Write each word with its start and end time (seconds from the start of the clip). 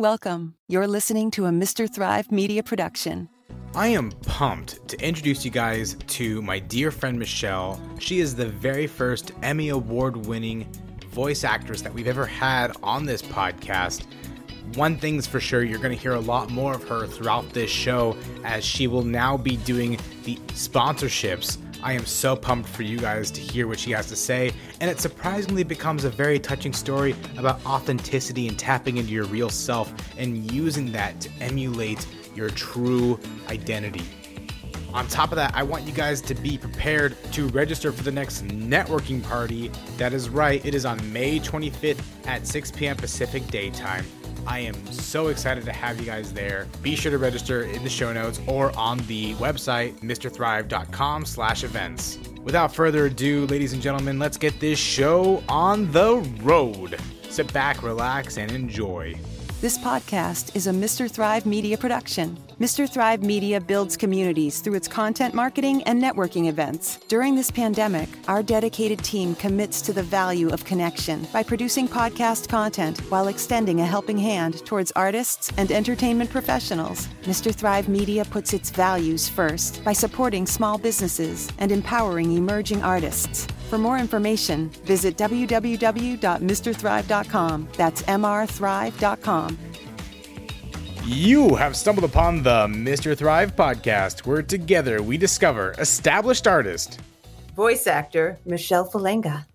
Welcome. 0.00 0.54
You're 0.66 0.86
listening 0.86 1.30
to 1.32 1.44
a 1.44 1.50
Mr. 1.50 1.86
Thrive 1.86 2.32
media 2.32 2.62
production. 2.62 3.28
I 3.74 3.88
am 3.88 4.12
pumped 4.22 4.88
to 4.88 4.98
introduce 4.98 5.44
you 5.44 5.50
guys 5.50 5.94
to 6.06 6.40
my 6.40 6.58
dear 6.58 6.90
friend 6.90 7.18
Michelle. 7.18 7.78
She 7.98 8.20
is 8.20 8.34
the 8.34 8.46
very 8.46 8.86
first 8.86 9.32
Emmy 9.42 9.68
Award 9.68 10.24
winning 10.24 10.66
voice 11.10 11.44
actress 11.44 11.82
that 11.82 11.92
we've 11.92 12.06
ever 12.06 12.24
had 12.24 12.72
on 12.82 13.04
this 13.04 13.20
podcast. 13.20 14.06
One 14.74 14.96
thing's 14.96 15.26
for 15.26 15.38
sure, 15.38 15.62
you're 15.62 15.76
going 15.76 15.94
to 15.94 16.02
hear 16.02 16.14
a 16.14 16.20
lot 16.20 16.48
more 16.48 16.72
of 16.72 16.88
her 16.88 17.06
throughout 17.06 17.50
this 17.50 17.70
show 17.70 18.16
as 18.42 18.64
she 18.64 18.86
will 18.86 19.04
now 19.04 19.36
be 19.36 19.58
doing 19.58 19.98
the 20.24 20.36
sponsorships 20.54 21.58
I 21.82 21.92
am 21.94 22.04
so 22.04 22.36
pumped 22.36 22.68
for 22.68 22.82
you 22.82 22.98
guys 22.98 23.30
to 23.30 23.40
hear 23.40 23.66
what 23.66 23.78
she 23.78 23.90
has 23.92 24.06
to 24.08 24.16
say, 24.16 24.52
and 24.80 24.90
it 24.90 25.00
surprisingly 25.00 25.64
becomes 25.64 26.04
a 26.04 26.10
very 26.10 26.38
touching 26.38 26.72
story 26.72 27.14
about 27.38 27.64
authenticity 27.64 28.48
and 28.48 28.58
tapping 28.58 28.98
into 28.98 29.10
your 29.10 29.24
real 29.24 29.50
self 29.50 29.92
and 30.18 30.50
using 30.52 30.92
that 30.92 31.20
to 31.22 31.30
emulate 31.40 32.06
your 32.34 32.50
true 32.50 33.18
identity. 33.48 34.04
On 34.92 35.06
top 35.06 35.30
of 35.30 35.36
that, 35.36 35.54
I 35.54 35.62
want 35.62 35.84
you 35.84 35.92
guys 35.92 36.20
to 36.22 36.34
be 36.34 36.58
prepared 36.58 37.16
to 37.32 37.48
register 37.48 37.92
for 37.92 38.02
the 38.02 38.10
next 38.10 38.44
networking 38.46 39.22
party. 39.22 39.70
That 39.98 40.12
is 40.12 40.28
right, 40.28 40.64
it 40.66 40.74
is 40.74 40.84
on 40.84 41.12
May 41.12 41.38
25th 41.38 42.02
at 42.26 42.46
6 42.46 42.72
p.m. 42.72 42.96
Pacific 42.96 43.46
Daytime. 43.46 44.04
I 44.46 44.60
am 44.60 44.74
so 44.92 45.28
excited 45.28 45.64
to 45.64 45.72
have 45.72 45.98
you 46.00 46.06
guys 46.06 46.32
there. 46.32 46.66
Be 46.82 46.96
sure 46.96 47.10
to 47.10 47.18
register 47.18 47.64
in 47.64 47.82
the 47.82 47.90
show 47.90 48.12
notes 48.12 48.40
or 48.46 48.76
on 48.76 48.98
the 49.06 49.34
website, 49.34 50.00
mrthrive.com 50.00 51.24
slash 51.24 51.64
events. 51.64 52.18
Without 52.42 52.74
further 52.74 53.06
ado, 53.06 53.46
ladies 53.46 53.72
and 53.72 53.82
gentlemen, 53.82 54.18
let's 54.18 54.36
get 54.36 54.58
this 54.60 54.78
show 54.78 55.42
on 55.48 55.90
the 55.92 56.16
road. 56.42 56.98
Sit 57.28 57.52
back, 57.52 57.82
relax, 57.82 58.38
and 58.38 58.50
enjoy. 58.52 59.14
This 59.60 59.76
podcast 59.78 60.56
is 60.56 60.66
a 60.66 60.70
Mr. 60.70 61.10
Thrive 61.10 61.44
media 61.44 61.76
production. 61.76 62.38
Mr. 62.60 62.86
Thrive 62.86 63.22
Media 63.22 63.58
builds 63.58 63.96
communities 63.96 64.60
through 64.60 64.74
its 64.74 64.86
content 64.86 65.32
marketing 65.32 65.82
and 65.84 66.02
networking 66.02 66.46
events. 66.46 66.98
During 67.08 67.34
this 67.34 67.50
pandemic, 67.50 68.10
our 68.28 68.42
dedicated 68.42 69.02
team 69.02 69.34
commits 69.34 69.80
to 69.80 69.94
the 69.94 70.02
value 70.02 70.50
of 70.50 70.66
connection 70.66 71.26
by 71.32 71.42
producing 71.42 71.88
podcast 71.88 72.50
content 72.50 72.98
while 73.10 73.28
extending 73.28 73.80
a 73.80 73.86
helping 73.86 74.18
hand 74.18 74.62
towards 74.66 74.92
artists 74.92 75.50
and 75.56 75.72
entertainment 75.72 76.28
professionals. 76.28 77.08
Mr. 77.22 77.54
Thrive 77.54 77.88
Media 77.88 78.26
puts 78.26 78.52
its 78.52 78.68
values 78.68 79.26
first 79.26 79.82
by 79.82 79.94
supporting 79.94 80.44
small 80.44 80.76
businesses 80.76 81.48
and 81.60 81.72
empowering 81.72 82.36
emerging 82.36 82.82
artists. 82.82 83.46
For 83.70 83.78
more 83.78 83.96
information, 83.96 84.68
visit 84.84 85.16
www.mrthrive.com. 85.16 87.68
That's 87.78 88.02
mrthrive.com. 88.02 89.58
You 91.04 91.54
have 91.54 91.76
stumbled 91.76 92.04
upon 92.04 92.42
the 92.42 92.66
Mr. 92.66 93.16
Thrive 93.16 93.56
podcast, 93.56 94.26
where 94.26 94.42
together 94.42 95.02
we 95.02 95.16
discover 95.16 95.74
established 95.78 96.46
artist, 96.46 97.00
voice 97.56 97.86
actor 97.86 98.38
Michelle 98.44 98.88
Falanga. 98.88 99.46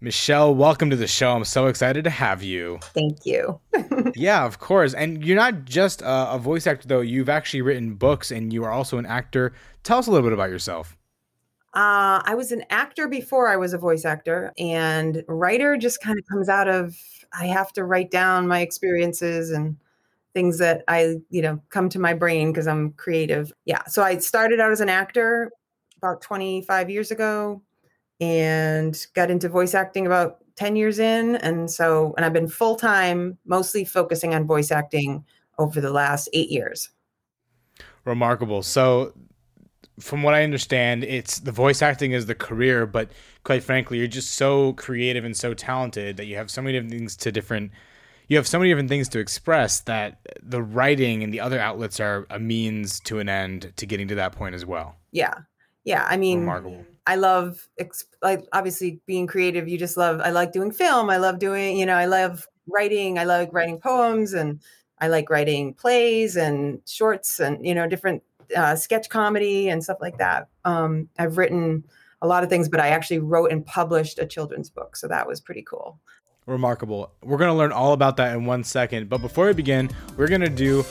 Michelle, 0.00 0.54
welcome 0.54 0.88
to 0.88 0.96
the 0.96 1.06
show. 1.06 1.32
I'm 1.32 1.44
so 1.44 1.66
excited 1.66 2.04
to 2.04 2.10
have 2.10 2.42
you. 2.42 2.78
Thank 2.94 3.26
you. 3.26 3.60
yeah, 4.14 4.46
of 4.46 4.60
course. 4.60 4.94
And 4.94 5.24
you're 5.24 5.36
not 5.36 5.66
just 5.66 6.00
a, 6.00 6.32
a 6.32 6.38
voice 6.38 6.66
actor, 6.66 6.88
though. 6.88 7.00
You've 7.00 7.28
actually 7.28 7.62
written 7.62 7.94
books 7.94 8.30
and 8.30 8.52
you 8.52 8.64
are 8.64 8.70
also 8.70 8.96
an 8.96 9.06
actor. 9.06 9.52
Tell 9.82 9.98
us 9.98 10.06
a 10.06 10.10
little 10.10 10.26
bit 10.26 10.32
about 10.32 10.50
yourself. 10.50 10.96
Uh, 11.74 12.22
I 12.24 12.34
was 12.34 12.50
an 12.50 12.64
actor 12.70 13.08
before 13.08 13.48
I 13.48 13.56
was 13.56 13.74
a 13.74 13.78
voice 13.78 14.06
actor, 14.06 14.52
and 14.58 15.22
writer 15.28 15.76
just 15.76 16.00
kind 16.00 16.18
of 16.18 16.24
comes 16.26 16.48
out 16.48 16.66
of 16.66 16.96
I 17.32 17.46
have 17.46 17.72
to 17.74 17.84
write 17.84 18.10
down 18.10 18.48
my 18.48 18.60
experiences 18.60 19.50
and 19.50 19.76
things 20.34 20.58
that 20.58 20.84
I, 20.88 21.16
you 21.30 21.42
know, 21.42 21.60
come 21.70 21.88
to 21.90 21.98
my 21.98 22.14
brain 22.14 22.52
because 22.52 22.66
I'm 22.66 22.92
creative. 22.92 23.52
Yeah. 23.64 23.84
So 23.86 24.02
I 24.02 24.18
started 24.18 24.60
out 24.60 24.72
as 24.72 24.80
an 24.80 24.88
actor 24.88 25.50
about 25.96 26.20
25 26.20 26.90
years 26.90 27.10
ago 27.10 27.62
and 28.20 29.06
got 29.14 29.30
into 29.30 29.48
voice 29.48 29.74
acting 29.74 30.06
about 30.06 30.38
10 30.56 30.76
years 30.76 30.98
in. 30.98 31.36
And 31.36 31.70
so, 31.70 32.14
and 32.16 32.24
I've 32.24 32.32
been 32.32 32.48
full 32.48 32.76
time, 32.76 33.38
mostly 33.46 33.84
focusing 33.84 34.34
on 34.34 34.46
voice 34.46 34.70
acting 34.70 35.24
over 35.58 35.80
the 35.80 35.90
last 35.90 36.28
eight 36.32 36.50
years. 36.50 36.90
Remarkable. 38.04 38.62
So, 38.62 39.12
from 40.00 40.22
what 40.22 40.34
I 40.34 40.44
understand, 40.44 41.02
it's 41.02 41.40
the 41.40 41.50
voice 41.50 41.82
acting 41.82 42.12
is 42.12 42.26
the 42.26 42.34
career, 42.34 42.86
but 42.86 43.10
quite 43.42 43.64
frankly, 43.64 43.98
you're 43.98 44.06
just 44.06 44.34
so 44.34 44.72
creative 44.74 45.24
and 45.24 45.36
so 45.36 45.54
talented 45.54 46.16
that 46.16 46.26
you 46.26 46.36
have 46.36 46.50
so 46.50 46.62
many 46.62 46.74
different 46.74 46.92
things 46.92 47.16
to 47.16 47.32
different 47.32 47.72
you 48.28 48.36
have 48.36 48.46
so 48.46 48.58
many 48.58 48.70
different 48.70 48.88
things 48.88 49.08
to 49.10 49.18
express 49.18 49.80
that 49.80 50.20
the 50.42 50.62
writing 50.62 51.22
and 51.22 51.32
the 51.32 51.40
other 51.40 51.58
outlets 51.58 51.98
are 51.98 52.26
a 52.30 52.38
means 52.38 53.00
to 53.00 53.18
an 53.18 53.28
end 53.28 53.72
to 53.76 53.86
getting 53.86 54.08
to 54.08 54.14
that 54.16 54.32
point 54.32 54.54
as 54.54 54.64
well. 54.64 54.96
Yeah. 55.12 55.34
Yeah. 55.84 56.06
I 56.08 56.16
mean, 56.16 56.40
remarkable. 56.40 56.84
I 57.06 57.16
love, 57.16 57.66
like, 58.22 58.44
obviously 58.52 59.00
being 59.06 59.26
creative. 59.26 59.66
You 59.66 59.78
just 59.78 59.96
love, 59.96 60.20
I 60.20 60.30
like 60.30 60.52
doing 60.52 60.70
film. 60.70 61.08
I 61.08 61.16
love 61.16 61.38
doing, 61.38 61.78
you 61.78 61.86
know, 61.86 61.94
I 61.94 62.04
love 62.04 62.46
writing. 62.66 63.18
I 63.18 63.24
like 63.24 63.50
writing 63.52 63.80
poems 63.80 64.34
and 64.34 64.60
I 64.98 65.08
like 65.08 65.30
writing 65.30 65.72
plays 65.72 66.36
and 66.36 66.82
shorts 66.86 67.40
and, 67.40 67.64
you 67.64 67.74
know, 67.74 67.88
different 67.88 68.22
uh, 68.54 68.76
sketch 68.76 69.08
comedy 69.08 69.70
and 69.70 69.82
stuff 69.82 69.98
like 70.02 70.18
that. 70.18 70.48
Um, 70.66 71.08
I've 71.18 71.38
written 71.38 71.84
a 72.20 72.26
lot 72.26 72.42
of 72.42 72.50
things, 72.50 72.68
but 72.68 72.80
I 72.80 72.88
actually 72.88 73.20
wrote 73.20 73.52
and 73.52 73.64
published 73.64 74.18
a 74.18 74.26
children's 74.26 74.68
book. 74.68 74.96
So 74.96 75.08
that 75.08 75.26
was 75.26 75.40
pretty 75.40 75.62
cool. 75.62 75.98
Remarkable. 76.48 77.12
We're 77.22 77.36
going 77.36 77.50
to 77.50 77.54
learn 77.54 77.72
all 77.72 77.92
about 77.92 78.16
that 78.16 78.34
in 78.34 78.46
one 78.46 78.64
second. 78.64 79.08
But 79.08 79.18
before 79.20 79.46
we 79.46 79.52
begin, 79.52 79.90
we're 80.16 80.28
going 80.28 80.40
to 80.40 80.48
do 80.48 80.82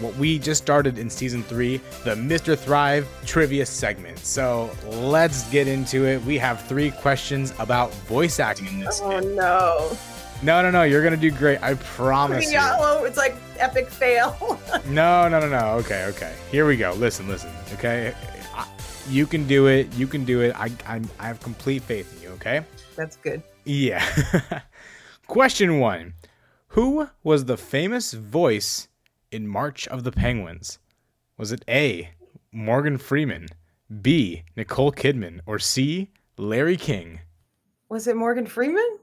what 0.00 0.16
we 0.16 0.38
just 0.38 0.62
started 0.62 0.98
in 0.98 1.10
season 1.10 1.42
three 1.42 1.76
the 2.04 2.14
Mr. 2.14 2.58
Thrive 2.58 3.06
trivia 3.26 3.66
segment. 3.66 4.18
So 4.18 4.70
let's 4.86 5.48
get 5.50 5.68
into 5.68 6.06
it. 6.06 6.22
We 6.24 6.38
have 6.38 6.62
three 6.62 6.90
questions 6.90 7.52
about 7.58 7.92
voice 8.06 8.40
acting 8.40 8.66
in 8.68 8.80
this. 8.80 9.00
Oh, 9.02 9.20
no. 9.20 9.96
No, 10.42 10.60
no, 10.60 10.70
no. 10.72 10.82
You're 10.82 11.04
gonna 11.04 11.16
do 11.16 11.30
great. 11.30 11.62
I 11.62 11.74
promise. 11.74 12.50
you. 12.50 12.58
It's 13.04 13.16
like 13.16 13.36
epic 13.58 13.88
fail. 13.88 14.58
no, 14.86 15.28
no, 15.28 15.38
no, 15.38 15.48
no. 15.48 15.74
Okay, 15.80 16.06
okay. 16.06 16.34
Here 16.50 16.66
we 16.66 16.76
go. 16.76 16.94
Listen, 16.94 17.28
listen. 17.28 17.50
Okay, 17.74 18.12
you 19.08 19.26
can 19.26 19.46
do 19.46 19.68
it. 19.68 19.92
You 19.94 20.08
can 20.08 20.24
do 20.24 20.40
it. 20.40 20.54
I, 20.58 20.70
I, 20.86 21.00
I 21.20 21.26
have 21.26 21.40
complete 21.40 21.82
faith 21.82 22.12
in 22.16 22.22
you. 22.22 22.30
Okay. 22.34 22.62
That's 22.96 23.16
good. 23.16 23.42
Yeah. 23.64 24.04
Question 25.28 25.78
one 25.78 26.14
Who 26.68 27.08
was 27.22 27.44
the 27.44 27.56
famous 27.56 28.12
voice 28.12 28.88
in 29.30 29.46
March 29.46 29.86
of 29.88 30.04
the 30.04 30.12
Penguins? 30.12 30.78
Was 31.38 31.52
it 31.52 31.64
A. 31.68 32.10
Morgan 32.50 32.98
Freeman, 32.98 33.46
B. 34.02 34.42
Nicole 34.56 34.92
Kidman, 34.92 35.40
or 35.46 35.58
C. 35.58 36.10
Larry 36.36 36.76
King? 36.76 37.20
Was 37.88 38.06
it 38.06 38.16
Morgan 38.16 38.46
Freeman? 38.46 38.98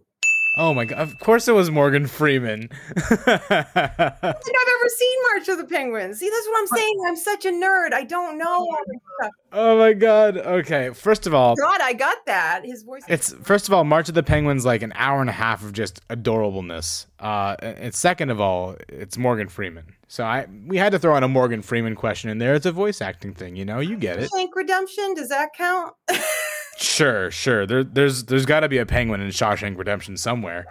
Oh 0.58 0.74
my 0.74 0.86
god! 0.86 1.00
Of 1.00 1.20
course 1.20 1.48
it 1.48 1.54
was 1.54 1.70
Morgan 1.70 2.08
Freeman. 2.08 2.70
I 2.98 3.02
think 3.02 3.22
I've 3.52 3.70
ever 3.70 4.90
seen 4.90 5.18
March 5.34 5.48
of 5.48 5.58
the 5.58 5.66
Penguins. 5.70 6.20
See, 6.20 6.30
that's 6.30 6.48
what 6.48 6.60
I'm 6.60 6.68
saying. 6.68 6.96
I'm 7.08 7.16
such 7.16 7.46
a 7.46 7.50
nerd. 7.52 7.94
I 7.94 8.04
don't 8.04 8.38
know. 8.38 8.68
Oh 9.52 9.78
my 9.78 9.94
god. 9.94 10.38
Okay. 10.38 10.90
First 10.90 11.28
of 11.28 11.34
all, 11.34 11.56
God, 11.56 11.80
I 11.82 11.94
got 11.94 12.26
that. 12.26 12.66
His 12.66 12.84
voice. 12.84 13.04
It's 13.08 13.34
first 13.44 13.68
of 13.68 13.74
all, 13.74 13.84
March 13.84 14.10
of 14.10 14.16
the 14.16 14.24
Penguins 14.24 14.66
like 14.66 14.82
an 14.82 14.94
hour 14.96 15.22
and 15.22 15.30
a 15.30 15.34
half 15.34 15.64
of 15.64 15.74
just 15.74 16.06
adorableness. 16.10 17.06
Uh, 17.20 17.56
and 17.62 17.94
second 17.94 18.30
of 18.30 18.42
all, 18.42 18.76
it's 18.88 19.18
Morgan 19.18 19.50
Freeman. 19.50 19.86
So 20.08 20.24
I 20.24 20.48
we 20.66 20.78
had 20.78 20.92
to 20.94 21.00
throw 21.00 21.16
in 21.16 21.24
a 21.24 21.28
Morgan 21.28 21.62
Freeman 21.62 21.96
question 21.96 22.30
in 22.32 22.40
there. 22.40 22.56
It's 22.56 22.66
a 22.66 22.72
voice 22.72 23.02
acting 23.02 23.34
thing, 23.34 23.56
you 23.56 23.66
know. 23.66 23.80
You 23.80 23.98
get 23.98 24.18
it. 24.20 24.30
Shawshank 24.32 24.50
Redemption. 24.56 25.14
Does 25.14 25.30
that 25.30 25.50
count? 25.56 25.94
Sure, 26.80 27.30
sure. 27.30 27.66
There, 27.66 27.84
there's 27.84 28.24
there's 28.26 28.46
got 28.46 28.62
to 28.62 28.70
be 28.70 28.78
a 28.78 28.86
penguin 28.86 29.20
in 29.20 29.28
Shawshank 29.30 29.78
Redemption 29.78 30.16
somewhere. 30.16 30.66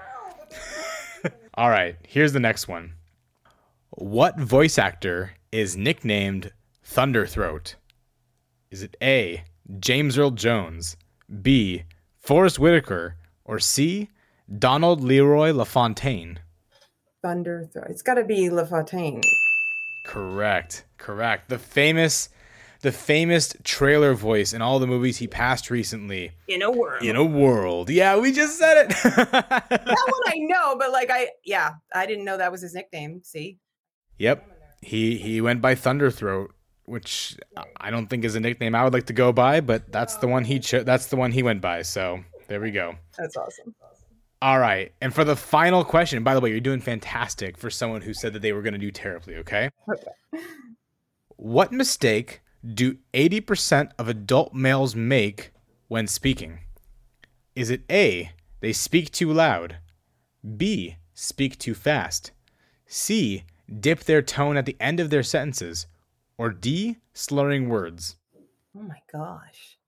All 1.54 1.68
right, 1.68 1.96
here's 2.06 2.32
the 2.32 2.40
next 2.40 2.66
one. 2.66 2.94
What 3.90 4.38
voice 4.38 4.78
actor 4.78 5.32
is 5.52 5.76
nicknamed 5.76 6.52
Thunderthroat? 6.82 7.74
Is 8.70 8.82
it 8.82 8.96
A. 9.02 9.44
James 9.80 10.16
Earl 10.16 10.30
Jones, 10.30 10.96
B. 11.42 11.84
Forest 12.16 12.58
Whitaker, 12.58 13.16
or 13.44 13.58
C. 13.58 14.08
Donald 14.58 15.02
Leroy 15.02 15.52
LaFontaine? 15.52 16.38
Thunderthroat. 17.22 17.90
It's 17.90 18.02
got 18.02 18.14
to 18.14 18.24
be 18.24 18.48
LaFontaine. 18.48 19.20
Correct. 20.06 20.86
Correct. 20.96 21.50
The 21.50 21.58
famous 21.58 22.30
the 22.80 22.92
famous 22.92 23.56
trailer 23.64 24.14
voice 24.14 24.52
in 24.52 24.62
all 24.62 24.78
the 24.78 24.86
movies 24.86 25.16
he 25.16 25.26
passed 25.26 25.70
recently. 25.70 26.32
In 26.46 26.62
a 26.62 26.70
world. 26.70 27.02
In 27.02 27.16
a 27.16 27.24
world. 27.24 27.90
Yeah, 27.90 28.18
we 28.18 28.32
just 28.32 28.58
said 28.58 28.84
it. 28.84 28.88
that 29.02 30.06
one 30.08 30.22
I 30.26 30.38
know, 30.38 30.76
but 30.76 30.92
like 30.92 31.10
I 31.10 31.30
yeah, 31.44 31.74
I 31.94 32.06
didn't 32.06 32.24
know 32.24 32.36
that 32.36 32.52
was 32.52 32.62
his 32.62 32.74
nickname. 32.74 33.22
See? 33.24 33.58
Yep. 34.18 34.46
He 34.80 35.16
he 35.16 35.40
went 35.40 35.60
by 35.60 35.74
Thunderthroat, 35.74 36.50
which 36.84 37.36
I 37.78 37.90
don't 37.90 38.06
think 38.06 38.24
is 38.24 38.36
a 38.36 38.40
nickname 38.40 38.74
I 38.74 38.84
would 38.84 38.92
like 38.92 39.06
to 39.06 39.12
go 39.12 39.32
by, 39.32 39.60
but 39.60 39.90
that's 39.90 40.16
the 40.16 40.28
one 40.28 40.44
he 40.44 40.56
oh. 40.56 40.60
cho- 40.60 40.84
that's 40.84 41.06
the 41.06 41.16
one 41.16 41.32
he 41.32 41.42
went 41.42 41.60
by. 41.60 41.82
So, 41.82 42.20
there 42.46 42.60
we 42.60 42.70
go. 42.70 42.94
That's 43.16 43.36
awesome. 43.36 43.74
All 44.40 44.60
right. 44.60 44.92
And 45.00 45.12
for 45.12 45.24
the 45.24 45.34
final 45.34 45.84
question, 45.84 46.22
by 46.22 46.34
the 46.34 46.40
way, 46.40 46.50
you're 46.50 46.60
doing 46.60 46.80
fantastic 46.80 47.58
for 47.58 47.70
someone 47.70 48.02
who 48.02 48.14
said 48.14 48.32
that 48.34 48.42
they 48.42 48.52
were 48.52 48.62
going 48.62 48.72
to 48.72 48.78
do 48.78 48.92
terribly, 48.92 49.34
okay? 49.36 49.68
Okay. 49.92 50.44
What 51.34 51.72
mistake 51.72 52.40
do 52.64 52.98
80% 53.14 53.92
of 53.98 54.08
adult 54.08 54.54
males 54.54 54.94
make 54.94 55.52
when 55.88 56.06
speaking? 56.06 56.60
Is 57.54 57.70
it 57.70 57.82
A, 57.90 58.32
they 58.60 58.72
speak 58.72 59.10
too 59.10 59.32
loud? 59.32 59.76
B, 60.56 60.96
speak 61.14 61.58
too 61.58 61.74
fast? 61.74 62.32
C, 62.86 63.44
dip 63.80 64.04
their 64.04 64.22
tone 64.22 64.56
at 64.56 64.66
the 64.66 64.76
end 64.80 65.00
of 65.00 65.10
their 65.10 65.22
sentences? 65.22 65.86
Or 66.36 66.50
D, 66.50 66.96
slurring 67.12 67.68
words? 67.68 68.16
Oh 68.76 68.82
my 68.82 69.00
gosh. 69.12 69.78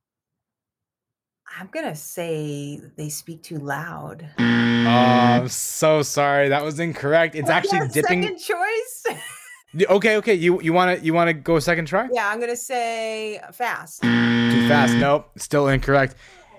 I'm 1.58 1.68
gonna 1.72 1.96
say 1.96 2.80
they 2.96 3.08
speak 3.08 3.42
too 3.42 3.58
loud. 3.58 4.28
Oh, 4.38 4.42
I'm 4.42 5.48
so 5.48 6.02
sorry. 6.02 6.48
That 6.48 6.64
was 6.64 6.78
incorrect. 6.78 7.34
It's 7.34 7.50
actually 7.50 7.88
dipping. 7.88 8.22
Second 8.22 8.38
choice. 8.38 9.06
Okay, 9.78 10.16
okay. 10.16 10.34
You 10.34 10.60
you 10.60 10.72
want 10.72 10.98
to 10.98 11.04
you 11.04 11.14
want 11.14 11.28
to 11.28 11.34
go 11.34 11.58
second 11.60 11.86
try? 11.86 12.08
yeah, 12.12 12.28
I'm 12.28 12.40
gonna 12.40 12.56
say 12.56 13.40
fast. 13.52 14.02
Too 14.02 14.68
fast. 14.68 14.94
Nope. 14.96 15.30
Still 15.38 15.68
incorrect. 15.68 16.16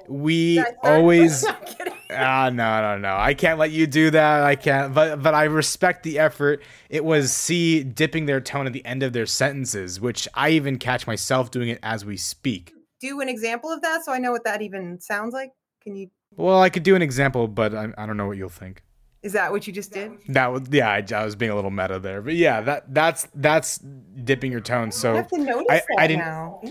We 0.07 0.63
always. 0.83 1.45
Ah, 2.13 2.49
no, 2.49 2.81
no, 2.81 2.97
no. 2.97 3.15
I 3.15 3.33
can't 3.33 3.57
let 3.57 3.71
you 3.71 3.87
do 3.87 4.09
that. 4.11 4.43
I 4.43 4.57
can't. 4.57 4.93
But 4.93 5.23
but 5.23 5.33
I 5.33 5.45
respect 5.45 6.03
the 6.03 6.19
effort. 6.19 6.61
It 6.89 7.05
was 7.05 7.31
C 7.31 7.83
dipping 7.83 8.25
their 8.25 8.41
tone 8.41 8.67
at 8.67 8.73
the 8.73 8.85
end 8.85 9.01
of 9.01 9.13
their 9.13 9.25
sentences, 9.25 10.01
which 10.01 10.27
I 10.33 10.49
even 10.49 10.77
catch 10.77 11.07
myself 11.07 11.51
doing 11.51 11.69
it 11.69 11.79
as 11.81 12.03
we 12.03 12.17
speak. 12.17 12.73
Do 12.99 13.21
an 13.21 13.29
example 13.29 13.71
of 13.71 13.81
that 13.83 14.03
so 14.03 14.11
I 14.11 14.17
know 14.17 14.33
what 14.33 14.43
that 14.43 14.61
even 14.61 14.99
sounds 14.99 15.33
like. 15.33 15.51
Can 15.81 15.95
you? 15.95 16.09
Well, 16.35 16.61
I 16.61 16.69
could 16.69 16.83
do 16.83 16.97
an 16.97 17.01
example, 17.01 17.47
but 17.47 17.73
I, 17.73 17.87
I 17.97 18.05
don't 18.05 18.17
know 18.17 18.27
what 18.27 18.35
you'll 18.35 18.49
think. 18.49 18.83
Is 19.23 19.33
that 19.33 19.51
what 19.51 19.67
you 19.67 19.73
just 19.73 19.91
did? 19.91 20.13
That 20.29 20.51
was 20.51 20.63
yeah. 20.71 20.89
I, 20.89 21.05
I 21.15 21.25
was 21.25 21.35
being 21.35 21.51
a 21.51 21.55
little 21.55 21.69
meta 21.71 21.99
there, 21.99 22.21
but 22.21 22.33
yeah, 22.33 22.61
that 22.61 22.91
that's 22.93 23.27
that's 23.35 23.77
dipping 23.77 24.51
your 24.51 24.61
tone. 24.61 24.91
So 24.91 25.15
have 25.15 25.27
to 25.27 25.37
notice 25.37 25.65
I- 25.69 25.75
that 25.75 25.85
I 25.99 26.07
didn't- 26.07 26.19
now. 26.25 26.61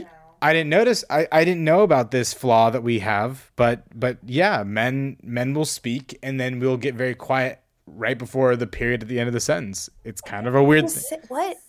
I 0.42 0.54
didn't 0.54 0.70
notice. 0.70 1.04
I, 1.10 1.28
I 1.30 1.44
didn't 1.44 1.64
know 1.64 1.82
about 1.82 2.12
this 2.12 2.32
flaw 2.32 2.70
that 2.70 2.82
we 2.82 3.00
have, 3.00 3.52
but 3.56 3.82
but 3.94 4.16
yeah, 4.24 4.62
men 4.64 5.18
men 5.22 5.52
will 5.52 5.66
speak 5.66 6.18
and 6.22 6.40
then 6.40 6.58
we'll 6.60 6.78
get 6.78 6.94
very 6.94 7.14
quiet 7.14 7.60
right 7.86 8.16
before 8.16 8.56
the 8.56 8.66
period 8.66 9.02
at 9.02 9.08
the 9.08 9.20
end 9.20 9.26
of 9.28 9.34
the 9.34 9.40
sentence. 9.40 9.90
It's 10.02 10.22
kind 10.22 10.46
of 10.48 10.54
a 10.54 10.64
weird. 10.64 10.88
thing. 10.90 11.18
What? 11.28 11.58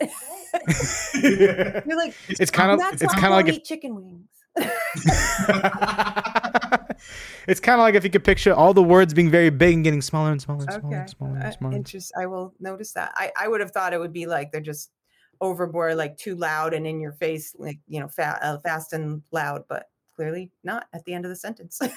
You're 1.21 1.97
like 1.97 2.15
it's 2.29 2.49
kind 2.51 2.71
of 2.71 2.79
it's 2.93 3.13
kind 3.13 3.25
of 3.25 3.31
like 3.31 3.47
don't 3.47 3.55
if, 3.55 3.57
eat 3.57 3.65
chicken 3.65 3.95
wings. 3.95 4.29
it's 7.47 7.59
kind 7.59 7.79
of 7.79 7.83
like 7.83 7.95
if 7.95 8.03
you 8.03 8.09
could 8.09 8.23
picture 8.23 8.53
all 8.53 8.73
the 8.73 8.83
words 8.83 9.13
being 9.13 9.29
very 9.29 9.49
big 9.49 9.75
and 9.75 9.83
getting 9.83 10.01
smaller 10.01 10.31
and 10.31 10.41
smaller 10.41 10.63
and 10.63 10.71
smaller 10.73 10.87
Okay. 10.87 11.01
and 11.01 11.09
smaller 11.09 11.37
Uh, 11.37 11.43
and 11.43 11.53
smaller. 11.53 11.75
interest. 11.75 12.11
I 12.17 12.25
will 12.25 12.53
notice 12.59 12.93
that. 12.93 13.11
I, 13.15 13.31
I 13.39 13.47
would 13.47 13.61
have 13.61 13.71
thought 13.71 13.93
it 13.93 13.99
would 13.99 14.13
be 14.13 14.25
like 14.25 14.51
they're 14.51 14.61
just 14.61 14.91
overboard, 15.39 15.95
like 15.95 16.17
too 16.17 16.35
loud 16.35 16.73
and 16.73 16.85
in 16.85 16.99
your 16.99 17.13
face, 17.13 17.55
like 17.57 17.79
you 17.87 17.99
know, 17.99 18.07
fa- 18.07 18.39
uh, 18.41 18.57
fast 18.59 18.93
and 18.93 19.21
loud. 19.31 19.63
But 19.67 19.85
clearly 20.15 20.51
not 20.63 20.85
at 20.93 21.03
the 21.05 21.13
end 21.13 21.25
of 21.25 21.29
the 21.29 21.35
sentence. 21.35 21.79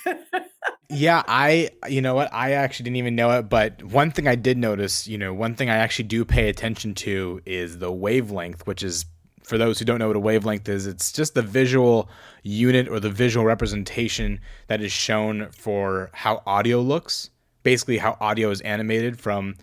Yeah, 0.91 1.23
I 1.26 1.70
you 1.88 2.02
know 2.02 2.14
what? 2.14 2.32
I 2.32 2.52
actually 2.52 2.85
didn't 2.85 2.97
even 2.99 3.17
know 3.17 3.31
it, 3.38 3.49
but 3.49 3.82
one 3.82 4.11
thing 4.11 4.29
I 4.29 4.35
did 4.35 4.58
notice, 4.58 5.08
you 5.08 5.17
know, 5.17 5.32
one 5.32 5.55
thing 5.55 5.70
I 5.70 5.76
actually 5.76 6.05
do 6.05 6.25
pay 6.26 6.49
attention 6.50 6.94
to 6.97 7.40
is 7.47 7.79
the 7.79 7.90
wavelength, 7.90 8.67
which 8.67 8.82
is 8.82 9.06
for 9.44 9.58
those 9.58 9.79
who 9.79 9.85
don't 9.85 9.99
know 9.99 10.08
what 10.08 10.17
a 10.17 10.20
wavelength 10.20 10.69
is, 10.69 10.87
it's 10.87 11.12
just 11.12 11.35
the 11.35 11.43
visual 11.43 12.08
unit 12.43 12.88
or 12.88 12.99
the 12.99 13.11
visual 13.11 13.44
representation 13.44 14.41
that 14.67 14.81
is 14.81 14.91
shown 14.91 15.50
for 15.52 16.11
how 16.12 16.43
audio 16.46 16.81
looks. 16.81 17.31
Basically 17.62 17.99
how 17.99 18.17
audio 18.20 18.50
is 18.50 18.61
animated 18.62 19.19
from 19.19 19.56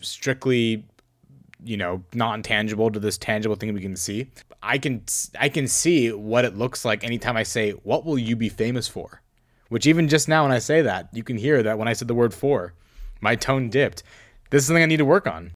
strictly 0.00 0.84
you 1.64 1.76
know 1.76 2.04
non-tangible 2.14 2.90
to 2.90 3.00
this 3.00 3.18
tangible 3.18 3.56
thing 3.56 3.72
we 3.74 3.80
can 3.80 3.96
see. 3.96 4.30
I 4.62 4.78
can 4.78 5.02
I 5.38 5.48
can 5.48 5.66
see 5.66 6.12
what 6.12 6.44
it 6.44 6.56
looks 6.56 6.84
like 6.84 7.04
anytime 7.04 7.36
I 7.36 7.42
say 7.42 7.70
what 7.70 8.04
will 8.04 8.18
you 8.18 8.36
be 8.36 8.48
famous 8.48 8.86
for? 8.88 9.22
Which 9.68 9.86
even 9.86 10.08
just 10.08 10.28
now 10.28 10.44
when 10.44 10.52
I 10.52 10.60
say 10.60 10.82
that, 10.82 11.08
you 11.12 11.22
can 11.22 11.36
hear 11.36 11.62
that 11.62 11.78
when 11.78 11.88
I 11.88 11.92
said 11.92 12.08
the 12.08 12.14
word 12.14 12.32
for, 12.32 12.74
my 13.20 13.36
tone 13.36 13.68
dipped. 13.68 14.02
This 14.50 14.62
is 14.62 14.66
something 14.66 14.82
I 14.82 14.86
need 14.86 14.96
to 14.98 15.04
work 15.04 15.26
on. 15.26 15.52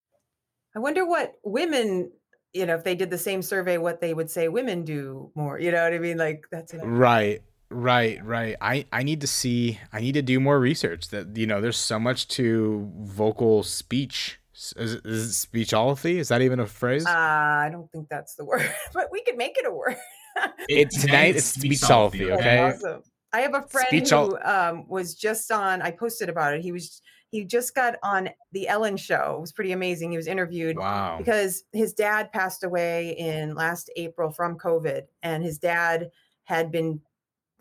I 0.77 0.81
wonder 0.81 1.07
what 1.07 1.33
women, 1.45 2.13
you 2.53 2.67
know, 2.67 2.75
if 2.75 2.85
they 2.85 2.95
did 2.95 3.11
the 3.11 3.19
same 3.19 3.43
survey, 3.43 3.79
what 3.79 4.01
they 4.01 4.15
would 4.15 4.31
say 4.31 4.49
women 4.49 4.85
do 4.85 5.31
more. 5.35 5.59
You 5.59 5.71
know 5.73 5.83
what 5.83 5.95
I 5.95 5.99
mean? 5.99 6.19
Like 6.19 6.45
that's 6.51 6.75
it. 6.75 6.81
Right, 6.85 7.43
right, 7.71 8.25
right. 8.25 8.57
I 8.61 8.87
I 8.93 9.03
need 9.03 9.21
to 9.23 9.27
see. 9.27 9.79
I 9.93 10.01
need 10.01 10.13
to 10.13 10.23
do 10.23 10.39
more 10.41 10.59
research. 10.61 11.09
That 11.09 11.37
you 11.37 11.47
know, 11.47 11.61
there's 11.61 11.77
so 11.79 11.99
much 11.99 12.29
to 12.29 12.91
vocal 13.01 13.63
speech. 13.63 14.39
S- 14.55 14.75
Is, 14.77 14.95
it- 14.95 15.07
is 15.07 15.45
it 15.45 15.49
speechology? 15.49 16.17
Is 16.17 16.29
that 16.29 16.43
even 16.43 16.61
a 16.61 16.67
phrase? 16.67 17.07
Uh, 17.07 17.11
I 17.11 17.69
don't 17.73 17.91
think 17.91 18.09
that's 18.09 18.35
the 18.35 18.45
word, 18.51 18.71
but 18.93 19.09
we 19.11 19.23
could 19.23 19.37
make 19.37 19.57
it 19.57 19.67
a 19.67 19.73
word. 19.73 19.97
it, 20.69 20.91
tonight 20.91 21.37
it's 21.37 21.57
speechology. 21.57 22.29
That's 22.29 22.41
Okay. 22.41 22.59
Awesome. 22.59 23.03
I 23.35 23.41
have 23.41 23.55
a 23.55 23.63
friend 23.63 23.87
Speech 23.89 24.11
who 24.11 24.39
um, 24.43 24.87
was 24.89 25.15
just 25.15 25.51
on. 25.51 25.81
I 25.81 25.91
posted 25.91 26.29
about 26.29 26.53
it. 26.55 26.61
He 26.61 26.71
was 26.71 27.01
he 27.33 27.45
just 27.47 27.75
got 27.75 27.97
on 28.03 28.29
the 28.53 28.69
Ellen 28.69 28.97
show. 28.99 29.37
It 29.39 29.41
was 29.41 29.53
pretty 29.53 29.73
amazing. 29.73 30.11
He 30.11 30.19
was 30.19 30.27
interviewed 30.27 30.77
Wow. 30.77 31.17
because 31.19 31.65
his 31.73 31.95
dad 31.95 32.31
passed 32.31 32.63
away 32.63 33.17
in 33.19 33.55
last 33.55 33.91
April 33.97 34.31
from 34.31 34.59
COVID, 34.59 35.07
and 35.23 35.43
his 35.43 35.59
dad 35.59 36.11
had 36.45 36.71
been 36.71 37.01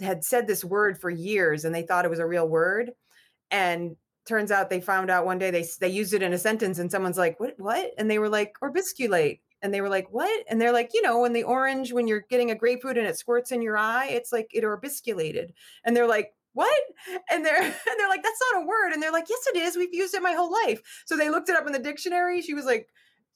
had 0.02 0.24
said 0.26 0.46
this 0.48 0.64
word 0.66 1.00
for 1.00 1.10
years, 1.10 1.64
and 1.64 1.74
they 1.74 1.84
thought 1.84 2.06
it 2.06 2.10
was 2.12 2.20
a 2.20 2.26
real 2.28 2.48
word, 2.48 2.92
and 3.50 3.96
turns 4.26 4.52
out 4.52 4.70
they 4.70 4.82
found 4.82 5.10
out 5.10 5.26
one 5.26 5.40
day 5.40 5.52
they 5.52 5.66
they 5.80 5.90
used 5.90 6.14
it 6.14 6.22
in 6.22 6.34
a 6.34 6.38
sentence, 6.38 6.78
and 6.78 6.92
someone's 6.92 7.18
like, 7.18 7.40
"What? 7.40 7.56
What?" 7.58 7.92
And 7.98 8.12
they 8.12 8.20
were 8.20 8.30
like, 8.30 8.56
"Orbisculate." 8.62 9.42
And 9.62 9.74
they 9.74 9.80
were 9.82 9.90
like, 9.90 10.12
"What?" 10.12 10.44
And 10.50 10.60
they're 10.60 10.74
like, 10.74 10.90
"You 10.94 11.02
know, 11.02 11.22
when 11.22 11.34
the 11.34 11.44
orange, 11.44 11.94
when 11.94 12.08
you're 12.08 12.26
getting 12.30 12.52
a 12.52 12.56
grapefruit 12.56 12.98
and 12.98 13.08
it 13.08 13.18
squirts 13.18 13.52
in 13.54 13.62
your 13.62 13.78
eye, 13.78 14.08
it's 14.08 14.32
like 14.34 14.50
it 14.54 14.64
orbisculated." 14.66 15.54
And 15.86 15.96
they're 15.96 16.08
like, 16.08 16.34
"What?" 16.54 16.82
And 17.30 17.46
they're 17.46 17.62
and 17.64 17.96
they're 17.98 18.10
like, 18.10 18.24
"That's 18.24 18.42
not 18.54 18.64
a 18.64 18.66
word." 18.66 18.94
And 18.94 19.02
they're 19.02 19.12
like, 19.12 19.30
"Yes, 19.30 19.46
it 19.48 19.58
is. 19.58 19.76
We've 19.76 19.94
used 19.94 20.14
it 20.14 20.22
my 20.22 20.34
whole 20.34 20.52
life." 20.52 20.82
So 21.06 21.18
they 21.18 21.30
looked 21.30 21.50
it 21.50 21.56
up 21.56 21.66
in 21.68 21.74
the 21.74 21.80
dictionary. 21.80 22.42
She 22.42 22.54
was 22.54 22.66
like, 22.66 22.88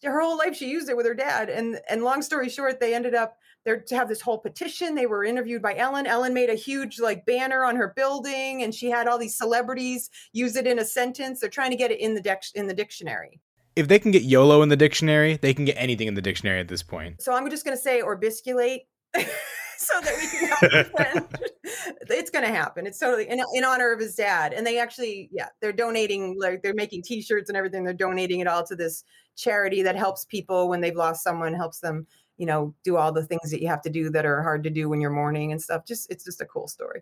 her 0.04 0.22
whole 0.22 0.38
life 0.38 0.56
she 0.56 0.70
used 0.70 0.90
it 0.90 0.98
with 0.98 1.06
her 1.06 1.14
dad. 1.14 1.50
And 1.50 1.80
and 1.90 2.04
long 2.04 2.22
story 2.22 2.50
short, 2.50 2.80
they 2.80 2.94
ended 2.94 3.16
up 3.16 3.38
there 3.64 3.80
to 3.80 3.96
have 3.96 4.08
this 4.08 4.22
whole 4.22 4.38
petition. 4.38 4.96
They 4.96 5.06
were 5.06 5.24
interviewed 5.24 5.62
by 5.62 5.76
Ellen. 5.76 6.06
Ellen 6.06 6.34
made 6.34 6.50
a 6.50 6.56
huge 6.56 7.00
like 7.00 7.26
banner 7.26 7.64
on 7.64 7.76
her 7.76 7.94
building, 7.96 8.64
and 8.64 8.74
she 8.74 8.90
had 8.90 9.08
all 9.08 9.18
these 9.18 9.38
celebrities 9.38 10.10
use 10.34 10.56
it 10.56 10.68
in 10.68 10.80
a 10.80 10.86
sentence. 10.86 11.40
They're 11.40 11.50
trying 11.50 11.72
to 11.72 11.78
get 11.78 11.92
it 11.92 12.00
in 12.00 12.14
the 12.14 12.22
dex 12.22 12.52
in 12.54 12.68
the 12.68 12.74
dictionary. 12.74 13.42
If 13.76 13.90
they 13.90 14.00
can 14.00 14.12
get 14.12 14.24
YOLO 14.24 14.62
in 14.62 14.70
the 14.70 14.78
dictionary, 14.78 15.38
they 15.38 15.54
can 15.54 15.66
get 15.66 15.76
anything 15.78 16.08
in 16.08 16.14
the 16.14 16.22
dictionary 16.22 16.62
at 16.62 16.70
this 16.70 16.82
point. 16.82 17.22
So 17.22 17.34
I'm 17.34 17.50
just 17.50 17.66
going 17.66 17.76
to 17.76 17.82
say 17.82 18.02
orbisculate. 18.02 18.84
so 19.78 20.00
that 20.02 20.16
we 20.18 20.28
can 20.28 20.50
have 20.50 21.28
it's 22.10 22.30
going 22.30 22.46
to 22.46 22.52
happen. 22.52 22.86
It's 22.86 23.00
totally 23.00 23.28
in, 23.28 23.42
in 23.54 23.64
honor 23.64 23.92
of 23.92 24.00
his 24.00 24.16
dad. 24.16 24.54
And 24.54 24.66
they 24.66 24.80
actually, 24.80 25.30
yeah, 25.32 25.48
they're 25.62 25.74
donating, 25.74 26.38
like 26.40 26.62
they're 26.62 26.74
making 26.74 27.04
t-shirts 27.04 27.50
and 27.50 27.58
everything. 27.58 27.84
They're 27.84 27.94
donating 27.94 28.40
it 28.40 28.48
all 28.48 28.64
to 28.66 28.76
this 28.76 29.04
charity 29.36 29.82
that 29.84 29.96
helps 29.96 30.26
people 30.26 30.70
when 30.70 30.82
they've 30.82 30.96
lost 30.96 31.24
someone, 31.24 31.54
helps 31.54 31.80
them, 31.80 32.08
you 32.38 32.46
know, 32.46 32.74
do 32.84 32.98
all 32.98 33.12
the 33.12 33.26
things 33.26 33.52
that 33.52 33.62
you 33.62 33.68
have 33.68 33.82
to 33.82 33.90
do 33.90 34.10
that 34.12 34.26
are 34.26 34.44
hard 34.44 34.64
to 34.64 34.70
do 34.70 34.90
when 34.90 35.02
you're 35.02 35.12
mourning 35.12 35.52
and 35.52 35.62
stuff. 35.62 35.86
Just, 35.86 36.10
it's 36.12 36.24
just 36.24 36.42
a 36.42 36.46
cool 36.46 36.68
story. 36.68 37.02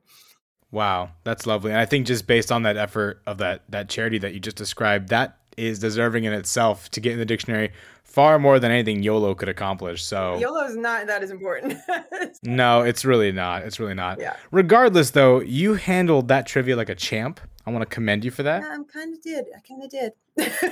Wow, 0.71 1.11
that's 1.23 1.45
lovely. 1.45 1.69
And 1.71 1.79
I 1.79 1.85
think 1.85 2.07
just 2.07 2.25
based 2.25 2.51
on 2.51 2.63
that 2.63 2.77
effort 2.77 3.21
of 3.27 3.37
that 3.37 3.61
that 3.69 3.89
charity 3.89 4.17
that 4.17 4.33
you 4.33 4.39
just 4.39 4.57
described, 4.57 5.09
that 5.09 5.37
is 5.57 5.79
deserving 5.79 6.23
in 6.25 6.33
itself 6.33 6.89
to 6.91 6.99
get 6.99 7.13
in 7.13 7.19
the 7.19 7.25
dictionary 7.25 7.71
far 8.03 8.37
more 8.37 8.59
than 8.59 8.71
anything 8.71 9.01
YOLO 9.01 9.33
could 9.33 9.49
accomplish. 9.49 10.03
So 10.03 10.37
YOLO 10.37 10.65
is 10.65 10.75
not 10.75 11.07
that 11.07 11.23
is 11.23 11.31
important. 11.31 11.79
no, 12.43 12.81
it's 12.81 13.03
really 13.03 13.31
not. 13.31 13.63
It's 13.63 13.79
really 13.79 13.95
not. 13.95 14.19
yeah. 14.19 14.35
Regardless, 14.51 15.11
though, 15.11 15.39
you 15.41 15.73
handled 15.73 16.27
that 16.27 16.45
trivia 16.45 16.75
like 16.75 16.89
a 16.89 16.95
champ. 16.95 17.39
I 17.65 17.71
want 17.71 17.81
to 17.81 17.87
commend 17.93 18.23
you 18.23 18.29
for 18.31 18.43
that. 18.43 18.61
Yeah, 18.61 18.69
I'm 18.71 18.85
kind 18.85 19.13
of 19.13 19.21
did. 19.21 19.45
I 19.55 19.59
kind 19.67 19.83
of 19.83 19.89
did. 19.89 20.11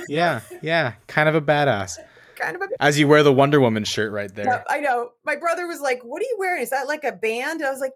Yeah, 0.08 0.40
yeah, 0.60 0.94
kind 1.06 1.28
of 1.28 1.34
a 1.34 1.40
badass. 1.40 1.98
kind 2.36 2.54
of 2.56 2.62
a 2.62 2.68
As 2.80 2.98
you 2.98 3.08
wear 3.08 3.22
the 3.22 3.32
Wonder 3.32 3.60
Woman 3.60 3.84
shirt 3.84 4.12
right 4.12 4.32
there. 4.34 4.64
I 4.68 4.80
know. 4.80 5.10
My 5.24 5.36
brother 5.36 5.66
was 5.66 5.80
like, 5.80 6.02
"What 6.04 6.20
are 6.20 6.24
you 6.26 6.36
wearing? 6.38 6.62
Is 6.62 6.70
that 6.70 6.86
like 6.88 7.04
a 7.04 7.12
band?" 7.12 7.64
I 7.64 7.70
was 7.70 7.80
like, 7.80 7.92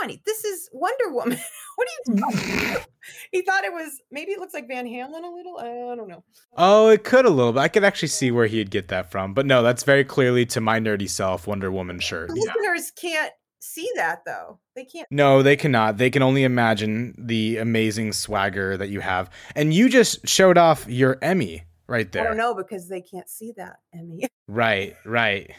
"Ronnie, 0.00 0.22
this 0.26 0.44
is 0.44 0.68
Wonder 0.72 1.10
Woman. 1.12 1.38
what 1.76 1.88
are 1.88 2.12
you?" 2.12 2.20
talking 2.20 2.70
about?" 2.70 2.86
he 3.32 3.42
thought 3.42 3.64
it 3.64 3.72
was 3.72 4.00
maybe 4.10 4.32
it 4.32 4.38
looks 4.38 4.54
like 4.54 4.68
Van 4.68 4.86
Halen 4.86 5.24
a 5.24 5.34
little. 5.34 5.58
I 5.58 5.94
don't 5.96 6.08
know. 6.08 6.24
Oh, 6.56 6.88
it 6.88 7.04
could 7.04 7.24
a 7.24 7.30
little 7.30 7.52
bit. 7.52 7.60
I 7.60 7.68
could 7.68 7.84
actually 7.84 8.08
see 8.08 8.30
where 8.30 8.46
he'd 8.46 8.70
get 8.70 8.88
that 8.88 9.10
from. 9.10 9.34
But 9.34 9.46
no, 9.46 9.62
that's 9.62 9.84
very 9.84 10.04
clearly 10.04 10.46
to 10.46 10.60
my 10.60 10.78
nerdy 10.80 11.08
self 11.08 11.46
Wonder 11.46 11.70
Woman 11.70 12.00
shirt. 12.00 12.28
The 12.28 12.34
listeners 12.34 12.90
can't 13.00 13.32
see 13.60 13.88
that 13.96 14.20
though. 14.26 14.60
They 14.76 14.84
can't. 14.84 15.06
No, 15.10 15.42
they 15.42 15.56
cannot. 15.56 15.96
They 15.98 16.10
can 16.10 16.22
only 16.22 16.44
imagine 16.44 17.14
the 17.18 17.56
amazing 17.58 18.12
swagger 18.12 18.76
that 18.76 18.88
you 18.88 19.00
have. 19.00 19.30
And 19.56 19.72
you 19.74 19.88
just 19.88 20.26
showed 20.28 20.58
off 20.58 20.86
your 20.88 21.18
Emmy 21.22 21.64
right 21.88 22.06
I 22.06 22.10
there. 22.10 22.24
don't 22.24 22.36
know 22.36 22.54
because 22.54 22.88
they 22.88 23.00
can't 23.00 23.28
see 23.28 23.52
that, 23.56 23.76
Emmy. 23.94 24.26
Right, 24.50 24.96
right. 25.04 25.50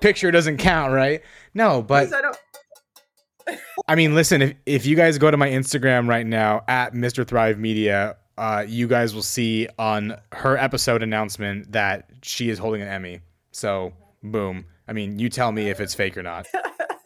Picture 0.00 0.32
doesn't 0.32 0.56
count, 0.56 0.92
right? 0.92 1.22
No, 1.54 1.80
but 1.80 2.12
I 2.12 2.20
don't. 2.22 2.36
I 3.88 3.94
mean, 3.94 4.14
listen, 4.14 4.42
if, 4.42 4.54
if 4.66 4.86
you 4.86 4.96
guys 4.96 5.18
go 5.18 5.30
to 5.30 5.36
my 5.36 5.48
Instagram 5.48 6.08
right 6.08 6.26
now 6.26 6.64
at 6.68 6.94
Mr. 6.94 7.26
Thrive 7.26 7.58
Media, 7.58 8.16
uh, 8.38 8.64
you 8.66 8.88
guys 8.88 9.14
will 9.14 9.22
see 9.22 9.68
on 9.78 10.16
her 10.32 10.56
episode 10.56 11.02
announcement 11.02 11.72
that 11.72 12.10
she 12.22 12.50
is 12.50 12.58
holding 12.58 12.82
an 12.82 12.88
Emmy. 12.88 13.20
So, 13.52 13.92
boom. 14.22 14.66
I 14.88 14.92
mean, 14.92 15.18
you 15.18 15.28
tell 15.28 15.52
me 15.52 15.70
if 15.70 15.80
it's 15.80 15.94
fake 15.94 16.16
or 16.16 16.22
not. 16.22 16.46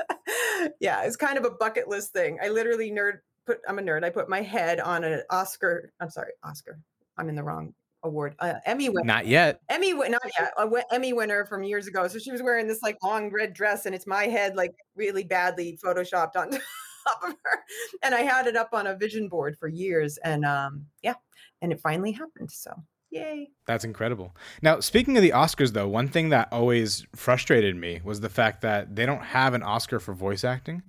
yeah, 0.80 1.02
it's 1.02 1.16
kind 1.16 1.38
of 1.38 1.44
a 1.44 1.50
bucket 1.50 1.88
list 1.88 2.12
thing. 2.12 2.38
I 2.42 2.49
literally 2.49 2.90
nerd 2.90 3.20
put 3.47 3.61
I'm 3.68 3.78
a 3.78 3.82
nerd. 3.82 4.04
I 4.04 4.11
put 4.11 4.28
my 4.28 4.42
head 4.42 4.80
on 4.80 5.04
an 5.04 5.23
Oscar. 5.30 5.92
I'm 6.00 6.11
sorry, 6.11 6.32
Oscar. 6.42 6.78
I'm 7.16 7.28
in 7.28 7.35
the 7.35 7.42
wrong 7.42 7.75
award. 8.02 8.35
Uh, 8.38 8.54
Emmy 8.64 8.88
winner. 8.88 9.04
Not 9.04 9.26
yet. 9.26 9.61
Emmy 9.69 9.92
not 9.92 10.21
yet. 10.38 10.52
A 10.57 10.62
w- 10.62 10.83
Emmy 10.92 11.12
winner 11.12 11.45
from 11.47 11.62
years 11.62 11.87
ago. 11.87 12.09
So 12.09 12.19
she 12.19 12.33
was 12.33 12.42
wearing 12.42 12.66
this 12.69 12.83
like 12.83 12.97
long 13.02 13.30
red 13.30 13.52
dress 13.52 13.87
and 13.87 13.95
it's 13.95 14.07
my 14.07 14.25
head 14.25 14.57
like 14.57 14.75
really 14.97 15.25
badly 15.25 15.78
photoshopped 15.85 16.37
on 16.37 16.50
top 16.50 17.23
of 17.23 17.35
her. 17.45 17.59
And 18.02 18.14
I 18.14 18.21
had 18.21 18.47
it 18.47 18.57
up 18.57 18.71
on 18.73 18.87
a 18.87 18.97
vision 18.97 19.28
board 19.28 19.57
for 19.59 19.69
years 19.69 20.19
and 20.19 20.45
um 20.45 20.87
yeah, 21.02 21.14
and 21.62 21.73
it 21.73 21.80
finally 21.80 22.12
happened. 22.12 22.50
So 22.50 22.73
Yay. 23.11 23.49
That's 23.66 23.85
incredible. 23.85 24.37
Now, 24.62 24.78
speaking 24.78 25.16
of 25.16 25.23
the 25.23 25.30
Oscars, 25.30 25.73
though, 25.73 25.88
one 25.88 26.07
thing 26.07 26.28
that 26.28 26.49
always 26.52 27.04
frustrated 27.16 27.75
me 27.75 28.00
was 28.04 28.21
the 28.21 28.28
fact 28.28 28.62
that 28.62 28.95
they 28.95 29.04
don't 29.04 29.23
have 29.23 29.52
an 29.52 29.64
Oscar 29.64 29.99
for 29.99 30.14
voice 30.14 30.45
acting. 30.45 30.83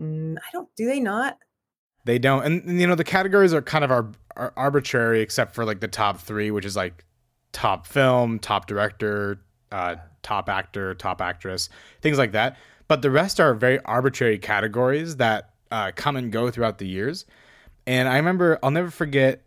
Mm, 0.00 0.36
I 0.36 0.50
don't, 0.52 0.68
do 0.76 0.86
they 0.86 1.00
not? 1.00 1.36
They 2.04 2.18
don't. 2.18 2.44
And, 2.44 2.62
and, 2.64 2.80
you 2.80 2.86
know, 2.86 2.94
the 2.94 3.04
categories 3.04 3.52
are 3.52 3.62
kind 3.62 3.82
of 3.82 3.90
ar- 3.90 4.12
ar- 4.36 4.52
arbitrary 4.56 5.20
except 5.20 5.54
for 5.54 5.64
like 5.64 5.80
the 5.80 5.88
top 5.88 6.18
three, 6.18 6.50
which 6.50 6.64
is 6.64 6.76
like 6.76 7.04
top 7.52 7.86
film, 7.86 8.38
top 8.38 8.66
director, 8.66 9.40
uh, 9.72 9.96
top 10.22 10.48
actor, 10.48 10.94
top 10.94 11.20
actress, 11.20 11.68
things 12.00 12.18
like 12.18 12.32
that. 12.32 12.56
But 12.88 13.02
the 13.02 13.10
rest 13.10 13.40
are 13.40 13.54
very 13.54 13.80
arbitrary 13.80 14.38
categories 14.38 15.16
that 15.16 15.50
uh, 15.70 15.92
come 15.94 16.16
and 16.16 16.30
go 16.30 16.50
throughout 16.50 16.78
the 16.78 16.86
years. 16.86 17.24
And 17.86 18.08
I 18.08 18.16
remember, 18.16 18.58
I'll 18.62 18.70
never 18.70 18.90
forget 18.90 19.42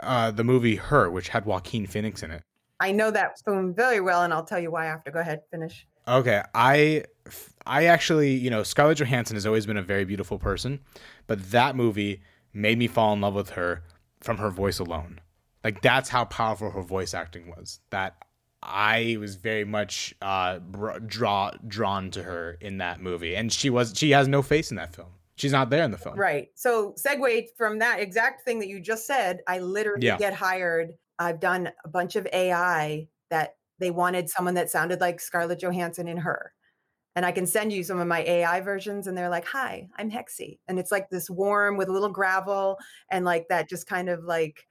uh, 0.00 0.30
the 0.30 0.44
movie 0.44 0.76
Her, 0.76 1.10
which 1.10 1.28
had 1.28 1.44
Joaquin 1.44 1.86
Phoenix 1.86 2.22
in 2.22 2.30
it. 2.30 2.42
I 2.78 2.92
know 2.92 3.10
that 3.10 3.40
film 3.44 3.74
very 3.74 4.00
well, 4.00 4.22
and 4.22 4.32
I'll 4.32 4.44
tell 4.44 4.58
you 4.58 4.70
why 4.70 4.86
after. 4.86 5.10
Go 5.10 5.20
ahead, 5.20 5.40
finish. 5.50 5.86
Okay, 6.06 6.42
I 6.54 7.04
I 7.66 7.86
actually, 7.86 8.34
you 8.34 8.50
know, 8.50 8.62
Scarlett 8.62 8.98
Johansson 8.98 9.34
has 9.34 9.46
always 9.46 9.66
been 9.66 9.76
a 9.76 9.82
very 9.82 10.04
beautiful 10.04 10.38
person, 10.38 10.80
but 11.26 11.50
that 11.50 11.74
movie 11.74 12.20
made 12.52 12.78
me 12.78 12.86
fall 12.86 13.12
in 13.12 13.20
love 13.20 13.34
with 13.34 13.50
her 13.50 13.82
from 14.20 14.38
her 14.38 14.50
voice 14.50 14.78
alone. 14.78 15.20
Like 15.64 15.82
that's 15.82 16.08
how 16.08 16.24
powerful 16.24 16.70
her 16.70 16.82
voice 16.82 17.14
acting 17.14 17.48
was. 17.56 17.80
That 17.90 18.16
I 18.62 19.16
was 19.18 19.36
very 19.36 19.64
much 19.64 20.14
uh, 20.22 20.58
draw 21.06 21.50
drawn 21.66 22.10
to 22.12 22.22
her 22.22 22.56
in 22.60 22.78
that 22.78 23.00
movie, 23.00 23.36
and 23.36 23.52
she 23.52 23.70
was 23.70 23.92
she 23.96 24.10
has 24.10 24.28
no 24.28 24.42
face 24.42 24.70
in 24.70 24.76
that 24.76 24.94
film. 24.94 25.08
She's 25.36 25.52
not 25.52 25.68
there 25.68 25.84
in 25.84 25.90
the 25.90 25.98
film. 25.98 26.18
Right. 26.18 26.48
So 26.54 26.92
segue 26.92 27.48
from 27.58 27.78
that 27.80 28.00
exact 28.00 28.44
thing 28.44 28.58
that 28.60 28.68
you 28.68 28.80
just 28.80 29.06
said, 29.06 29.40
I 29.46 29.58
literally 29.58 30.06
yeah. 30.06 30.16
get 30.16 30.32
hired. 30.32 30.94
I've 31.18 31.40
done 31.40 31.70
a 31.84 31.88
bunch 31.88 32.16
of 32.16 32.26
AI 32.32 33.08
that 33.30 33.56
they 33.78 33.90
wanted 33.90 34.30
someone 34.30 34.54
that 34.54 34.70
sounded 34.70 35.00
like 35.00 35.20
Scarlett 35.20 35.60
Johansson 35.60 36.08
in 36.08 36.16
her. 36.18 36.52
And 37.16 37.26
I 37.26 37.32
can 37.32 37.46
send 37.46 37.72
you 37.72 37.82
some 37.82 37.98
of 37.98 38.06
my 38.06 38.20
AI 38.20 38.60
versions, 38.60 39.06
and 39.06 39.16
they're 39.16 39.30
like, 39.30 39.46
"Hi, 39.46 39.88
I'm 39.96 40.10
Hexy," 40.10 40.58
and 40.68 40.78
it's 40.78 40.92
like 40.92 41.10
this 41.10 41.28
warm 41.28 41.76
with 41.76 41.88
a 41.88 41.92
little 41.92 42.10
gravel, 42.10 42.78
and 43.10 43.24
like 43.24 43.48
that, 43.48 43.68
just 43.68 43.88
kind 43.88 44.08
of 44.08 44.22
like 44.24 44.68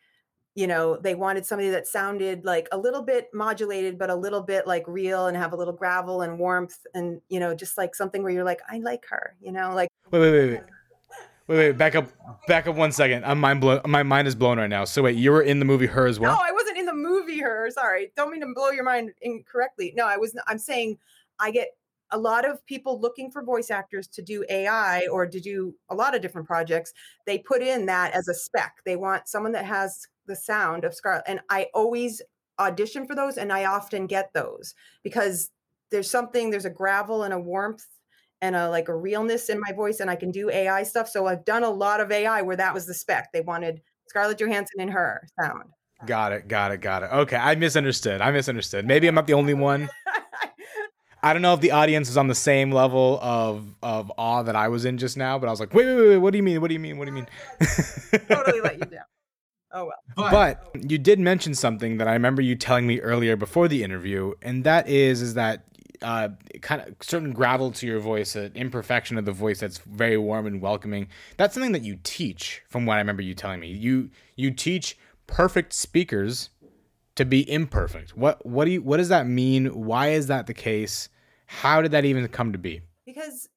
you 0.56 0.68
know 0.68 0.98
they 0.98 1.16
wanted 1.16 1.46
somebody 1.46 1.70
that 1.70 1.86
sounded 1.86 2.46
like 2.46 2.68
a 2.72 2.78
little 2.78 3.02
bit 3.02 3.28
modulated 3.34 4.00
but 4.00 4.10
a 4.10 4.16
little 4.16 4.42
bit 4.42 4.66
like 4.66 4.84
real 4.88 5.28
and 5.28 5.38
have 5.38 5.52
a 5.52 5.56
little 5.56 5.74
gravel 5.74 6.22
and 6.22 6.40
warmth 6.40 6.80
and 6.94 7.22
you 7.28 7.40
know 7.40 7.54
just 7.54 7.78
like 7.78 7.94
something 7.94 8.24
where 8.24 8.32
you're 8.32 8.46
like 8.46 8.62
i 8.70 8.80
like 8.80 9.06
her 9.10 9.36
you 9.42 9.52
know 9.52 9.76
like 9.76 9.90
wait 10.12 10.20
wait 10.20 10.32
wait 10.32 10.50
wait. 10.52 10.62
Wait 11.48 11.58
wait 11.58 11.78
back 11.78 11.94
up 11.94 12.08
back 12.48 12.66
up 12.66 12.76
one 12.76 12.92
second. 12.92 13.24
I'm 13.24 13.40
mind 13.40 13.62
blown 13.62 13.80
my 13.86 14.02
mind 14.02 14.28
is 14.28 14.34
blown 14.34 14.58
right 14.58 14.70
now. 14.70 14.84
So 14.84 15.04
wait 15.04 15.16
you 15.16 15.32
were 15.32 15.44
in 15.44 15.60
the 15.60 15.66
movie 15.66 15.86
her 15.86 16.08
as 16.08 16.20
well? 16.20 16.34
No 16.34 16.42
i 16.42 16.52
wasn't 16.52 16.80
in 16.80 16.86
the 16.88 16.94
movie 16.96 17.40
her 17.40 17.70
sorry. 17.70 18.12
Don't 18.16 18.32
mean 18.32 18.42
to 18.42 18.52
blow 18.56 18.72
your 18.72 18.84
mind 18.84 19.12
incorrectly. 19.22 19.94
No 19.96 20.08
i 20.08 20.18
was 20.18 20.36
i'm 20.48 20.58
saying 20.58 20.98
i 21.40 21.52
get 21.52 21.68
a 22.16 22.18
lot 22.18 22.50
of 22.50 22.66
people 22.66 23.02
looking 23.02 23.30
for 23.30 23.44
voice 23.44 23.70
actors 23.70 24.08
to 24.08 24.22
do 24.22 24.46
AI 24.50 25.06
or 25.12 25.28
to 25.28 25.40
do 25.42 25.76
a 25.90 25.96
lot 25.96 26.16
of 26.16 26.22
different 26.22 26.48
projects, 26.48 26.94
they 27.26 27.38
put 27.38 27.62
in 27.62 27.86
that 27.88 28.14
as 28.14 28.30
a 28.30 28.34
spec. 28.34 28.78
They 28.86 28.96
want 28.96 29.28
someone 29.28 29.52
that 29.52 29.66
has 29.66 30.08
the 30.26 30.36
sound 30.36 30.86
of 30.86 30.96
Scarlett. 30.96 31.26
And 31.28 31.42
I 31.50 31.68
always 31.74 32.22
audition 32.58 33.06
for 33.06 33.16
those 33.16 33.38
and 33.38 33.52
I 33.52 33.66
often 33.66 34.08
get 34.08 34.32
those 34.34 34.76
because 35.04 35.52
there's 35.92 36.10
something, 36.10 36.50
there's 36.50 36.64
a 36.64 36.70
gravel 36.70 37.24
and 37.24 37.34
a 37.34 37.40
warmth 37.40 37.86
and 38.42 38.56
a 38.56 38.70
like 38.70 38.88
a 38.88 38.96
realness 38.96 39.50
in 39.50 39.60
my 39.60 39.74
voice 39.74 40.00
and 40.00 40.10
I 40.10 40.16
can 40.16 40.32
do 40.32 40.50
AI 40.50 40.84
stuff. 40.84 41.10
So 41.10 41.28
I've 41.28 41.44
done 41.44 41.64
a 41.64 41.70
lot 41.70 42.00
of 42.00 42.14
AI 42.14 42.42
where 42.44 42.56
that 42.56 42.74
was 42.74 42.86
the 42.86 42.94
spec. 42.94 43.34
They 43.34 43.42
wanted 43.42 43.82
Scarlett 44.08 44.40
Johansson 44.40 44.80
in 44.80 44.88
her 44.88 45.28
sound. 45.42 45.66
Got 46.06 46.32
it, 46.32 46.48
got 46.48 46.72
it, 46.72 46.80
got 46.80 47.04
it. 47.04 47.10
Okay, 47.12 47.36
I 47.36 47.56
misunderstood. 47.56 48.22
I 48.22 48.32
misunderstood. 48.32 48.86
Maybe 48.86 49.08
I'm 49.08 49.16
not 49.16 49.28
the 49.28 49.34
only 49.34 49.54
one. 49.54 49.90
I 51.26 51.34
don't 51.34 51.42
know 51.42 51.56
if 51.56 51.60
the 51.60 51.72
audience 51.72 52.08
is 52.08 52.18
on 52.18 52.28
the 52.28 52.36
same 52.36 52.72
level 52.72 53.18
of 53.20 53.66
of 53.82 54.12
awe 54.16 54.44
that 54.44 54.56
I 54.56 54.68
was 54.68 54.86
in 54.86 55.00
just 55.00 55.18
now, 55.18 55.40
but 55.40 55.48
I 55.48 55.50
was 55.50 55.60
like, 55.60 55.74
wait, 55.74 55.88
wait, 55.88 56.10
wait, 56.10 56.18
what 56.18 56.32
do 56.32 56.38
you 56.38 56.44
mean? 56.44 56.62
What 56.62 56.68
do 56.68 56.76
you 56.76 56.80
mean? 56.80 57.00
What 57.00 57.06
do 57.06 57.12
you 57.12 57.16
mean? 57.16 57.28
totally 58.30 58.62
let 58.62 58.78
you 58.78 58.86
down. 58.86 59.06
Oh 59.72 59.86
well. 59.86 60.30
But, 60.32 60.72
but 60.72 60.92
you 60.92 61.00
did 61.00 61.20
mention 61.20 61.56
something 61.56 61.98
that 61.98 62.08
I 62.08 62.14
remember 62.14 62.44
you 62.44 62.56
telling 62.56 62.86
me 62.86 63.02
earlier 63.02 63.36
before 63.36 63.68
the 63.68 63.84
interview, 63.84 64.34
and 64.44 64.64
that 64.66 64.88
is 64.88 65.24
is 65.24 65.34
that 65.34 65.66
uh, 66.04 66.30
kind 66.62 66.84
of 66.84 66.96
certain 67.02 67.34
gravel 67.34 67.72
to 67.72 67.88
your 67.88 68.00
voice, 68.00 68.36
an 68.36 68.52
imperfection 68.54 69.18
of 69.18 69.26
the 69.26 69.32
voice 69.32 69.62
that's 69.62 69.80
very 69.80 70.18
warm 70.18 70.46
and 70.46 70.62
welcoming. 70.62 71.08
That's 71.38 71.56
something 71.56 71.72
that 71.72 71.82
you 71.82 71.98
teach, 72.04 72.62
from 72.70 72.86
what 72.86 72.98
I 72.98 73.00
remember 73.00 73.24
you 73.24 73.34
telling 73.34 73.62
me. 73.62 73.70
You 73.70 74.12
you 74.36 74.52
teach 74.52 74.96
perfect 75.26 75.74
speakers 75.74 76.52
to 77.16 77.26
be 77.26 77.50
imperfect. 77.50 78.16
What 78.16 78.46
what 78.46 78.66
do 78.66 78.72
you 78.72 78.84
what 78.84 78.98
does 78.98 79.10
that 79.10 79.26
mean? 79.26 79.86
Why 79.86 80.10
is 80.10 80.28
that 80.28 80.46
the 80.46 80.54
case? 80.54 81.10
How 81.46 81.82
did 81.82 81.92
that 81.92 82.06
even 82.06 82.28
come 82.28 82.52
to 82.52 82.58
be? 82.58 82.82
Because 83.06 83.50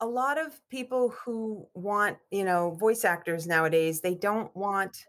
a 0.00 0.06
lot 0.06 0.38
of 0.38 0.60
people 0.68 1.10
who 1.24 1.66
want, 1.74 2.18
you 2.30 2.44
know, 2.44 2.76
voice 2.78 3.04
actors 3.04 3.46
nowadays, 3.46 4.00
they 4.00 4.14
don't 4.14 4.54
want 4.56 5.06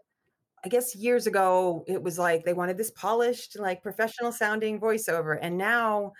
I 0.64 0.68
guess 0.68 0.94
years 0.94 1.26
ago 1.26 1.84
it 1.86 2.02
was 2.02 2.18
like 2.18 2.44
they 2.44 2.52
wanted 2.52 2.76
this 2.76 2.90
polished, 2.90 3.58
like 3.58 3.82
professional 3.82 4.32
sounding 4.32 4.80
voiceover. 4.80 5.38
And 5.40 5.56
now 5.56 6.12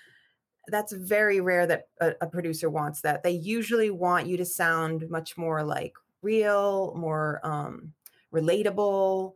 that's 0.68 0.92
very 0.92 1.40
rare 1.40 1.66
that 1.66 1.88
a, 2.00 2.12
a, 2.20 2.26
producer 2.26 2.70
wants 2.70 3.00
that. 3.00 3.22
They 3.22 3.30
usually 3.30 3.90
want 3.90 4.26
you 4.26 4.36
to 4.36 4.44
sound 4.44 5.08
much 5.08 5.36
more 5.36 5.62
like 5.62 5.94
real, 6.22 6.94
more 6.94 7.40
um, 7.42 7.92
relatable, 8.32 9.32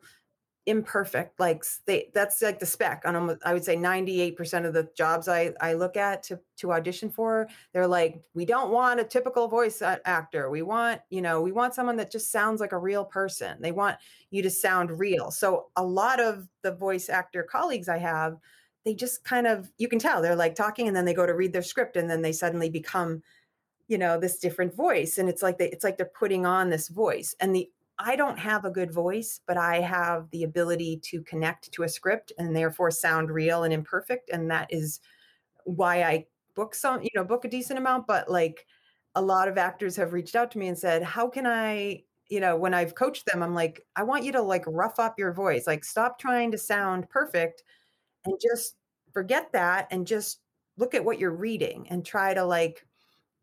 imperfect 0.66 1.40
like 1.40 1.64
they 1.87 2.09
that's 2.14 2.40
like 2.40 2.61
the 2.61 2.66
spec 2.66 3.02
on 3.04 3.16
almost 3.16 3.40
i 3.45 3.52
would 3.52 3.64
say 3.64 3.76
98% 3.76 4.64
of 4.64 4.73
the 4.73 4.88
jobs 4.97 5.26
i 5.26 5.52
i 5.61 5.73
look 5.73 5.97
at 5.97 6.23
to 6.23 6.38
to 6.57 6.73
audition 6.73 7.11
for 7.11 7.49
they're 7.73 7.88
like 7.88 8.23
we 8.35 8.45
don't 8.45 8.71
want 8.71 9.00
a 9.00 9.04
typical 9.04 9.49
voice 9.49 9.83
actor. 9.83 10.49
We 10.49 10.62
want 10.62 11.00
you 11.11 11.21
know 11.21 11.42
we 11.42 11.50
want 11.50 11.75
someone 11.75 11.97
that 11.97 12.12
just 12.12 12.31
sounds 12.31 12.61
like 12.61 12.73
a 12.73 12.78
real 12.78 13.04
person. 13.04 13.61
They 13.61 13.73
want 13.73 13.97
you 14.31 14.42
to 14.42 14.50
sound 14.50 14.99
real. 14.99 15.33
So 15.33 15.66
a 15.75 15.85
lot 15.85 16.21
of 16.21 16.47
the 16.62 16.73
voice 16.73 17.09
actor 17.09 17.42
colleagues 17.42 17.88
i 17.88 17.99
have 17.99 18.37
they 18.85 18.95
just 18.95 19.25
kind 19.25 19.47
of 19.49 19.71
you 19.78 19.88
can 19.88 19.99
tell 19.99 20.23
they're 20.23 20.37
like 20.37 20.54
talking 20.54 20.87
and 20.87 20.97
then 20.97 21.04
they 21.04 21.14
go 21.14 21.26
to 21.26 21.35
read 21.35 21.52
their 21.52 21.62
script 21.62 21.97
and 21.97 22.09
then 22.09 22.23
they 22.23 22.33
suddenly 22.33 22.71
become 22.71 23.23
you 23.88 23.99
know 23.99 24.19
this 24.19 24.38
different 24.38 24.75
voice 24.75 25.19
and 25.19 25.28
it's 25.28 25.42
like 25.42 25.59
they, 25.59 25.69
it's 25.71 25.85
like 25.85 25.97
they're 25.97 26.07
putting 26.07 26.47
on 26.47 26.71
this 26.71 26.88
voice. 26.88 27.35
And 27.40 27.54
the 27.54 27.69
I 27.99 28.16
don't 28.16 28.38
have 28.38 28.64
a 28.64 28.70
good 28.70 28.92
voice, 28.92 29.40
but 29.46 29.56
I 29.56 29.80
have 29.80 30.30
the 30.30 30.44
ability 30.44 31.00
to 31.04 31.22
connect 31.22 31.70
to 31.72 31.82
a 31.84 31.88
script 31.88 32.32
and 32.38 32.54
therefore 32.56 32.90
sound 32.90 33.30
real 33.30 33.64
and 33.64 33.72
imperfect. 33.72 34.30
And 34.30 34.50
that 34.50 34.68
is 34.70 35.00
why 35.64 36.02
I 36.02 36.26
book 36.54 36.75
some, 36.75 37.02
you 37.02 37.11
know, 37.14 37.25
book 37.25 37.44
a 37.44 37.49
decent 37.49 37.78
amount. 37.78 38.06
But 38.06 38.30
like 38.30 38.66
a 39.14 39.22
lot 39.22 39.49
of 39.49 39.58
actors 39.58 39.96
have 39.96 40.12
reached 40.12 40.34
out 40.37 40.50
to 40.52 40.58
me 40.58 40.68
and 40.68 40.78
said, 40.78 41.02
How 41.02 41.28
can 41.28 41.46
I, 41.46 42.02
you 42.28 42.40
know, 42.40 42.56
when 42.56 42.75
I've 42.75 42.94
coached 42.94 43.26
them, 43.26 43.42
I'm 43.42 43.54
like, 43.54 43.84
I 43.94 44.02
want 44.04 44.25
you 44.25 44.32
to 44.32 44.42
like 44.42 44.64
rough 44.66 44.99
up 44.99 45.18
your 45.18 45.32
voice, 45.32 45.66
like 45.66 45.84
stop 45.84 46.18
trying 46.18 46.50
to 46.52 46.58
sound 46.58 47.08
perfect 47.11 47.62
and 48.25 48.34
just 48.40 48.76
forget 49.12 49.52
that 49.52 49.88
and 49.90 50.06
just 50.06 50.40
look 50.78 50.94
at 50.94 51.04
what 51.04 51.18
you're 51.18 51.34
reading 51.34 51.87
and 51.90 52.04
try 52.04 52.34
to 52.34 52.44
like 52.44 52.87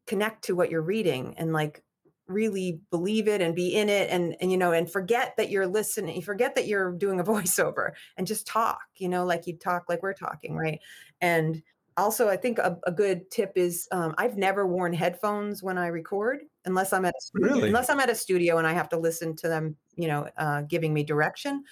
connect 0.08 0.44
to 0.46 0.56
what 0.56 0.72
you're 0.72 0.82
reading 0.82 1.36
and 1.38 1.53
like 1.53 1.84
really 2.29 2.79
believe 2.91 3.27
it 3.27 3.41
and 3.41 3.55
be 3.55 3.75
in 3.75 3.89
it 3.89 4.09
and, 4.09 4.36
and 4.39 4.51
you 4.51 4.57
know 4.57 4.71
and 4.71 4.89
forget 4.89 5.33
that 5.36 5.50
you're 5.50 5.67
listening 5.67 6.21
forget 6.21 6.55
that 6.55 6.67
you're 6.67 6.93
doing 6.93 7.19
a 7.19 7.24
voiceover 7.25 7.91
and 8.17 8.27
just 8.27 8.48
talk 8.48 8.79
you 8.95 9.09
know 9.09 9.25
like 9.25 9.48
you 9.48 9.57
talk 9.57 9.86
like 9.89 10.01
we're 10.01 10.13
talking 10.13 10.55
right 10.55 10.79
and 11.21 11.62
also 11.98 12.29
i 12.29 12.38
think 12.38 12.59
a, 12.59 12.77
a 12.86 12.91
good 12.91 13.29
tip 13.31 13.51
is 13.55 13.88
um, 13.91 14.13
i've 14.17 14.38
never 14.38 14.65
worn 14.67 14.93
headphones 14.93 15.63
when 15.63 15.77
i 15.77 15.88
record 15.88 16.41
unless 16.65 16.93
i'm 16.93 17.03
at 17.03 17.13
a 17.17 17.21
studio, 17.21 17.53
really? 17.53 17.67
unless 17.67 17.89
i'm 17.89 18.00
at 18.00 18.09
a 18.09 18.15
studio 18.15 18.57
and 18.57 18.67
i 18.67 18.74
have 18.74 18.89
to 18.89 18.98
listen 18.98 19.36
to 19.36 19.48
them 19.48 19.75
you 19.95 20.07
know 20.07 20.29
uh, 20.38 20.62
giving 20.62 20.93
me 20.93 21.03
direction 21.03 21.63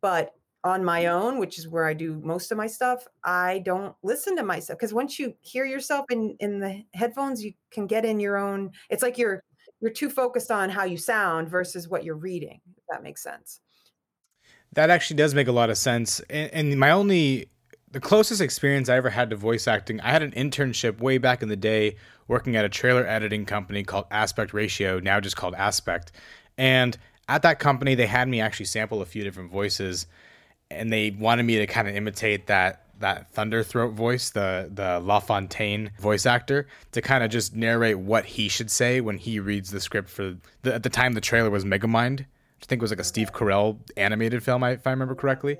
but 0.00 0.32
on 0.64 0.84
my 0.84 1.06
own 1.06 1.38
which 1.38 1.58
is 1.58 1.68
where 1.68 1.86
i 1.86 1.94
do 1.94 2.20
most 2.22 2.50
of 2.50 2.58
my 2.58 2.66
stuff 2.66 3.06
i 3.24 3.60
don't 3.64 3.94
listen 4.02 4.36
to 4.36 4.42
myself 4.42 4.78
because 4.78 4.92
once 4.92 5.18
you 5.18 5.34
hear 5.40 5.64
yourself 5.64 6.06
in 6.10 6.36
in 6.40 6.58
the 6.58 6.82
headphones 6.94 7.42
you 7.42 7.52
can 7.70 7.86
get 7.86 8.04
in 8.04 8.18
your 8.18 8.36
own 8.36 8.70
it's 8.88 9.02
like 9.02 9.16
you're 9.16 9.42
you're 9.80 9.90
too 9.90 10.10
focused 10.10 10.50
on 10.50 10.70
how 10.70 10.84
you 10.84 10.96
sound 10.96 11.48
versus 11.48 11.88
what 11.88 12.04
you're 12.04 12.16
reading 12.16 12.60
if 12.76 12.84
that 12.90 13.02
makes 13.02 13.22
sense 13.22 13.60
That 14.74 14.90
actually 14.90 15.16
does 15.16 15.34
make 15.34 15.48
a 15.48 15.52
lot 15.52 15.70
of 15.70 15.78
sense. 15.78 16.20
And, 16.30 16.50
and 16.52 16.78
my 16.78 16.90
only, 16.92 17.50
the 17.90 18.00
closest 18.00 18.40
experience 18.40 18.88
I 18.88 18.96
ever 18.96 19.10
had 19.10 19.30
to 19.30 19.36
voice 19.36 19.66
acting, 19.66 20.00
I 20.00 20.10
had 20.10 20.22
an 20.22 20.30
internship 20.32 21.00
way 21.00 21.18
back 21.18 21.42
in 21.42 21.48
the 21.48 21.56
day 21.56 21.96
working 22.28 22.54
at 22.54 22.64
a 22.64 22.68
trailer 22.68 23.04
editing 23.04 23.44
company 23.44 23.82
called 23.82 24.06
Aspect 24.12 24.54
Ratio, 24.54 25.00
now 25.00 25.18
just 25.18 25.36
called 25.36 25.54
Aspect. 25.54 26.12
And 26.56 26.96
at 27.28 27.42
that 27.42 27.58
company, 27.58 27.96
they 27.96 28.06
had 28.06 28.28
me 28.28 28.40
actually 28.40 28.66
sample 28.66 29.02
a 29.02 29.06
few 29.06 29.24
different 29.24 29.50
voices, 29.50 30.06
and 30.70 30.92
they 30.92 31.10
wanted 31.10 31.42
me 31.44 31.58
to 31.58 31.66
kind 31.66 31.88
of 31.88 31.96
imitate 31.96 32.46
that 32.46 32.84
that 33.00 33.32
Thunderthroat 33.34 33.92
voice, 33.92 34.30
the 34.30 34.70
the 34.72 35.00
LaFontaine 35.00 35.90
voice 35.98 36.26
actor, 36.26 36.68
to 36.92 37.02
kind 37.02 37.24
of 37.24 37.30
just 37.30 37.54
narrate 37.54 37.98
what 37.98 38.24
he 38.24 38.48
should 38.48 38.70
say 38.70 39.00
when 39.00 39.18
he 39.18 39.40
reads 39.40 39.70
the 39.70 39.80
script 39.80 40.08
for 40.08 40.36
the, 40.62 40.74
at 40.74 40.82
the 40.82 40.90
time 40.90 41.14
the 41.14 41.20
trailer 41.20 41.50
was 41.50 41.64
Megamind, 41.64 42.20
which 42.20 42.62
I 42.62 42.66
think 42.66 42.80
was 42.80 42.90
like 42.90 43.00
a 43.00 43.04
Steve 43.04 43.32
Carell 43.32 43.78
animated 43.96 44.42
film, 44.42 44.62
if 44.64 44.86
I 44.86 44.90
remember 44.90 45.14
correctly. 45.14 45.58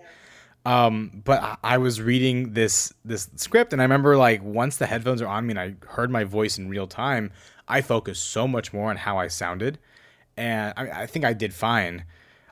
Um, 0.67 1.23
but 1.25 1.59
I 1.65 1.79
was 1.79 2.01
reading 2.01 2.53
this 2.53 2.93
this 3.05 3.31
script, 3.37 3.73
and 3.73 3.81
I 3.81 3.85
remember 3.85 4.17
like 4.17 4.43
once 4.43 4.77
the 4.77 4.87
headphones 4.87 5.23
are 5.23 5.29
on 5.29 5.47
me 5.47 5.53
and 5.53 5.61
I 5.61 5.75
heard 5.89 6.11
my 6.11 6.25
voice 6.25 6.59
in 6.59 6.69
real 6.69 6.87
time, 6.87 7.33
I 7.67 7.81
focused 7.81 8.27
so 8.31 8.47
much 8.47 8.73
more 8.73 8.91
on 8.91 8.97
how 8.97 9.17
I 9.17 9.29
sounded, 9.29 9.79
and 10.37 10.75
I, 10.77 11.03
I 11.03 11.07
think 11.07 11.25
I 11.25 11.33
did 11.33 11.55
fine. 11.55 12.05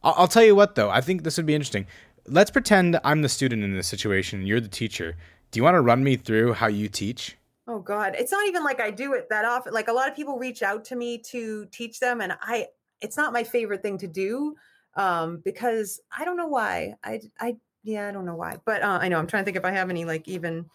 I'll, 0.02 0.14
I'll 0.16 0.28
tell 0.28 0.44
you 0.44 0.54
what 0.54 0.74
though, 0.74 0.88
I 0.88 1.02
think 1.02 1.22
this 1.22 1.36
would 1.36 1.46
be 1.46 1.54
interesting. 1.54 1.86
Let's 2.30 2.50
pretend 2.50 3.00
I'm 3.04 3.22
the 3.22 3.28
student 3.28 3.62
in 3.64 3.74
this 3.74 3.88
situation, 3.88 4.46
you're 4.46 4.60
the 4.60 4.68
teacher. 4.68 5.16
Do 5.50 5.58
you 5.58 5.64
want 5.64 5.74
to 5.76 5.80
run 5.80 6.04
me 6.04 6.16
through 6.16 6.52
how 6.54 6.66
you 6.66 6.88
teach? 6.88 7.36
Oh 7.66 7.78
God, 7.78 8.14
it's 8.18 8.32
not 8.32 8.46
even 8.46 8.64
like 8.64 8.80
I 8.80 8.90
do 8.90 9.14
it 9.14 9.28
that 9.30 9.44
often. 9.44 9.72
Like 9.72 9.88
a 9.88 9.92
lot 9.92 10.08
of 10.08 10.16
people 10.16 10.38
reach 10.38 10.62
out 10.62 10.84
to 10.86 10.96
me 10.96 11.18
to 11.30 11.66
teach 11.66 12.00
them, 12.00 12.20
and 12.20 12.32
I 12.40 12.68
it's 13.00 13.16
not 13.16 13.32
my 13.32 13.44
favorite 13.44 13.82
thing 13.82 13.98
to 13.98 14.06
do 14.06 14.54
um, 14.94 15.40
because 15.44 16.00
I 16.16 16.24
don't 16.24 16.36
know 16.36 16.46
why. 16.46 16.94
I, 17.04 17.20
I, 17.40 17.56
yeah, 17.84 18.08
I 18.08 18.12
don't 18.12 18.26
know 18.26 18.34
why, 18.34 18.56
but 18.64 18.82
uh, 18.82 18.98
I 19.00 19.08
know 19.08 19.18
I'm 19.18 19.26
trying 19.26 19.42
to 19.42 19.44
think 19.44 19.56
if 19.56 19.64
I 19.64 19.70
have 19.70 19.90
any 19.90 20.04
like 20.04 20.26
even 20.28 20.66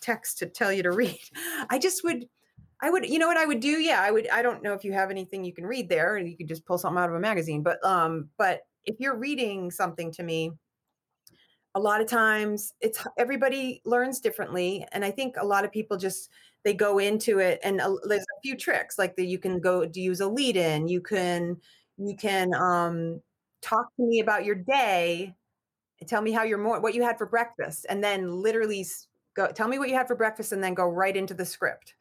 text 0.00 0.38
to 0.38 0.46
tell 0.46 0.72
you 0.72 0.82
to 0.82 0.90
read. 0.92 1.18
I 1.70 1.78
just 1.78 2.04
would, 2.04 2.28
I 2.80 2.90
would, 2.90 3.08
you 3.08 3.18
know 3.18 3.28
what 3.28 3.36
I 3.36 3.46
would 3.46 3.60
do? 3.60 3.78
Yeah, 3.78 4.02
I 4.02 4.10
would. 4.10 4.28
I 4.28 4.42
don't 4.42 4.62
know 4.62 4.74
if 4.74 4.84
you 4.84 4.92
have 4.92 5.10
anything 5.10 5.44
you 5.44 5.52
can 5.52 5.66
read 5.66 5.88
there, 5.88 6.18
you 6.18 6.36
could 6.36 6.48
just 6.48 6.66
pull 6.66 6.78
something 6.78 7.02
out 7.02 7.08
of 7.08 7.14
a 7.14 7.20
magazine. 7.20 7.62
But, 7.62 7.82
um, 7.84 8.28
but 8.36 8.62
if 8.84 8.96
you're 8.98 9.16
reading 9.16 9.70
something 9.70 10.12
to 10.12 10.22
me, 10.22 10.52
a 11.74 11.80
lot 11.80 12.00
of 12.00 12.06
times 12.06 12.74
it's 12.80 13.04
everybody 13.18 13.80
learns 13.84 14.20
differently, 14.20 14.86
and 14.92 15.04
I 15.04 15.10
think 15.10 15.36
a 15.38 15.46
lot 15.46 15.64
of 15.64 15.72
people 15.72 15.96
just 15.96 16.30
they 16.64 16.74
go 16.74 16.98
into 16.98 17.40
it 17.40 17.58
and 17.64 17.80
uh, 17.80 17.94
there's 18.04 18.22
a 18.22 18.40
few 18.42 18.56
tricks 18.56 18.98
like 18.98 19.16
that 19.16 19.24
you 19.24 19.38
can 19.38 19.58
go 19.58 19.84
to 19.84 20.00
use 20.00 20.20
a 20.20 20.28
lead 20.28 20.56
in 20.56 20.86
you 20.86 21.00
can 21.00 21.56
you 21.98 22.14
can 22.16 22.54
um 22.54 23.20
talk 23.62 23.86
to 23.96 24.04
me 24.04 24.20
about 24.20 24.44
your 24.44 24.54
day 24.54 25.34
and 26.00 26.08
tell 26.08 26.22
me 26.22 26.32
how 26.32 26.42
you're 26.42 26.58
more 26.58 26.80
what 26.80 26.94
you 26.94 27.02
had 27.02 27.18
for 27.18 27.26
breakfast 27.26 27.86
and 27.88 28.02
then 28.02 28.30
literally 28.30 28.84
go 29.34 29.48
tell 29.48 29.68
me 29.68 29.78
what 29.78 29.88
you 29.88 29.94
had 29.94 30.08
for 30.08 30.16
breakfast 30.16 30.52
and 30.52 30.62
then 30.62 30.74
go 30.74 30.86
right 30.86 31.16
into 31.16 31.34
the 31.34 31.44
script. 31.44 31.94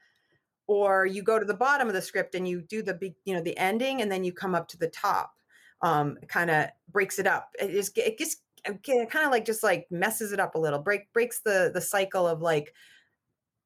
Or 0.67 1.05
you 1.05 1.21
go 1.21 1.37
to 1.37 1.45
the 1.45 1.53
bottom 1.53 1.87
of 1.87 1.93
the 1.93 2.01
script 2.01 2.35
and 2.35 2.47
you 2.47 2.61
do 2.61 2.81
the 2.81 2.93
big 2.93 3.13
you 3.25 3.33
know 3.33 3.41
the 3.41 3.57
ending 3.57 4.01
and 4.01 4.11
then 4.11 4.23
you 4.23 4.31
come 4.31 4.55
up 4.55 4.67
to 4.69 4.77
the 4.77 4.87
top 4.89 5.33
um 5.81 6.17
kind 6.27 6.49
of 6.49 6.67
breaks 6.91 7.19
it 7.19 7.27
up. 7.27 7.49
It 7.59 7.71
just 7.71 7.97
it 7.97 8.17
just 8.17 8.41
kind 8.83 9.25
of 9.25 9.31
like 9.31 9.45
just 9.45 9.63
like 9.63 9.87
messes 9.91 10.31
it 10.31 10.39
up 10.39 10.55
a 10.55 10.59
little 10.59 10.79
break 10.79 11.11
breaks 11.13 11.41
the 11.41 11.71
the 11.73 11.81
cycle 11.81 12.27
of 12.27 12.41
like 12.41 12.73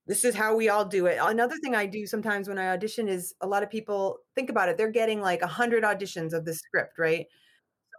this 0.07 0.23
is 0.23 0.35
how 0.35 0.55
we 0.55 0.69
all 0.69 0.85
do 0.85 1.07
it. 1.07 1.17
Another 1.19 1.55
thing 1.63 1.75
I 1.75 1.85
do 1.87 2.05
sometimes 2.05 2.47
when 2.47 2.59
I 2.59 2.67
audition 2.69 3.07
is 3.07 3.33
a 3.41 3.47
lot 3.47 3.63
of 3.63 3.69
people 3.71 4.19
think 4.35 4.49
about 4.49 4.69
it. 4.69 4.77
They're 4.77 4.91
getting 4.91 5.19
like 5.21 5.41
a 5.41 5.47
hundred 5.47 5.83
auditions 5.83 6.33
of 6.33 6.45
the 6.45 6.53
script, 6.53 6.99
right? 6.99 7.25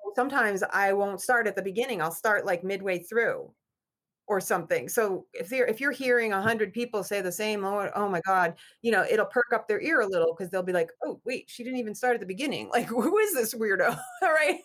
So 0.04 0.12
sometimes 0.16 0.62
I 0.72 0.92
won't 0.92 1.20
start 1.20 1.46
at 1.48 1.56
the 1.56 1.62
beginning. 1.62 2.00
I'll 2.00 2.12
start 2.12 2.46
like 2.46 2.62
midway 2.64 3.00
through 3.00 3.50
or 4.28 4.40
something. 4.40 4.88
So 4.88 5.26
if 5.32 5.50
you're 5.52 5.66
if 5.66 5.80
you're 5.80 5.92
hearing 5.92 6.32
a 6.32 6.42
hundred 6.42 6.72
people 6.72 7.02
say 7.04 7.20
the 7.20 7.32
same, 7.32 7.64
oh, 7.64 7.90
oh 7.94 8.08
my 8.08 8.20
God, 8.26 8.54
you 8.82 8.92
know, 8.92 9.04
it'll 9.10 9.26
perk 9.26 9.52
up 9.54 9.68
their 9.68 9.80
ear 9.80 10.00
a 10.00 10.06
little 10.06 10.34
because 10.34 10.50
they'll 10.50 10.62
be 10.62 10.72
like, 10.72 10.90
oh 11.04 11.20
wait, 11.24 11.44
she 11.48 11.64
didn't 11.64 11.78
even 11.78 11.94
start 11.94 12.14
at 12.14 12.20
the 12.20 12.26
beginning. 12.26 12.70
Like, 12.72 12.86
who 12.86 13.18
is 13.18 13.34
this 13.34 13.54
weirdo? 13.54 13.98
All 14.22 14.28
right. 14.32 14.60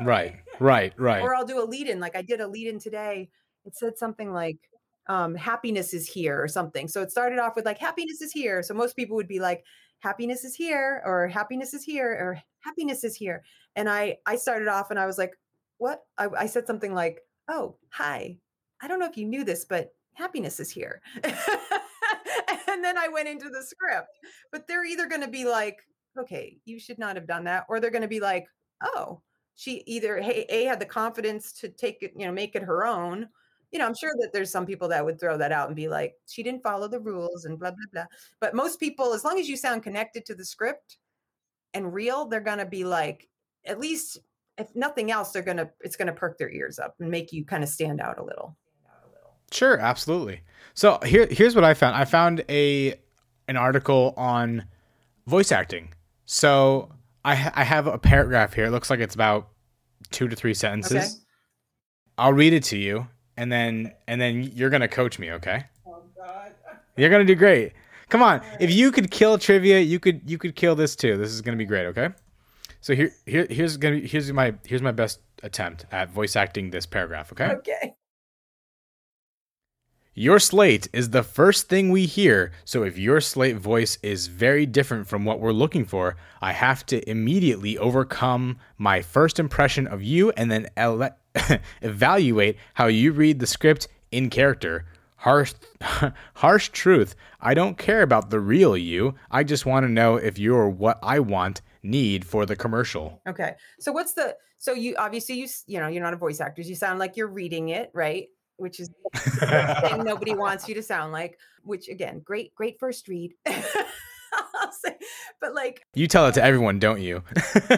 Right, 0.00 0.36
right, 0.60 0.92
right. 0.98 1.22
Or 1.22 1.34
I'll 1.34 1.46
do 1.46 1.62
a 1.62 1.66
lead 1.66 1.88
in. 1.88 2.00
Like 2.00 2.16
I 2.16 2.22
did 2.22 2.40
a 2.40 2.48
lead 2.48 2.68
in 2.68 2.78
today. 2.78 3.28
It 3.64 3.76
said 3.76 3.96
something 3.96 4.32
like, 4.32 4.58
um, 5.08 5.34
happiness 5.34 5.94
is 5.94 6.08
here 6.08 6.40
or 6.40 6.48
something. 6.48 6.88
So 6.88 7.02
it 7.02 7.10
started 7.10 7.38
off 7.38 7.56
with 7.56 7.64
like 7.64 7.78
happiness 7.78 8.20
is 8.20 8.32
here. 8.32 8.62
So 8.62 8.74
most 8.74 8.96
people 8.96 9.16
would 9.16 9.28
be 9.28 9.40
like 9.40 9.64
happiness 10.00 10.44
is 10.44 10.54
here 10.54 11.02
or 11.04 11.28
happiness 11.28 11.74
is 11.74 11.84
here 11.84 12.10
or 12.10 12.38
happiness 12.60 13.04
is 13.04 13.16
here. 13.16 13.42
And 13.76 13.88
I 13.88 14.18
I 14.26 14.36
started 14.36 14.68
off 14.68 14.90
and 14.90 14.98
I 14.98 15.06
was 15.06 15.18
like, 15.18 15.32
what? 15.78 16.02
I, 16.18 16.28
I 16.38 16.46
said 16.46 16.66
something 16.66 16.94
like, 16.94 17.20
oh 17.48 17.76
hi, 17.90 18.38
I 18.80 18.88
don't 18.88 19.00
know 19.00 19.08
if 19.08 19.16
you 19.16 19.26
knew 19.26 19.44
this, 19.44 19.64
but 19.64 19.90
happiness 20.14 20.60
is 20.60 20.70
here. 20.70 21.00
and 21.24 22.84
then 22.84 22.96
I 22.98 23.08
went 23.08 23.28
into 23.28 23.48
the 23.48 23.62
script. 23.62 24.08
But 24.50 24.66
they're 24.66 24.84
either 24.84 25.08
going 25.08 25.22
to 25.22 25.28
be 25.28 25.44
like, 25.44 25.78
okay, 26.18 26.58
you 26.64 26.78
should 26.78 26.98
not 26.98 27.16
have 27.16 27.26
done 27.26 27.44
that, 27.44 27.64
or 27.68 27.80
they're 27.80 27.90
going 27.90 28.02
to 28.02 28.08
be 28.08 28.20
like, 28.20 28.46
oh, 28.82 29.22
she 29.54 29.82
either 29.86 30.20
hey, 30.20 30.46
a 30.48 30.64
had 30.64 30.80
the 30.80 30.86
confidence 30.86 31.52
to 31.52 31.68
take 31.68 32.02
it, 32.02 32.12
you 32.16 32.26
know, 32.26 32.32
make 32.32 32.54
it 32.54 32.62
her 32.62 32.86
own 32.86 33.28
you 33.72 33.78
know, 33.78 33.86
I'm 33.86 33.94
sure 33.94 34.12
that 34.20 34.32
there's 34.32 34.50
some 34.50 34.66
people 34.66 34.86
that 34.88 35.04
would 35.04 35.18
throw 35.18 35.38
that 35.38 35.50
out 35.50 35.68
and 35.68 35.74
be 35.74 35.88
like, 35.88 36.14
she 36.28 36.42
didn't 36.42 36.62
follow 36.62 36.88
the 36.88 37.00
rules 37.00 37.46
and 37.46 37.58
blah, 37.58 37.70
blah, 37.70 37.86
blah. 37.92 38.04
But 38.38 38.54
most 38.54 38.78
people, 38.78 39.14
as 39.14 39.24
long 39.24 39.40
as 39.40 39.48
you 39.48 39.56
sound 39.56 39.82
connected 39.82 40.26
to 40.26 40.34
the 40.34 40.44
script 40.44 40.98
and 41.72 41.92
real, 41.92 42.26
they're 42.26 42.40
to 42.58 42.66
be 42.66 42.84
like, 42.84 43.30
at 43.64 43.80
least 43.80 44.18
if 44.58 44.68
nothing 44.76 45.10
else, 45.10 45.32
they're 45.32 45.42
to, 45.56 45.70
it's 45.80 45.96
to 46.08 46.12
perk 46.12 46.36
their 46.36 46.50
ears 46.50 46.78
up 46.78 46.96
and 47.00 47.10
make 47.10 47.32
you 47.32 47.46
kind 47.46 47.62
of 47.62 47.70
stand 47.70 48.00
out 48.00 48.18
a 48.18 48.24
little. 48.24 48.56
Sure, 49.50 49.78
absolutely. 49.78 50.42
So 50.74 50.98
here, 51.04 51.26
here's 51.30 51.54
what 51.54 51.64
I 51.64 51.72
found. 51.72 51.96
I 51.96 52.04
found 52.04 52.44
a 52.48 52.94
an 53.48 53.56
article 53.56 54.14
on 54.16 54.64
voice 55.26 55.52
acting. 55.52 55.92
So 56.24 56.90
I 57.24 57.32
I 57.54 57.64
have 57.64 57.86
a 57.86 57.98
paragraph 57.98 58.54
here. 58.54 58.66
It 58.66 58.70
looks 58.70 58.90
like 58.90 59.00
it's 59.00 59.14
about 59.14 59.48
two 60.10 60.28
to 60.28 60.36
three 60.36 60.54
sentences. 60.54 60.96
Okay. 60.96 61.08
I'll 62.18 62.32
read 62.32 62.52
it 62.52 62.64
to 62.64 62.76
you, 62.76 63.06
and 63.36 63.50
then 63.50 63.92
and 64.06 64.20
then 64.20 64.42
you're 64.42 64.70
gonna 64.70 64.88
coach 64.88 65.18
me, 65.18 65.32
okay? 65.32 65.64
Oh 65.86 66.02
God. 66.16 66.52
You're 66.96 67.08
gonna 67.08 67.24
do 67.24 67.34
great. 67.34 67.72
Come 68.10 68.22
on. 68.22 68.42
If 68.60 68.70
you 68.70 68.92
could 68.92 69.10
kill 69.10 69.38
trivia, 69.38 69.80
you 69.80 69.98
could 69.98 70.28
you 70.28 70.36
could 70.36 70.54
kill 70.54 70.74
this 70.74 70.94
too. 70.94 71.16
This 71.16 71.30
is 71.30 71.40
gonna 71.40 71.56
be 71.56 71.64
great, 71.64 71.86
okay? 71.86 72.10
So 72.82 72.94
here 72.94 73.12
here 73.24 73.46
here's 73.48 73.78
gonna 73.78 74.00
be 74.00 74.06
here's 74.06 74.30
my 74.32 74.54
here's 74.66 74.82
my 74.82 74.92
best 74.92 75.20
attempt 75.42 75.86
at 75.90 76.10
voice 76.10 76.36
acting 76.36 76.70
this 76.70 76.84
paragraph, 76.84 77.32
okay? 77.32 77.52
Okay. 77.52 77.94
Your 80.14 80.38
slate 80.38 80.88
is 80.92 81.08
the 81.08 81.22
first 81.22 81.70
thing 81.70 81.88
we 81.88 82.04
hear, 82.04 82.52
so 82.66 82.82
if 82.82 82.98
your 82.98 83.18
slate 83.18 83.56
voice 83.56 83.96
is 84.02 84.26
very 84.26 84.66
different 84.66 85.06
from 85.06 85.24
what 85.24 85.40
we're 85.40 85.52
looking 85.52 85.86
for, 85.86 86.16
I 86.42 86.52
have 86.52 86.84
to 86.86 87.08
immediately 87.08 87.78
overcome 87.78 88.58
my 88.76 89.00
first 89.00 89.38
impression 89.38 89.86
of 89.86 90.02
you 90.02 90.28
and 90.32 90.50
then 90.50 90.68
ele- 90.76 91.16
evaluate 91.80 92.58
how 92.74 92.88
you 92.88 93.12
read 93.12 93.38
the 93.38 93.46
script 93.46 93.88
in 94.10 94.28
character. 94.28 94.84
Harsh, 95.16 95.54
harsh 96.34 96.68
truth. 96.68 97.14
I 97.40 97.54
don't 97.54 97.78
care 97.78 98.02
about 98.02 98.28
the 98.28 98.40
real 98.40 98.76
you. 98.76 99.14
I 99.30 99.44
just 99.44 99.64
want 99.64 99.86
to 99.86 99.90
know 99.90 100.16
if 100.16 100.38
you're 100.38 100.68
what 100.68 100.98
I 101.02 101.20
want, 101.20 101.62
need 101.82 102.26
for 102.26 102.44
the 102.44 102.54
commercial. 102.54 103.22
Okay. 103.26 103.54
So 103.80 103.92
what's 103.92 104.12
the 104.12 104.36
so 104.58 104.74
you 104.74 104.94
obviously 104.98 105.36
you 105.36 105.48
you 105.66 105.80
know 105.80 105.88
you're 105.88 106.02
not 106.02 106.12
a 106.12 106.18
voice 106.18 106.38
actor. 106.40 106.60
You 106.60 106.74
sound 106.74 106.98
like 106.98 107.16
you're 107.16 107.28
reading 107.28 107.70
it, 107.70 107.90
right? 107.94 108.28
Which 108.56 108.80
is 108.80 108.90
thing 109.16 110.04
nobody 110.04 110.34
wants 110.34 110.68
you 110.68 110.74
to 110.74 110.82
sound 110.82 111.12
like. 111.12 111.38
Which 111.64 111.88
again, 111.88 112.20
great 112.24 112.54
great 112.54 112.78
first 112.78 113.08
read. 113.08 113.34
say, 114.72 114.96
but 115.40 115.54
like 115.54 115.86
you 115.94 116.06
tell 116.06 116.26
it 116.26 116.34
to 116.34 116.44
everyone, 116.44 116.78
don't 116.78 117.00
you? 117.00 117.22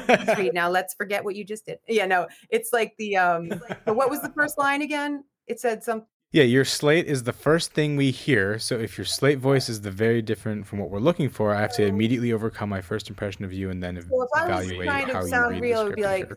now 0.53 0.71
let's 0.71 0.95
forget 0.95 1.25
what 1.25 1.35
you 1.35 1.45
just 1.45 1.67
did. 1.67 1.79
Yeah, 1.89 2.07
no, 2.07 2.27
it's 2.51 2.73
like 2.73 2.95
the 2.99 3.17
um. 3.17 3.49
But 3.85 3.97
what 3.97 4.11
was 4.11 4.21
the 4.21 4.31
first 4.31 4.59
line 4.59 4.83
again? 4.83 5.25
It 5.47 5.61
said 5.61 5.83
something. 5.83 6.07
Yeah, 6.33 6.43
your 6.43 6.65
slate 6.65 7.07
is 7.07 7.23
the 7.23 7.33
first 7.33 7.73
thing 7.73 7.95
we 7.95 8.11
hear. 8.11 8.59
So 8.59 8.77
if 8.77 8.99
your 8.99 9.05
slate 9.05 9.39
voice 9.39 9.69
is 9.69 9.83
the 9.83 9.93
very 9.93 10.21
different 10.21 10.67
from 10.67 10.81
what 10.81 10.91
we're 10.91 10.99
looking 10.99 11.29
for, 11.29 11.55
I 11.55 11.61
have 11.61 11.73
to 11.77 11.87
immediately 11.87 12.33
overcome 12.33 12.69
my 12.69 12.81
first 12.81 13.09
impression 13.09 13.45
of 13.45 13.53
you 13.53 13.71
and 13.71 13.81
then 13.81 14.05
well, 14.11 14.29
evaluate 14.35 14.89
how 14.89 15.25
you 15.25 15.33
read 15.33 15.61
real, 15.61 15.83
it 15.83 15.85
would 15.85 15.95
be 15.95 16.03
like, 16.03 16.33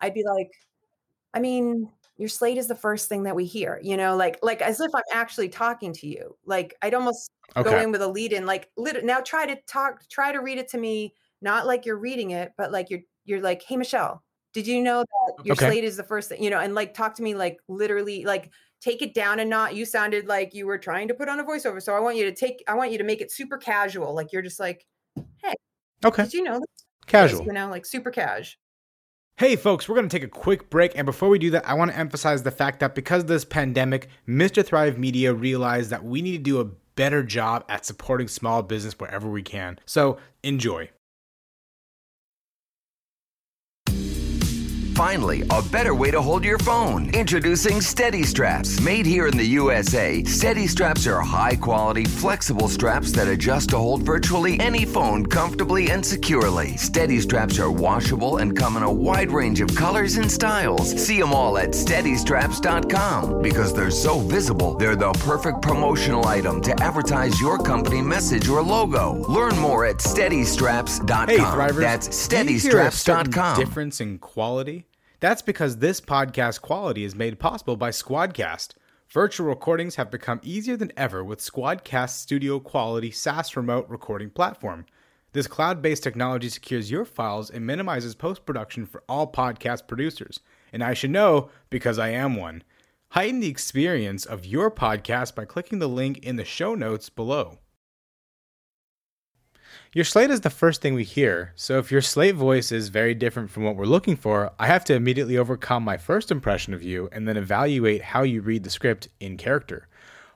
I'd 0.00 0.14
be 0.14 0.22
like, 0.24 0.52
I 1.34 1.40
mean, 1.40 1.90
your 2.20 2.28
slate 2.28 2.58
is 2.58 2.68
the 2.68 2.74
first 2.74 3.08
thing 3.08 3.22
that 3.22 3.34
we 3.34 3.46
hear 3.46 3.80
you 3.82 3.96
know 3.96 4.14
like 4.14 4.38
like 4.42 4.60
as 4.60 4.78
if 4.80 4.94
i'm 4.94 5.02
actually 5.12 5.48
talking 5.48 5.92
to 5.92 6.06
you 6.06 6.36
like 6.44 6.76
i'd 6.82 6.92
almost 6.92 7.30
okay. 7.56 7.70
go 7.70 7.80
in 7.80 7.90
with 7.90 8.02
a 8.02 8.06
lead 8.06 8.32
in 8.32 8.44
like 8.44 8.68
lit- 8.76 9.04
now 9.04 9.20
try 9.20 9.46
to 9.46 9.56
talk 9.66 10.06
try 10.08 10.30
to 10.30 10.40
read 10.40 10.58
it 10.58 10.68
to 10.68 10.78
me 10.78 11.14
not 11.40 11.66
like 11.66 11.86
you're 11.86 11.98
reading 11.98 12.30
it 12.32 12.52
but 12.58 12.70
like 12.70 12.90
you're 12.90 13.00
you're 13.24 13.40
like 13.40 13.62
hey 13.62 13.76
michelle 13.76 14.22
did 14.52 14.66
you 14.66 14.82
know 14.82 15.00
that 15.00 15.44
your 15.46 15.54
okay. 15.54 15.66
slate 15.66 15.84
is 15.84 15.96
the 15.96 16.04
first 16.04 16.28
thing 16.28 16.42
you 16.42 16.50
know 16.50 16.60
and 16.60 16.74
like 16.74 16.92
talk 16.92 17.14
to 17.14 17.22
me 17.22 17.34
like 17.34 17.58
literally 17.68 18.24
like 18.24 18.50
take 18.82 19.00
it 19.00 19.14
down 19.14 19.40
and 19.40 19.48
not 19.48 19.74
you 19.74 19.86
sounded 19.86 20.26
like 20.26 20.52
you 20.52 20.66
were 20.66 20.78
trying 20.78 21.08
to 21.08 21.14
put 21.14 21.28
on 21.28 21.40
a 21.40 21.44
voiceover 21.44 21.82
so 21.82 21.94
i 21.94 22.00
want 22.00 22.16
you 22.16 22.24
to 22.24 22.34
take 22.34 22.62
i 22.68 22.74
want 22.74 22.92
you 22.92 22.98
to 22.98 23.04
make 23.04 23.22
it 23.22 23.32
super 23.32 23.56
casual 23.56 24.14
like 24.14 24.32
you're 24.32 24.42
just 24.42 24.60
like 24.60 24.86
hey 25.42 25.54
okay. 26.04 26.24
did 26.24 26.34
you 26.34 26.42
know 26.42 26.60
casual. 27.06 27.44
you 27.46 27.52
know 27.52 27.68
like 27.68 27.86
super 27.86 28.10
cash 28.10 28.58
Hey, 29.40 29.56
folks, 29.56 29.88
we're 29.88 29.94
going 29.94 30.06
to 30.06 30.14
take 30.14 30.22
a 30.22 30.28
quick 30.28 30.68
break. 30.68 30.92
And 30.94 31.06
before 31.06 31.30
we 31.30 31.38
do 31.38 31.48
that, 31.52 31.66
I 31.66 31.72
want 31.72 31.90
to 31.90 31.96
emphasize 31.96 32.42
the 32.42 32.50
fact 32.50 32.78
that 32.80 32.94
because 32.94 33.22
of 33.22 33.28
this 33.28 33.42
pandemic, 33.42 34.10
Mr. 34.28 34.62
Thrive 34.62 34.98
Media 34.98 35.32
realized 35.32 35.88
that 35.88 36.04
we 36.04 36.20
need 36.20 36.32
to 36.32 36.42
do 36.42 36.60
a 36.60 36.66
better 36.94 37.22
job 37.22 37.64
at 37.66 37.86
supporting 37.86 38.28
small 38.28 38.62
business 38.62 38.92
wherever 38.98 39.30
we 39.30 39.42
can. 39.42 39.78
So 39.86 40.18
enjoy. 40.42 40.90
Finally, 45.00 45.42
a 45.48 45.62
better 45.72 45.94
way 45.94 46.10
to 46.10 46.20
hold 46.20 46.44
your 46.44 46.58
phone. 46.58 47.08
Introducing 47.14 47.80
Steady 47.80 48.22
Straps. 48.22 48.82
Made 48.82 49.06
here 49.06 49.28
in 49.28 49.34
the 49.34 49.46
USA, 49.46 50.22
Steady 50.24 50.66
Straps 50.66 51.06
are 51.06 51.22
high 51.22 51.56
quality, 51.56 52.04
flexible 52.04 52.68
straps 52.68 53.10
that 53.12 53.26
adjust 53.26 53.70
to 53.70 53.78
hold 53.78 54.02
virtually 54.02 54.60
any 54.60 54.84
phone 54.84 55.24
comfortably 55.24 55.90
and 55.90 56.04
securely. 56.04 56.76
Steady 56.76 57.18
Straps 57.18 57.58
are 57.58 57.70
washable 57.70 58.36
and 58.36 58.54
come 58.54 58.76
in 58.76 58.82
a 58.82 58.92
wide 58.92 59.30
range 59.30 59.62
of 59.62 59.74
colors 59.74 60.18
and 60.18 60.30
styles. 60.30 60.92
See 61.02 61.18
them 61.18 61.32
all 61.32 61.56
at 61.56 61.70
steadystraps.com. 61.70 63.40
Because 63.40 63.72
they're 63.72 63.90
so 63.90 64.18
visible, 64.18 64.76
they're 64.76 64.96
the 64.96 65.12
perfect 65.12 65.62
promotional 65.62 66.26
item 66.26 66.60
to 66.60 66.78
advertise 66.82 67.40
your 67.40 67.56
company 67.56 68.02
message 68.02 68.50
or 68.50 68.60
logo. 68.60 69.14
Learn 69.30 69.58
more 69.58 69.86
at 69.86 69.96
steadystraps.com. 69.96 71.28
Hey, 71.30 71.38
Thrivers. 71.38 71.80
That's 71.80 72.28
do 72.28 72.36
you 72.36 72.58
hear 72.58 72.80
a 72.80 72.92
certain 72.92 73.32
steadystraps.com. 73.32 73.58
difference 73.58 74.02
in 74.02 74.18
quality? 74.18 74.84
That's 75.20 75.42
because 75.42 75.76
this 75.76 76.00
podcast 76.00 76.62
quality 76.62 77.04
is 77.04 77.14
made 77.14 77.38
possible 77.38 77.76
by 77.76 77.90
Squadcast. 77.90 78.70
Virtual 79.10 79.48
recordings 79.48 79.96
have 79.96 80.10
become 80.10 80.40
easier 80.42 80.78
than 80.78 80.92
ever 80.96 81.22
with 81.22 81.40
Squadcast 81.40 82.16
Studio 82.16 82.58
Quality 82.58 83.10
SaaS 83.10 83.54
remote 83.54 83.86
recording 83.90 84.30
platform. 84.30 84.86
This 85.34 85.46
cloud 85.46 85.82
based 85.82 86.02
technology 86.02 86.48
secures 86.48 86.90
your 86.90 87.04
files 87.04 87.50
and 87.50 87.66
minimizes 87.66 88.14
post 88.14 88.46
production 88.46 88.86
for 88.86 89.02
all 89.10 89.30
podcast 89.30 89.86
producers. 89.86 90.40
And 90.72 90.82
I 90.82 90.94
should 90.94 91.10
know 91.10 91.50
because 91.68 91.98
I 91.98 92.08
am 92.08 92.36
one. 92.36 92.62
Heighten 93.10 93.40
the 93.40 93.48
experience 93.48 94.24
of 94.24 94.46
your 94.46 94.70
podcast 94.70 95.34
by 95.34 95.44
clicking 95.44 95.80
the 95.80 95.86
link 95.86 96.16
in 96.20 96.36
the 96.36 96.46
show 96.46 96.74
notes 96.74 97.10
below. 97.10 97.58
Your 99.92 100.04
slate 100.04 100.30
is 100.30 100.42
the 100.42 100.50
first 100.50 100.80
thing 100.80 100.94
we 100.94 101.02
hear, 101.02 101.52
so 101.56 101.78
if 101.78 101.90
your 101.90 102.00
slate 102.00 102.36
voice 102.36 102.70
is 102.70 102.90
very 102.90 103.12
different 103.12 103.50
from 103.50 103.64
what 103.64 103.74
we're 103.74 103.86
looking 103.86 104.14
for, 104.14 104.52
I 104.56 104.68
have 104.68 104.84
to 104.84 104.94
immediately 104.94 105.36
overcome 105.36 105.82
my 105.82 105.96
first 105.96 106.30
impression 106.30 106.72
of 106.74 106.82
you 106.84 107.08
and 107.10 107.26
then 107.26 107.36
evaluate 107.36 108.00
how 108.00 108.22
you 108.22 108.40
read 108.40 108.62
the 108.62 108.70
script 108.70 109.08
in 109.18 109.36
character. 109.36 109.88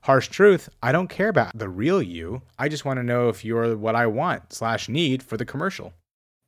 Harsh 0.03 0.27
truth, 0.27 0.69
I 0.83 0.91
don't 0.91 1.07
care 1.07 1.29
about 1.29 1.57
the 1.57 1.69
real 1.69 2.03
you. 2.03 2.43
I 2.59 2.69
just 2.69 2.85
want 2.85 2.99
to 2.99 3.05
know 3.05 3.29
if 3.29 3.45
you're 3.45 3.77
what 3.77 3.95
I 3.95 4.09
want 4.09 4.53
slash 4.53 4.89
need 4.89 5.23
for 5.23 5.37
the 5.37 5.45
commercial. 5.45 5.93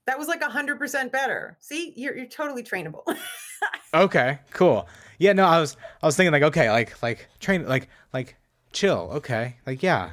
That 0.09 0.19
was 0.19 0.27
like 0.27 0.41
a 0.41 0.51
hundred 0.51 0.77
percent 0.77 1.13
better. 1.13 1.57
See, 1.61 1.93
you're 1.95 2.17
you're 2.17 2.27
totally 2.27 2.63
trainable. 2.63 3.03
Okay, 3.95 4.41
cool. 4.51 4.87
Yeah, 5.19 5.33
no, 5.33 5.47
I 5.47 5.59
was 5.61 5.77
I 6.03 6.07
was 6.07 6.17
thinking 6.17 6.33
like 6.33 6.43
okay, 6.43 6.71
like 6.71 7.03
like 7.03 7.29
train 7.41 7.67
like 7.67 7.89
like 8.13 8.37
chill. 8.73 9.09
Okay, 9.15 9.57
like 9.65 9.83
yeah. 9.83 10.11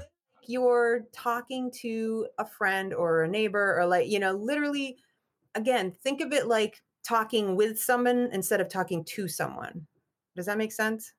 You're 0.48 1.06
talking 1.12 1.72
to 1.82 2.28
a 2.38 2.46
friend 2.46 2.94
or 2.94 3.24
a 3.24 3.28
neighbor 3.28 3.78
or 3.80 3.86
like 3.86 4.08
you 4.08 4.20
know 4.20 4.32
literally 4.34 4.98
again 5.56 5.92
think 5.92 6.22
of 6.22 6.32
it 6.32 6.48
like 6.48 6.82
talking 7.04 7.56
with 7.56 7.80
someone 7.80 8.30
instead 8.32 8.62
of 8.62 8.70
talking 8.70 9.04
to 9.04 9.28
someone 9.28 9.86
does 10.36 10.46
that 10.46 10.58
make 10.58 10.72
sense 10.72 11.14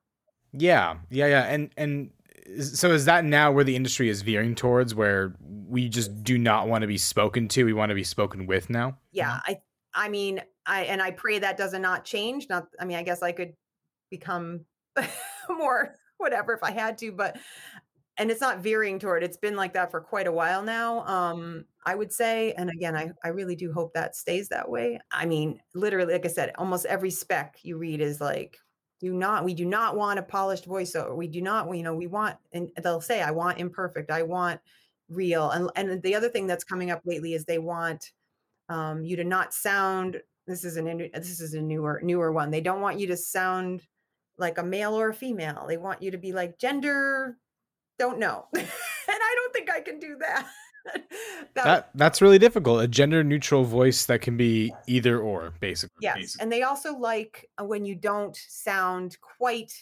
Yeah, 0.51 0.97
yeah, 1.09 1.27
yeah. 1.27 1.43
And 1.43 1.71
and 1.77 2.11
uh, 2.57 2.61
so 2.61 2.91
is 2.91 3.05
that 3.05 3.25
now 3.25 3.51
where 3.51 3.63
the 3.63 3.75
industry 3.75 4.09
is 4.09 4.21
veering 4.21 4.55
towards, 4.55 4.95
where 4.95 5.35
we 5.67 5.89
just 5.89 6.23
do 6.23 6.37
not 6.37 6.67
want 6.67 6.81
to 6.81 6.87
be 6.87 6.97
spoken 6.97 7.47
to, 7.49 7.65
we 7.65 7.73
want 7.73 7.89
to 7.89 7.95
be 7.95 8.03
spoken 8.03 8.47
with 8.47 8.69
now? 8.69 8.97
yeah 9.15 9.39
i 9.45 9.57
i 9.93 10.09
mean 10.09 10.41
i 10.65 10.83
and 10.83 11.01
i 11.01 11.09
pray 11.09 11.39
that 11.39 11.57
does 11.57 11.71
not 11.73 11.81
not 11.81 12.05
change 12.05 12.47
not 12.49 12.67
i 12.79 12.85
mean 12.85 12.97
i 12.97 13.03
guess 13.03 13.23
i 13.23 13.31
could 13.31 13.53
become 14.11 14.65
more 15.49 15.95
whatever 16.17 16.53
if 16.53 16.63
i 16.63 16.71
had 16.71 16.97
to 16.97 17.11
but 17.11 17.37
and 18.17 18.31
it's 18.31 18.41
not 18.41 18.59
veering 18.59 18.99
toward 18.99 19.23
it's 19.23 19.37
been 19.37 19.55
like 19.55 19.73
that 19.73 19.91
for 19.91 19.99
quite 19.99 20.27
a 20.27 20.31
while 20.31 20.63
now 20.63 21.05
um 21.05 21.65
i 21.85 21.95
would 21.95 22.11
say 22.11 22.53
and 22.53 22.69
again 22.69 22.95
i 22.95 23.09
i 23.23 23.29
really 23.29 23.55
do 23.55 23.71
hope 23.71 23.93
that 23.93 24.15
stays 24.15 24.49
that 24.49 24.69
way. 24.69 24.99
I 25.11 25.25
mean 25.25 25.59
literally 25.73 26.13
like 26.13 26.25
i 26.25 26.29
said 26.29 26.53
almost 26.57 26.85
every 26.85 27.11
spec 27.11 27.57
you 27.63 27.77
read 27.77 28.01
is 28.01 28.21
like 28.21 28.57
do 29.01 29.13
not 29.13 29.43
we 29.43 29.53
do 29.53 29.65
not 29.65 29.97
want 29.97 30.19
a 30.19 30.23
polished 30.23 30.67
voiceover. 30.67 31.15
We 31.15 31.27
do 31.27 31.41
not 31.41 31.75
you 31.75 31.83
know 31.83 31.95
we 31.95 32.07
want 32.07 32.37
and 32.53 32.69
they'll 32.81 33.01
say 33.01 33.21
i 33.21 33.31
want 33.31 33.59
imperfect. 33.59 34.11
I 34.11 34.23
want 34.23 34.61
real 35.09 35.49
and 35.51 35.69
and 35.75 36.01
the 36.01 36.15
other 36.15 36.29
thing 36.29 36.47
that's 36.47 36.63
coming 36.63 36.91
up 36.91 37.01
lately 37.05 37.33
is 37.33 37.45
they 37.45 37.59
want 37.59 38.11
um, 38.69 39.03
you 39.03 39.15
to 39.17 39.23
not 39.23 39.53
sound 39.53 40.19
this 40.47 40.63
is 40.63 40.77
an 40.77 41.09
this 41.13 41.39
is 41.39 41.53
a 41.53 41.61
newer 41.61 41.99
newer 42.03 42.31
one. 42.31 42.51
They 42.51 42.61
don't 42.61 42.81
want 42.81 42.99
you 42.99 43.07
to 43.07 43.17
sound 43.17 43.81
like 44.37 44.57
a 44.57 44.63
male 44.63 44.97
or 44.97 45.09
a 45.09 45.13
female. 45.13 45.65
They 45.67 45.77
want 45.77 46.01
you 46.01 46.11
to 46.11 46.17
be 46.17 46.33
like 46.33 46.59
gender 46.59 47.37
don't 47.97 48.19
know 48.19 48.45
and 48.53 48.63
i 49.09 49.35
don't 49.35 49.53
think 49.53 49.69
i 49.71 49.79
can 49.79 49.99
do 49.99 50.17
that 50.19 50.45
That- 51.55 51.63
That 51.65 51.89
that's 51.95 52.21
really 52.21 52.37
difficult. 52.37 52.83
A 52.83 52.87
gender 52.87 53.23
neutral 53.23 53.63
voice 53.63 54.05
that 54.05 54.21
can 54.21 54.37
be 54.37 54.71
either 54.85 55.17
or, 55.19 55.51
basically. 55.59 55.97
yes 56.01 56.37
and 56.39 56.51
they 56.51 56.61
also 56.61 56.95
like 56.95 57.49
uh, 57.59 57.63
when 57.65 57.85
you 57.85 57.95
don't 57.95 58.35
sound 58.35 59.17
quite 59.19 59.73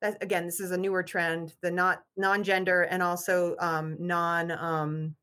that 0.00 0.22
again 0.22 0.44
this 0.44 0.60
is 0.60 0.70
a 0.70 0.76
newer 0.76 1.02
trend 1.02 1.54
the 1.60 1.70
not 1.72 2.04
non-gender 2.16 2.82
and 2.82 3.02
also 3.02 3.56
um 3.58 3.96
non 3.98 4.52
um 4.52 5.16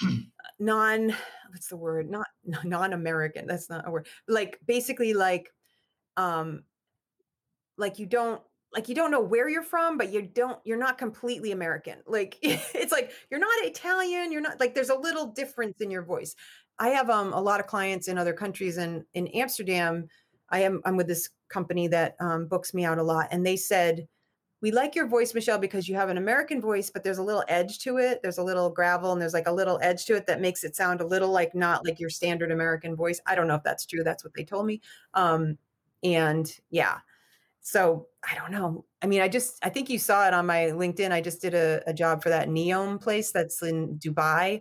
non 0.58 1.14
what's 1.50 1.68
the 1.68 1.76
word 1.76 2.10
not 2.10 2.26
non-american 2.64 3.46
that's 3.46 3.70
not 3.70 3.86
a 3.86 3.90
word 3.92 4.06
like 4.26 4.58
basically 4.66 5.14
like 5.14 5.52
um 6.16 6.64
like 7.76 7.98
you 8.00 8.06
don't 8.06 8.40
like 8.74 8.88
you 8.88 8.94
don't 8.94 9.10
know 9.10 9.20
where 9.20 9.48
you're 9.48 9.62
from 9.62 9.96
but 9.96 10.12
you 10.12 10.22
don't 10.22 10.58
you're 10.64 10.78
not 10.78 10.98
completely 10.98 11.52
american 11.52 11.98
like 12.06 12.38
it's 12.42 12.92
like 12.92 13.12
you're 13.30 13.40
not 13.40 13.52
italian 13.62 14.32
you're 14.32 14.40
not 14.40 14.58
like 14.60 14.74
there's 14.74 14.90
a 14.90 14.94
little 14.98 15.26
difference 15.26 15.80
in 15.80 15.90
your 15.90 16.02
voice. 16.02 16.34
I 16.78 16.88
have 16.88 17.10
um 17.10 17.32
a 17.32 17.40
lot 17.40 17.60
of 17.60 17.66
clients 17.66 18.08
in 18.08 18.18
other 18.18 18.32
countries 18.32 18.78
and 18.78 19.04
in 19.14 19.28
amsterdam 19.28 20.08
i 20.50 20.60
am 20.60 20.80
i'm 20.84 20.96
with 20.96 21.06
this 21.06 21.28
company 21.48 21.86
that 21.88 22.16
um, 22.20 22.46
books 22.46 22.72
me 22.72 22.84
out 22.84 22.98
a 22.98 23.02
lot 23.02 23.28
and 23.30 23.44
they 23.44 23.56
said 23.56 24.08
we 24.62 24.70
like 24.70 24.94
your 24.94 25.06
voice 25.06 25.34
michelle 25.34 25.58
because 25.58 25.86
you 25.86 25.94
have 25.94 26.08
an 26.08 26.16
american 26.16 26.60
voice 26.60 26.90
but 26.90 27.04
there's 27.04 27.18
a 27.18 27.22
little 27.22 27.44
edge 27.48 27.78
to 27.80 27.98
it 27.98 28.20
there's 28.22 28.38
a 28.38 28.42
little 28.42 28.70
gravel 28.70 29.12
and 29.12 29.20
there's 29.20 29.34
like 29.34 29.48
a 29.48 29.52
little 29.52 29.78
edge 29.82 30.06
to 30.06 30.16
it 30.16 30.26
that 30.26 30.40
makes 30.40 30.64
it 30.64 30.74
sound 30.74 31.00
a 31.00 31.06
little 31.06 31.30
like 31.30 31.54
not 31.54 31.84
like 31.84 32.00
your 32.00 32.10
standard 32.10 32.50
american 32.50 32.96
voice. 32.96 33.20
I 33.26 33.34
don't 33.34 33.46
know 33.46 33.54
if 33.54 33.62
that's 33.62 33.84
true 33.84 34.02
that's 34.02 34.24
what 34.24 34.32
they 34.34 34.44
told 34.44 34.66
me 34.66 34.80
um 35.12 35.58
and 36.02 36.50
yeah 36.70 36.98
so 37.62 38.08
I 38.28 38.34
don't 38.34 38.50
know. 38.50 38.84
I 39.00 39.06
mean, 39.06 39.20
I 39.20 39.28
just 39.28 39.64
I 39.64 39.68
think 39.68 39.88
you 39.88 39.98
saw 39.98 40.26
it 40.26 40.34
on 40.34 40.46
my 40.46 40.66
LinkedIn. 40.66 41.12
I 41.12 41.20
just 41.20 41.40
did 41.40 41.54
a, 41.54 41.82
a 41.86 41.94
job 41.94 42.22
for 42.22 42.28
that 42.28 42.48
Neom 42.48 43.00
place 43.00 43.30
that's 43.30 43.62
in 43.62 43.98
Dubai. 43.98 44.60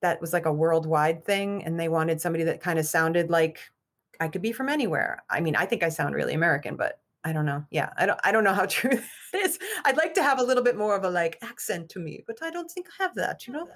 That 0.00 0.20
was 0.20 0.32
like 0.32 0.46
a 0.46 0.52
worldwide 0.52 1.24
thing, 1.24 1.64
and 1.64 1.78
they 1.78 1.88
wanted 1.88 2.20
somebody 2.20 2.44
that 2.44 2.60
kind 2.60 2.78
of 2.78 2.86
sounded 2.86 3.30
like 3.30 3.60
I 4.20 4.28
could 4.28 4.42
be 4.42 4.52
from 4.52 4.68
anywhere. 4.68 5.24
I 5.28 5.40
mean, 5.40 5.56
I 5.56 5.66
think 5.66 5.82
I 5.82 5.88
sound 5.88 6.14
really 6.14 6.34
American, 6.34 6.76
but 6.76 7.00
I 7.24 7.32
don't 7.32 7.46
know. 7.46 7.64
Yeah, 7.70 7.90
I 7.96 8.06
don't 8.06 8.20
I 8.22 8.30
don't 8.30 8.44
know 8.44 8.54
how 8.54 8.66
true 8.68 8.90
that 8.90 9.42
is. 9.42 9.58
I'd 9.84 9.96
like 9.96 10.14
to 10.14 10.22
have 10.22 10.38
a 10.38 10.42
little 10.42 10.62
bit 10.62 10.76
more 10.76 10.94
of 10.96 11.04
a 11.04 11.10
like 11.10 11.38
accent 11.42 11.88
to 11.90 11.98
me, 11.98 12.22
but 12.26 12.38
I 12.42 12.50
don't 12.50 12.70
think 12.70 12.86
I 13.00 13.02
have 13.02 13.14
that. 13.16 13.46
You 13.46 13.54
know. 13.54 13.68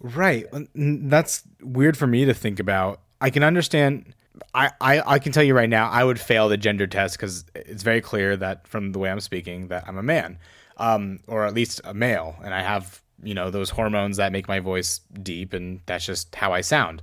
right. 0.00 0.46
That's 0.74 1.42
weird 1.60 1.96
for 1.96 2.06
me 2.06 2.24
to 2.26 2.34
think 2.34 2.60
about. 2.60 3.00
I 3.20 3.30
can 3.30 3.42
understand. 3.42 4.13
I, 4.54 4.70
I, 4.80 5.14
I 5.14 5.18
can 5.18 5.32
tell 5.32 5.42
you 5.42 5.54
right 5.54 5.68
now, 5.68 5.90
I 5.90 6.04
would 6.04 6.20
fail 6.20 6.48
the 6.48 6.56
gender 6.56 6.86
test 6.86 7.16
because 7.16 7.44
it's 7.54 7.82
very 7.82 8.00
clear 8.00 8.36
that 8.36 8.68
from 8.68 8.92
the 8.92 8.98
way 8.98 9.10
I'm 9.10 9.20
speaking 9.20 9.68
that 9.68 9.84
I'm 9.86 9.98
a 9.98 10.02
man, 10.02 10.38
um, 10.76 11.20
or 11.26 11.44
at 11.44 11.54
least 11.54 11.80
a 11.84 11.92
male, 11.92 12.36
and 12.44 12.54
I 12.54 12.62
have 12.62 13.02
you 13.22 13.34
know 13.34 13.50
those 13.50 13.70
hormones 13.70 14.18
that 14.18 14.32
make 14.32 14.48
my 14.48 14.60
voice 14.60 15.00
deep, 15.22 15.52
and 15.52 15.80
that's 15.86 16.06
just 16.06 16.34
how 16.34 16.52
I 16.52 16.60
sound. 16.60 17.02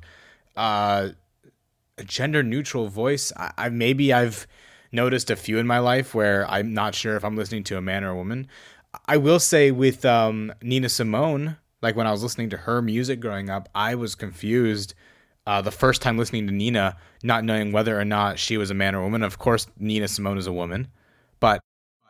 Uh, 0.55 1.09
a 1.97 2.03
gender 2.03 2.41
neutral 2.41 2.87
voice, 2.87 3.33
I, 3.35 3.51
I 3.57 3.69
maybe 3.69 4.13
I've 4.13 4.47
noticed 4.91 5.29
a 5.29 5.35
few 5.35 5.57
in 5.57 5.67
my 5.67 5.79
life 5.79 6.15
where 6.15 6.49
I'm 6.49 6.73
not 6.73 6.95
sure 6.95 7.15
if 7.15 7.23
I'm 7.25 7.35
listening 7.35 7.63
to 7.65 7.77
a 7.77 7.81
man 7.81 8.03
or 8.03 8.11
a 8.11 8.15
woman. 8.15 8.47
I 9.05 9.17
will 9.17 9.39
say 9.39 9.71
with 9.71 10.05
um, 10.05 10.53
Nina 10.61 10.89
Simone, 10.89 11.57
like 11.81 11.95
when 11.95 12.07
I 12.07 12.11
was 12.11 12.23
listening 12.23 12.49
to 12.51 12.57
her 12.57 12.81
music 12.81 13.19
growing 13.19 13.49
up, 13.49 13.69
I 13.73 13.95
was 13.95 14.15
confused 14.15 14.93
uh, 15.47 15.61
the 15.61 15.71
first 15.71 16.01
time 16.01 16.17
listening 16.17 16.47
to 16.47 16.53
Nina, 16.53 16.97
not 17.23 17.43
knowing 17.43 17.71
whether 17.71 17.99
or 17.99 18.05
not 18.05 18.37
she 18.37 18.57
was 18.57 18.69
a 18.69 18.73
man 18.73 18.95
or 18.95 18.99
a 18.99 19.03
woman. 19.03 19.23
Of 19.23 19.37
course, 19.39 19.67
Nina 19.77 20.07
Simone 20.07 20.37
is 20.37 20.47
a 20.47 20.53
woman, 20.53 20.87
but 21.39 21.61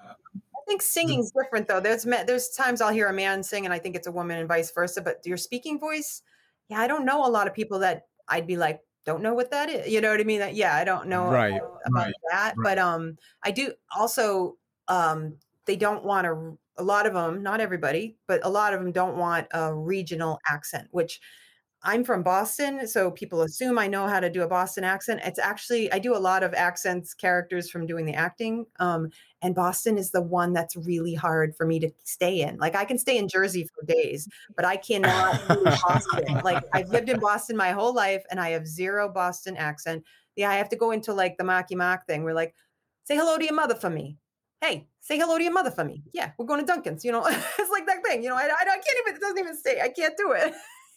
I 0.04 0.60
think 0.68 0.82
singing's 0.82 1.32
different 1.32 1.68
though. 1.68 1.80
There's 1.80 2.04
there's 2.04 2.50
times 2.50 2.82
I'll 2.82 2.94
hear 2.94 3.08
a 3.08 3.14
man 3.14 3.44
sing 3.44 3.66
and 3.66 3.74
I 3.74 3.80
think 3.80 3.96
it's 3.96 4.08
a 4.08 4.12
woman 4.12 4.38
and 4.38 4.48
vice 4.48 4.72
versa. 4.72 5.02
But 5.02 5.26
your 5.26 5.38
speaking 5.38 5.80
voice, 5.80 6.22
yeah, 6.70 6.80
I 6.80 6.88
don't 6.88 7.06
know 7.06 7.26
a 7.26 7.30
lot 7.30 7.48
of 7.48 7.54
people 7.54 7.80
that 7.80 8.04
I'd 8.28 8.48
be 8.48 8.58
like, 8.58 8.82
don't 9.06 9.24
know 9.24 9.34
what 9.34 9.52
that 9.52 9.70
is. 9.70 9.92
You 9.92 10.02
know 10.02 10.12
what 10.12 10.20
I 10.20 10.24
mean? 10.24 10.40
That 10.40 10.56
yeah, 10.56 10.76
I 10.76 10.84
don't 10.84 11.08
know 11.08 11.26
Right, 11.26 11.60
about 11.86 12.06
right, 12.06 12.14
that. 12.32 12.54
But 12.62 12.78
um, 12.78 13.18
I 13.44 13.52
do 13.52 13.74
also 13.96 14.58
um, 14.88 15.38
they 15.66 15.76
don't 15.76 16.04
want 16.04 16.26
to. 16.26 16.58
A 16.78 16.84
lot 16.84 17.06
of 17.06 17.14
them, 17.14 17.44
not 17.44 17.60
everybody, 17.60 18.16
but 18.28 18.44
a 18.46 18.50
lot 18.50 18.74
of 18.74 18.80
them 18.80 18.92
don't 18.92 19.18
want 19.18 19.46
a 19.52 19.74
regional 19.74 20.40
accent, 20.50 20.88
which 20.92 21.20
I'm 21.84 22.04
from 22.04 22.22
Boston, 22.22 22.88
so 22.88 23.10
people 23.10 23.42
assume 23.42 23.80
I 23.80 23.88
know 23.88 24.08
how 24.08 24.20
to 24.20 24.30
do 24.30 24.44
a 24.44 24.48
Boston 24.48 24.84
accent. 24.84 25.22
It's 25.24 25.40
actually 25.40 25.92
I 25.92 25.98
do 25.98 26.16
a 26.16 26.20
lot 26.20 26.44
of 26.44 26.54
accents 26.54 27.16
characters 27.16 27.72
from 27.72 27.88
doing 27.88 28.06
the 28.06 28.14
acting. 28.14 28.68
Um, 28.80 29.10
and 29.42 29.56
Boston 29.56 29.98
is 29.98 30.12
the 30.12 30.22
one 30.22 30.54
that's 30.54 30.76
really 30.76 31.16
hard 31.16 31.56
for 31.56 31.66
me 31.66 31.80
to 31.80 31.90
stay 32.04 32.42
in. 32.42 32.58
Like 32.58 32.76
I 32.76 32.86
can 32.86 33.00
stay 33.00 33.18
in 33.18 33.28
Jersey 33.28 33.68
for 33.74 33.84
days, 33.86 34.28
but 34.56 34.64
I 34.64 34.78
cannot 34.78 35.42
do 35.48 35.64
Boston. 35.64 36.42
Like 36.44 36.64
I've 36.72 36.90
lived 36.90 37.10
in 37.10 37.20
Boston 37.20 37.58
my 37.58 37.72
whole 37.72 37.96
life 37.96 38.24
and 38.30 38.40
I 38.40 38.50
have 38.50 38.68
zero 38.68 39.10
Boston 39.10 39.58
accent. 39.58 40.04
Yeah, 40.36 40.52
I 40.52 40.56
have 40.56 40.70
to 40.70 40.76
go 40.76 40.92
into 40.92 41.14
like 41.14 41.38
the 41.38 41.44
Marky 41.44 41.76
Mark 41.76 42.06
thing. 42.06 42.24
We're 42.24 42.36
like, 42.36 42.54
say 43.06 43.16
hello 43.16 43.40
to 43.40 43.44
your 43.44 43.56
mother 43.56 43.76
for 43.76 43.90
me. 43.90 44.18
Hey, 44.62 44.88
say 45.00 45.18
hello 45.18 45.40
to 45.40 45.44
your 45.44 45.54
mother 45.54 45.72
for 45.72 45.84
me. 45.84 46.04
Yeah, 46.14 46.32
we're 46.38 46.46
going 46.46 46.60
to 46.60 46.66
Dunkin's. 46.66 47.04
You 47.04 47.12
know, 47.12 47.26
it's 47.26 47.72
like 47.72 47.88
that 47.88 48.04
thing. 48.06 48.22
You 48.22 48.30
know, 48.30 48.36
I, 48.36 48.44
I, 48.44 48.62
I 48.62 48.66
can't 48.66 48.98
even. 49.08 49.16
It 49.16 49.22
doesn't 49.22 49.40
even 49.40 49.58
say. 49.58 49.82
I 49.82 49.90
can't 49.90 50.16
do 50.16 50.34
it. 50.34 50.54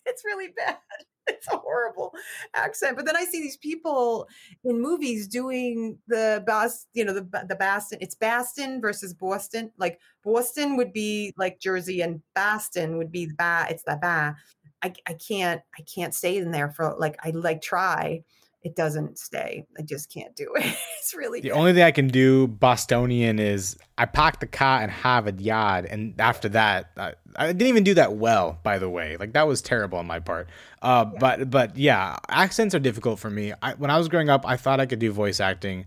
It's 0.06 0.24
really 0.24 0.48
bad. 0.56 0.78
It's 1.26 1.48
a 1.48 1.56
horrible 1.56 2.12
accent. 2.54 2.98
But 2.98 3.06
then 3.06 3.16
I 3.16 3.24
see 3.24 3.40
these 3.40 3.56
people 3.56 4.28
in 4.62 4.78
movies 4.78 5.26
doing 5.26 5.96
the 6.06 6.44
Boston, 6.46 6.90
you 6.92 7.02
know, 7.02 7.14
the 7.14 7.46
the 7.48 7.56
Boston. 7.56 7.96
It's 8.02 8.14
Boston 8.14 8.78
versus 8.78 9.14
Boston. 9.14 9.70
Like 9.78 9.98
Boston 10.22 10.76
would 10.76 10.92
be 10.92 11.32
like 11.38 11.60
Jersey, 11.60 12.02
and 12.02 12.20
Boston 12.34 12.98
would 12.98 13.10
be 13.10 13.24
the 13.24 13.34
ba. 13.38 13.64
It's 13.70 13.84
the 13.84 13.98
ba. 14.02 14.36
I, 14.82 14.92
I 15.06 15.14
can't 15.14 15.62
I 15.78 15.82
can't 15.82 16.14
stay 16.14 16.36
in 16.36 16.50
there 16.50 16.70
for 16.70 16.94
like 16.98 17.16
I 17.24 17.30
like 17.30 17.62
try 17.62 18.22
it 18.64 18.74
doesn't 18.74 19.18
stay. 19.18 19.66
I 19.78 19.82
just 19.82 20.10
can't 20.10 20.34
do 20.34 20.50
it. 20.56 20.64
it's 20.98 21.14
really 21.14 21.42
the 21.42 21.50
bad. 21.50 21.58
only 21.58 21.74
thing 21.74 21.82
I 21.82 21.90
can 21.90 22.08
do 22.08 22.48
Bostonian 22.48 23.38
is 23.38 23.76
I 23.98 24.06
park 24.06 24.40
the 24.40 24.46
car 24.46 24.82
in 24.82 24.88
a 24.88 25.32
Yard, 25.38 25.84
and 25.84 26.18
after 26.18 26.48
that, 26.48 26.90
I, 26.96 27.12
I, 27.36 27.48
didn't 27.48 27.68
even 27.68 27.84
do 27.84 27.94
that 27.94 28.14
well. 28.14 28.58
By 28.62 28.78
the 28.78 28.88
way, 28.88 29.18
like 29.18 29.34
that 29.34 29.46
was 29.46 29.60
terrible 29.60 29.98
on 29.98 30.06
my 30.06 30.18
part. 30.18 30.48
Uh, 30.80 31.04
yeah. 31.12 31.18
But 31.20 31.50
but 31.50 31.76
yeah, 31.76 32.16
accents 32.28 32.74
are 32.74 32.80
difficult 32.80 33.18
for 33.18 33.28
me. 33.28 33.52
I, 33.62 33.74
when 33.74 33.90
I 33.90 33.98
was 33.98 34.08
growing 34.08 34.30
up, 34.30 34.46
I 34.48 34.56
thought 34.56 34.80
I 34.80 34.86
could 34.86 34.98
do 34.98 35.12
voice 35.12 35.40
acting, 35.40 35.84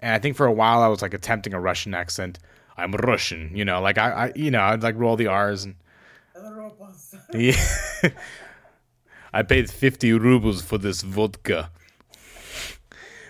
and 0.00 0.14
I 0.14 0.18
think 0.18 0.36
for 0.36 0.44
a 0.44 0.52
while 0.52 0.82
I 0.82 0.88
was 0.88 1.00
like 1.00 1.14
attempting 1.14 1.54
a 1.54 1.60
Russian 1.60 1.94
accent. 1.94 2.38
I'm 2.76 2.92
Russian, 2.92 3.50
you 3.54 3.64
know, 3.64 3.80
like 3.80 3.96
I, 3.96 4.10
I 4.10 4.32
you 4.36 4.50
know, 4.50 4.60
I'd 4.60 4.82
like 4.82 4.96
roll 4.96 5.16
the 5.16 5.26
R's 5.28 5.64
and. 5.64 5.76
yeah. 7.32 7.56
I 9.32 9.42
paid 9.42 9.68
50 9.68 10.12
rubles 10.14 10.62
for 10.62 10.78
this 10.78 11.02
vodka. 11.02 11.70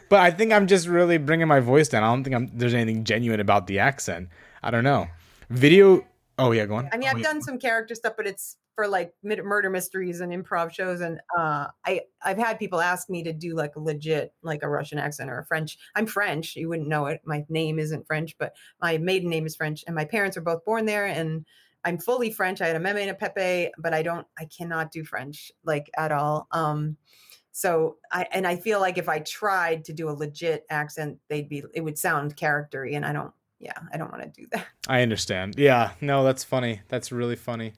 But 0.08 0.20
I 0.20 0.30
think 0.30 0.52
I'm 0.52 0.66
just 0.66 0.86
really 0.86 1.18
bringing 1.18 1.48
my 1.48 1.60
voice 1.60 1.88
down. 1.88 2.02
I 2.02 2.08
don't 2.08 2.24
think 2.24 2.36
I'm, 2.36 2.50
there's 2.54 2.74
anything 2.74 3.04
genuine 3.04 3.40
about 3.40 3.66
the 3.66 3.78
accent. 3.78 4.28
I 4.62 4.70
don't 4.70 4.84
know. 4.84 5.08
Video. 5.50 6.06
Oh 6.38 6.52
yeah, 6.52 6.66
go 6.66 6.76
on. 6.76 6.88
I 6.92 6.96
mean, 6.96 7.08
oh, 7.08 7.12
I've 7.12 7.18
yeah. 7.18 7.24
done 7.24 7.42
some 7.42 7.58
character 7.58 7.94
stuff, 7.94 8.14
but 8.16 8.26
it's 8.26 8.56
for 8.78 8.86
like 8.86 9.12
murder 9.24 9.70
mysteries 9.70 10.20
and 10.20 10.32
improv 10.32 10.72
shows. 10.72 11.00
And 11.00 11.20
uh, 11.36 11.66
I 11.84 12.02
I've 12.22 12.38
had 12.38 12.60
people 12.60 12.80
ask 12.80 13.10
me 13.10 13.24
to 13.24 13.32
do 13.32 13.56
like 13.56 13.74
a 13.74 13.80
legit 13.80 14.32
like 14.42 14.62
a 14.62 14.68
Russian 14.68 15.00
accent 15.00 15.30
or 15.30 15.40
a 15.40 15.44
French. 15.46 15.76
I'm 15.96 16.06
French. 16.06 16.54
You 16.54 16.68
wouldn't 16.68 16.88
know 16.88 17.06
it. 17.06 17.20
My 17.24 17.44
name 17.48 17.80
isn't 17.80 18.06
French, 18.06 18.36
but 18.38 18.54
my 18.80 18.98
maiden 18.98 19.30
name 19.30 19.46
is 19.46 19.56
French, 19.56 19.82
and 19.88 19.96
my 19.96 20.04
parents 20.04 20.36
are 20.36 20.42
both 20.42 20.64
born 20.64 20.86
there. 20.86 21.06
And 21.06 21.44
I'm 21.84 21.98
fully 21.98 22.30
French. 22.30 22.60
I 22.60 22.68
had 22.68 22.76
a 22.76 22.80
meme 22.80 22.98
and 22.98 23.10
a 23.10 23.14
pepe, 23.14 23.72
but 23.78 23.94
I 23.94 24.02
don't. 24.02 24.28
I 24.38 24.44
cannot 24.44 24.92
do 24.92 25.02
French 25.02 25.50
like 25.64 25.90
at 25.98 26.12
all. 26.12 26.46
Um, 26.52 26.96
so 27.58 27.96
I 28.12 28.24
and 28.30 28.46
I 28.46 28.54
feel 28.54 28.78
like 28.78 28.98
if 28.98 29.08
I 29.08 29.18
tried 29.18 29.84
to 29.86 29.92
do 29.92 30.08
a 30.08 30.12
legit 30.12 30.64
accent, 30.70 31.18
they'd 31.28 31.48
be 31.48 31.64
it 31.74 31.80
would 31.80 31.98
sound 31.98 32.36
charactery, 32.36 32.94
and 32.94 33.04
I 33.04 33.12
don't. 33.12 33.32
Yeah, 33.58 33.72
I 33.92 33.96
don't 33.96 34.12
want 34.12 34.22
to 34.22 34.40
do 34.40 34.46
that. 34.52 34.64
I 34.88 35.02
understand. 35.02 35.56
Yeah, 35.58 35.90
no, 36.00 36.22
that's 36.22 36.44
funny. 36.44 36.82
That's 36.86 37.10
really 37.10 37.34
funny. 37.34 37.72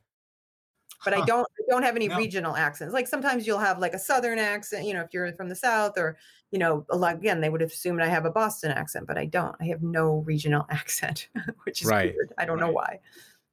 But 1.02 1.14
huh. 1.14 1.22
I 1.22 1.24
don't 1.24 1.46
I 1.58 1.62
don't 1.70 1.82
have 1.82 1.96
any 1.96 2.08
no. 2.08 2.18
regional 2.18 2.56
accents. 2.56 2.92
Like 2.92 3.08
sometimes 3.08 3.46
you'll 3.46 3.58
have 3.58 3.78
like 3.78 3.94
a 3.94 3.98
southern 3.98 4.38
accent, 4.38 4.84
you 4.84 4.92
know, 4.92 5.00
if 5.00 5.14
you're 5.14 5.32
from 5.32 5.48
the 5.48 5.56
south, 5.56 5.96
or 5.96 6.18
you 6.50 6.58
know, 6.58 6.84
lot, 6.92 7.14
again, 7.14 7.40
they 7.40 7.48
would 7.48 7.62
assume 7.62 7.98
I 8.02 8.06
have 8.08 8.26
a 8.26 8.30
Boston 8.30 8.72
accent, 8.72 9.06
but 9.06 9.16
I 9.16 9.24
don't. 9.24 9.56
I 9.62 9.64
have 9.68 9.80
no 9.80 10.18
regional 10.26 10.66
accent, 10.70 11.28
which 11.64 11.80
is 11.80 11.88
right. 11.88 12.12
weird. 12.14 12.34
I 12.36 12.44
don't 12.44 12.58
right. 12.60 12.66
know 12.66 12.72
why. 12.72 13.00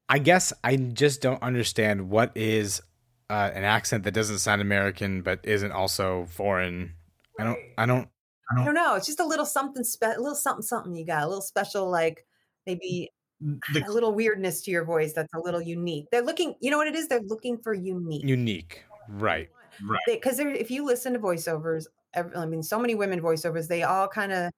I 0.09 0.19
guess 0.19 0.51
I 0.61 0.75
just 0.75 1.21
don't 1.21 1.41
understand 1.41 2.09
what 2.09 2.33
is 2.35 2.81
uh, 3.29 3.51
an 3.53 3.63
accent 3.63 4.03
that 4.03 4.13
doesn't 4.13 4.39
sound 4.39 4.61
American 4.61 5.21
but 5.21 5.39
isn't 5.43 5.71
also 5.71 6.25
foreign. 6.29 6.93
I 7.39 7.43
don't. 7.43 7.59
I 7.77 7.85
don't. 7.85 8.09
I 8.49 8.55
don't, 8.55 8.61
I 8.61 8.65
don't 8.65 8.75
know. 8.75 8.95
It's 8.95 9.05
just 9.05 9.19
a 9.19 9.25
little 9.25 9.45
something, 9.45 9.83
spe- 9.83 10.03
a 10.03 10.21
little 10.21 10.33
something, 10.33 10.61
something 10.61 10.95
you 10.95 11.05
got, 11.05 11.23
a 11.23 11.27
little 11.27 11.41
special, 11.41 11.89
like 11.89 12.25
maybe 12.65 13.11
the, 13.41 13.83
a 13.85 13.91
little 13.91 14.13
weirdness 14.13 14.61
to 14.61 14.71
your 14.71 14.85
voice 14.85 15.11
that's 15.11 15.33
a 15.33 15.39
little 15.39 15.61
unique. 15.61 16.05
They're 16.13 16.21
looking, 16.21 16.55
you 16.61 16.71
know 16.71 16.77
what 16.77 16.87
it 16.87 16.95
is? 16.95 17.09
They're 17.09 17.19
looking 17.19 17.57
for 17.57 17.73
unique. 17.73 18.23
Unique, 18.23 18.85
right? 19.09 19.49
Right. 19.83 19.99
Because 20.07 20.39
if 20.39 20.71
you 20.71 20.85
listen 20.85 21.11
to 21.11 21.19
voiceovers, 21.19 21.87
I 22.15 22.45
mean, 22.45 22.63
so 22.63 22.79
many 22.79 22.95
women 22.95 23.21
voiceovers, 23.21 23.67
they 23.67 23.83
all 23.83 24.07
kind 24.07 24.31
of, 24.31 24.49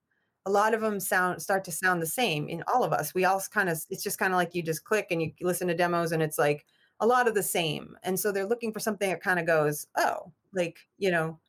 a 0.45 0.51
lot 0.51 0.75
of 0.75 0.81
them 0.81 0.99
sound 0.99 1.41
start 1.41 1.63
to 1.63 1.71
sound 1.71 1.99
the 1.99 2.05
same 2.05 2.47
in 2.47 2.63
all 2.71 2.83
of 2.83 2.93
us. 2.93 3.15
We 3.15 3.25
all 3.25 3.41
kind 3.51 3.69
of, 3.69 3.83
it's 3.89 4.03
just 4.03 4.19
kind 4.19 4.33
of 4.33 4.37
like 4.37 4.53
you 4.53 4.61
just 4.61 4.83
click 4.83 5.07
and 5.09 5.19
you 5.21 5.31
listen 5.41 5.67
to 5.67 5.73
demos, 5.73 6.11
and 6.11 6.21
it's 6.21 6.37
like 6.37 6.63
a 6.99 7.07
lot 7.07 7.27
of 7.27 7.35
the 7.35 7.43
same. 7.43 7.95
And 8.03 8.19
so 8.19 8.31
they're 8.31 8.45
looking 8.45 8.73
for 8.73 8.79
something 8.79 9.09
that 9.09 9.21
kind 9.21 9.39
of 9.39 9.45
goes, 9.45 9.87
oh, 9.97 10.31
like, 10.53 10.79
you 10.97 11.11
know, 11.11 11.39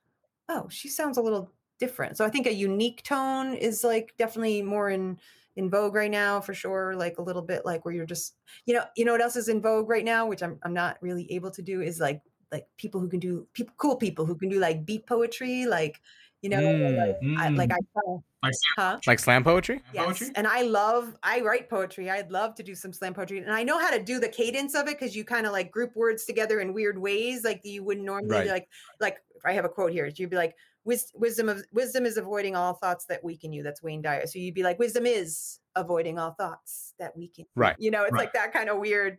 oh, 0.49 0.69
she 0.69 0.89
sounds 0.89 1.19
a 1.19 1.23
little 1.23 1.53
different. 1.79 2.17
So 2.17 2.25
I 2.25 2.29
think 2.29 2.47
a 2.47 2.55
unique 2.55 3.03
tone 3.03 3.55
is 3.55 3.83
like 3.83 4.15
definitely 4.19 4.63
more 4.63 4.91
in 4.91 5.19
in 5.57 5.69
vogue 5.69 5.95
right 5.95 6.11
now 6.11 6.41
for 6.41 6.55
sure. 6.55 6.95
Like 6.95 7.19
a 7.19 7.23
little 7.23 7.43
bit 7.43 7.67
like 7.67 7.85
where 7.85 7.95
you're 7.95 8.07
just, 8.07 8.37
you 8.67 8.75
know, 8.75 8.85
you 8.97 9.05
know 9.05 9.13
what 9.13 9.21
else 9.21 9.37
is 9.37 9.49
in 9.49 9.61
vogue 9.61 9.89
right 9.89 10.05
now, 10.05 10.27
which 10.27 10.43
I'm 10.43 10.59
I'm 10.63 10.75
not 10.75 10.99
really 11.01 11.31
able 11.33 11.51
to 11.51 11.63
do 11.63 11.81
is 11.81 11.99
like 11.99 12.23
like 12.53 12.67
people 12.77 13.01
who 13.01 13.09
can 13.09 13.21
do 13.21 13.47
people 13.53 13.75
cool 13.79 13.97
people 13.97 14.27
who 14.27 14.37
can 14.37 14.49
do 14.49 14.61
like 14.61 14.85
beat 14.85 15.07
poetry, 15.07 15.67
like 15.67 16.01
you 16.43 16.49
know, 16.49 16.59
mm, 16.59 16.97
like, 16.97 17.21
mm. 17.21 17.37
I, 17.39 17.49
like 17.51 17.71
I 17.73 18.01
like, 18.43 18.55
huh? 18.77 18.99
like 19.07 19.19
slam 19.19 19.45
poetry. 19.45 19.83
Yes, 19.93 20.07
poetry? 20.07 20.31
and 20.35 20.47
I 20.47 20.63
love. 20.63 21.17
I 21.23 21.41
write 21.41 21.69
poetry. 21.69 22.09
I'd 22.09 22.31
love 22.31 22.55
to 22.55 22.63
do 22.63 22.75
some 22.75 22.93
slam 22.93 23.13
poetry, 23.13 23.39
and 23.39 23.53
I 23.53 23.63
know 23.63 23.79
how 23.79 23.91
to 23.91 24.03
do 24.03 24.19
the 24.19 24.29
cadence 24.29 24.75
of 24.75 24.89
it 24.89 24.99
because 24.99 25.15
you 25.15 25.25
kind 25.25 25.47
of 25.47 25.53
like 25.53 25.71
group 25.71 25.95
words 25.95 26.25
together 26.25 26.61
in 26.61 26.73
weird 26.73 26.99
ways, 26.99 27.45
like 27.45 27.61
you 27.65 27.85
wouldn't 27.85 28.07
normally. 28.07 28.31
Right. 28.31 28.47
Like, 28.49 28.69
like 29.01 29.19
if 29.35 29.45
I 29.45 29.53
have 29.53 29.67
a 29.67 29.69
quote 29.69 29.93
here, 29.93 30.11
you'd 30.15 30.31
be 30.31 30.37
like, 30.37 30.57
"Wisdom 30.85 31.51
of 31.51 31.63
wisdom 31.73 32.07
is 32.07 32.17
avoiding 32.17 32.57
all 32.57 32.75
thoughts 32.75 33.05
that 33.07 33.23
weaken 33.23 33.53
you." 33.53 33.63
That's 33.63 33.83
Wayne 33.83 34.01
Dyer. 34.01 34.27
So 34.27 34.39
you'd 34.39 34.55
be 34.55 34.63
like, 34.63 34.79
"Wisdom 34.79 35.05
is 35.05 35.59
avoiding 35.77 36.19
all 36.19 36.33
thoughts 36.33 36.95
that 36.99 37.15
weaken." 37.15 37.45
Right. 37.55 37.77
You 37.79 37.91
know, 37.91 38.05
it's 38.05 38.13
right. 38.13 38.21
like 38.21 38.33
that 38.33 38.55
kind 38.55 38.71
of 38.71 38.79
weird. 38.79 39.19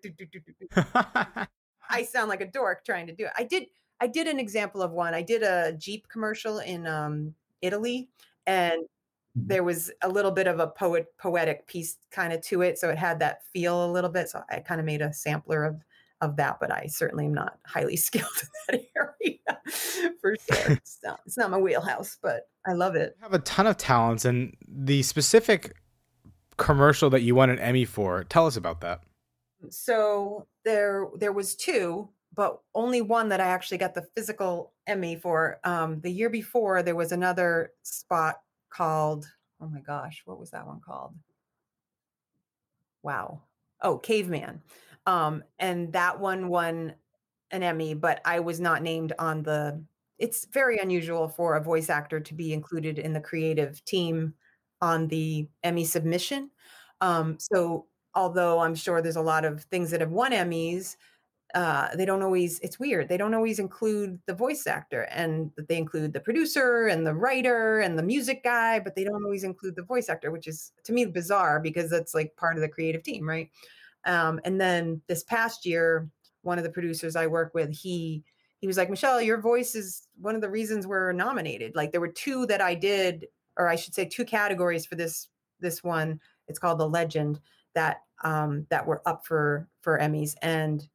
I 1.91 2.03
sound 2.03 2.29
like 2.29 2.41
a 2.41 2.47
dork 2.47 2.85
trying 2.85 3.05
to 3.07 3.13
do 3.13 3.25
it. 3.25 3.31
I 3.37 3.43
did. 3.43 3.65
I 4.01 4.07
did 4.07 4.27
an 4.27 4.39
example 4.39 4.81
of 4.81 4.91
one. 4.91 5.13
I 5.13 5.21
did 5.21 5.43
a 5.43 5.73
Jeep 5.73 6.07
commercial 6.09 6.57
in 6.59 6.87
um, 6.87 7.35
Italy, 7.61 8.09
and 8.47 8.81
mm-hmm. 8.81 9.47
there 9.47 9.63
was 9.63 9.91
a 10.01 10.09
little 10.09 10.31
bit 10.31 10.47
of 10.47 10.59
a 10.59 10.67
poet 10.67 11.05
poetic 11.19 11.67
piece 11.67 11.97
kind 12.09 12.33
of 12.33 12.41
to 12.41 12.63
it, 12.63 12.79
so 12.79 12.89
it 12.89 12.97
had 12.97 13.19
that 13.19 13.45
feel 13.45 13.85
a 13.85 13.91
little 13.91 14.09
bit. 14.09 14.27
So 14.27 14.41
I 14.49 14.59
kind 14.59 14.81
of 14.81 14.85
made 14.85 15.01
a 15.01 15.13
sampler 15.13 15.63
of 15.63 15.81
of 16.19 16.35
that, 16.37 16.57
but 16.59 16.71
I 16.71 16.87
certainly 16.87 17.25
am 17.25 17.33
not 17.33 17.59
highly 17.65 17.95
skilled 17.97 18.25
in 18.69 18.79
that 18.79 18.85
area 18.95 19.37
for 20.19 20.35
sure. 20.35 20.71
It's 20.77 20.99
not, 21.03 21.19
it's 21.25 21.37
not 21.37 21.51
my 21.51 21.57
wheelhouse, 21.57 22.17
but 22.21 22.49
I 22.65 22.73
love 22.73 22.95
it. 22.95 23.15
You 23.19 23.23
have 23.23 23.33
a 23.33 23.39
ton 23.39 23.67
of 23.67 23.77
talents, 23.77 24.25
and 24.25 24.57
the 24.67 25.03
specific 25.03 25.75
commercial 26.57 27.09
that 27.11 27.21
you 27.21 27.35
won 27.35 27.51
an 27.51 27.59
Emmy 27.59 27.85
for. 27.85 28.23
Tell 28.23 28.47
us 28.47 28.55
about 28.55 28.81
that. 28.81 29.01
So 29.69 30.47
there 30.65 31.07
there 31.19 31.31
was 31.31 31.55
two 31.55 32.09
but 32.33 32.61
only 32.75 33.01
one 33.01 33.29
that 33.29 33.41
I 33.41 33.47
actually 33.47 33.77
got 33.77 33.93
the 33.93 34.07
physical 34.15 34.73
Emmy 34.87 35.15
for. 35.15 35.59
Um, 35.63 35.99
the 36.01 36.11
year 36.11 36.29
before, 36.29 36.81
there 36.83 36.95
was 36.95 37.11
another 37.11 37.73
spot 37.83 38.41
called, 38.69 39.27
oh 39.61 39.67
my 39.67 39.81
gosh, 39.81 40.21
what 40.25 40.39
was 40.39 40.51
that 40.51 40.65
one 40.65 40.79
called? 40.79 41.13
Wow. 43.03 43.41
Oh, 43.81 43.97
Caveman. 43.97 44.61
Um, 45.05 45.43
and 45.59 45.91
that 45.93 46.19
one 46.19 46.47
won 46.47 46.93
an 47.51 47.63
Emmy, 47.63 47.93
but 47.93 48.21
I 48.25 48.39
was 48.39 48.59
not 48.59 48.81
named 48.81 49.13
on 49.19 49.43
the. 49.43 49.83
It's 50.19 50.45
very 50.45 50.77
unusual 50.77 51.27
for 51.27 51.55
a 51.55 51.63
voice 51.63 51.89
actor 51.89 52.19
to 52.19 52.33
be 52.33 52.53
included 52.53 52.99
in 52.99 53.11
the 53.11 53.19
creative 53.19 53.83
team 53.85 54.35
on 54.79 55.07
the 55.07 55.47
Emmy 55.63 55.83
submission. 55.83 56.51
Um, 57.01 57.37
so, 57.39 57.87
although 58.13 58.59
I'm 58.59 58.75
sure 58.75 59.01
there's 59.01 59.15
a 59.15 59.21
lot 59.21 59.45
of 59.45 59.63
things 59.63 59.89
that 59.91 60.01
have 60.01 60.11
won 60.11 60.31
Emmys, 60.31 60.95
uh, 61.53 61.93
they 61.95 62.05
don't 62.05 62.21
always 62.21 62.59
it's 62.59 62.79
weird 62.79 63.09
they 63.09 63.17
don't 63.17 63.33
always 63.33 63.59
include 63.59 64.19
the 64.25 64.33
voice 64.33 64.67
actor 64.67 65.03
and 65.11 65.51
they 65.67 65.77
include 65.77 66.13
the 66.13 66.19
producer 66.19 66.87
and 66.87 67.05
the 67.05 67.13
writer 67.13 67.79
and 67.79 67.97
the 67.97 68.03
music 68.03 68.43
guy 68.43 68.79
but 68.79 68.95
they 68.95 69.03
don't 69.03 69.23
always 69.23 69.43
include 69.43 69.75
the 69.75 69.83
voice 69.83 70.09
actor 70.09 70.31
which 70.31 70.47
is 70.47 70.71
to 70.83 70.93
me 70.93 71.05
bizarre 71.05 71.59
because 71.59 71.89
that's 71.89 72.13
like 72.13 72.35
part 72.35 72.55
of 72.55 72.61
the 72.61 72.69
creative 72.69 73.03
team 73.03 73.27
right? 73.27 73.49
Um, 74.05 74.39
and 74.45 74.59
then 74.59 75.01
this 75.07 75.23
past 75.23 75.65
year 75.65 76.09
one 76.41 76.57
of 76.57 76.63
the 76.63 76.71
producers 76.71 77.15
i 77.15 77.27
work 77.27 77.53
with 77.53 77.71
he 77.71 78.23
he 78.59 78.67
was 78.67 78.77
like 78.77 78.89
michelle 78.89 79.21
your 79.21 79.39
voice 79.39 79.75
is 79.75 80.07
one 80.21 80.35
of 80.35 80.41
the 80.41 80.49
reasons 80.49 80.87
we're 80.87 81.11
nominated. 81.11 81.75
Like 81.75 81.91
there 81.91 82.01
were 82.01 82.07
two 82.07 82.45
that 82.45 82.61
i 82.61 82.75
did 82.75 83.25
or 83.57 83.67
i 83.67 83.75
should 83.75 83.93
say 83.93 84.05
two 84.05 84.25
categories 84.25 84.85
for 84.85 84.95
this 84.95 85.27
this 85.59 85.83
one. 85.83 86.19
It's 86.47 86.59
called 86.59 86.79
the 86.79 86.89
legend 86.89 87.39
that 87.73 88.01
um 88.23 88.65
that 88.69 88.85
were 88.85 89.01
up 89.05 89.25
for 89.25 89.67
for 89.81 89.99
emmys 89.99 90.35
and 90.41 90.87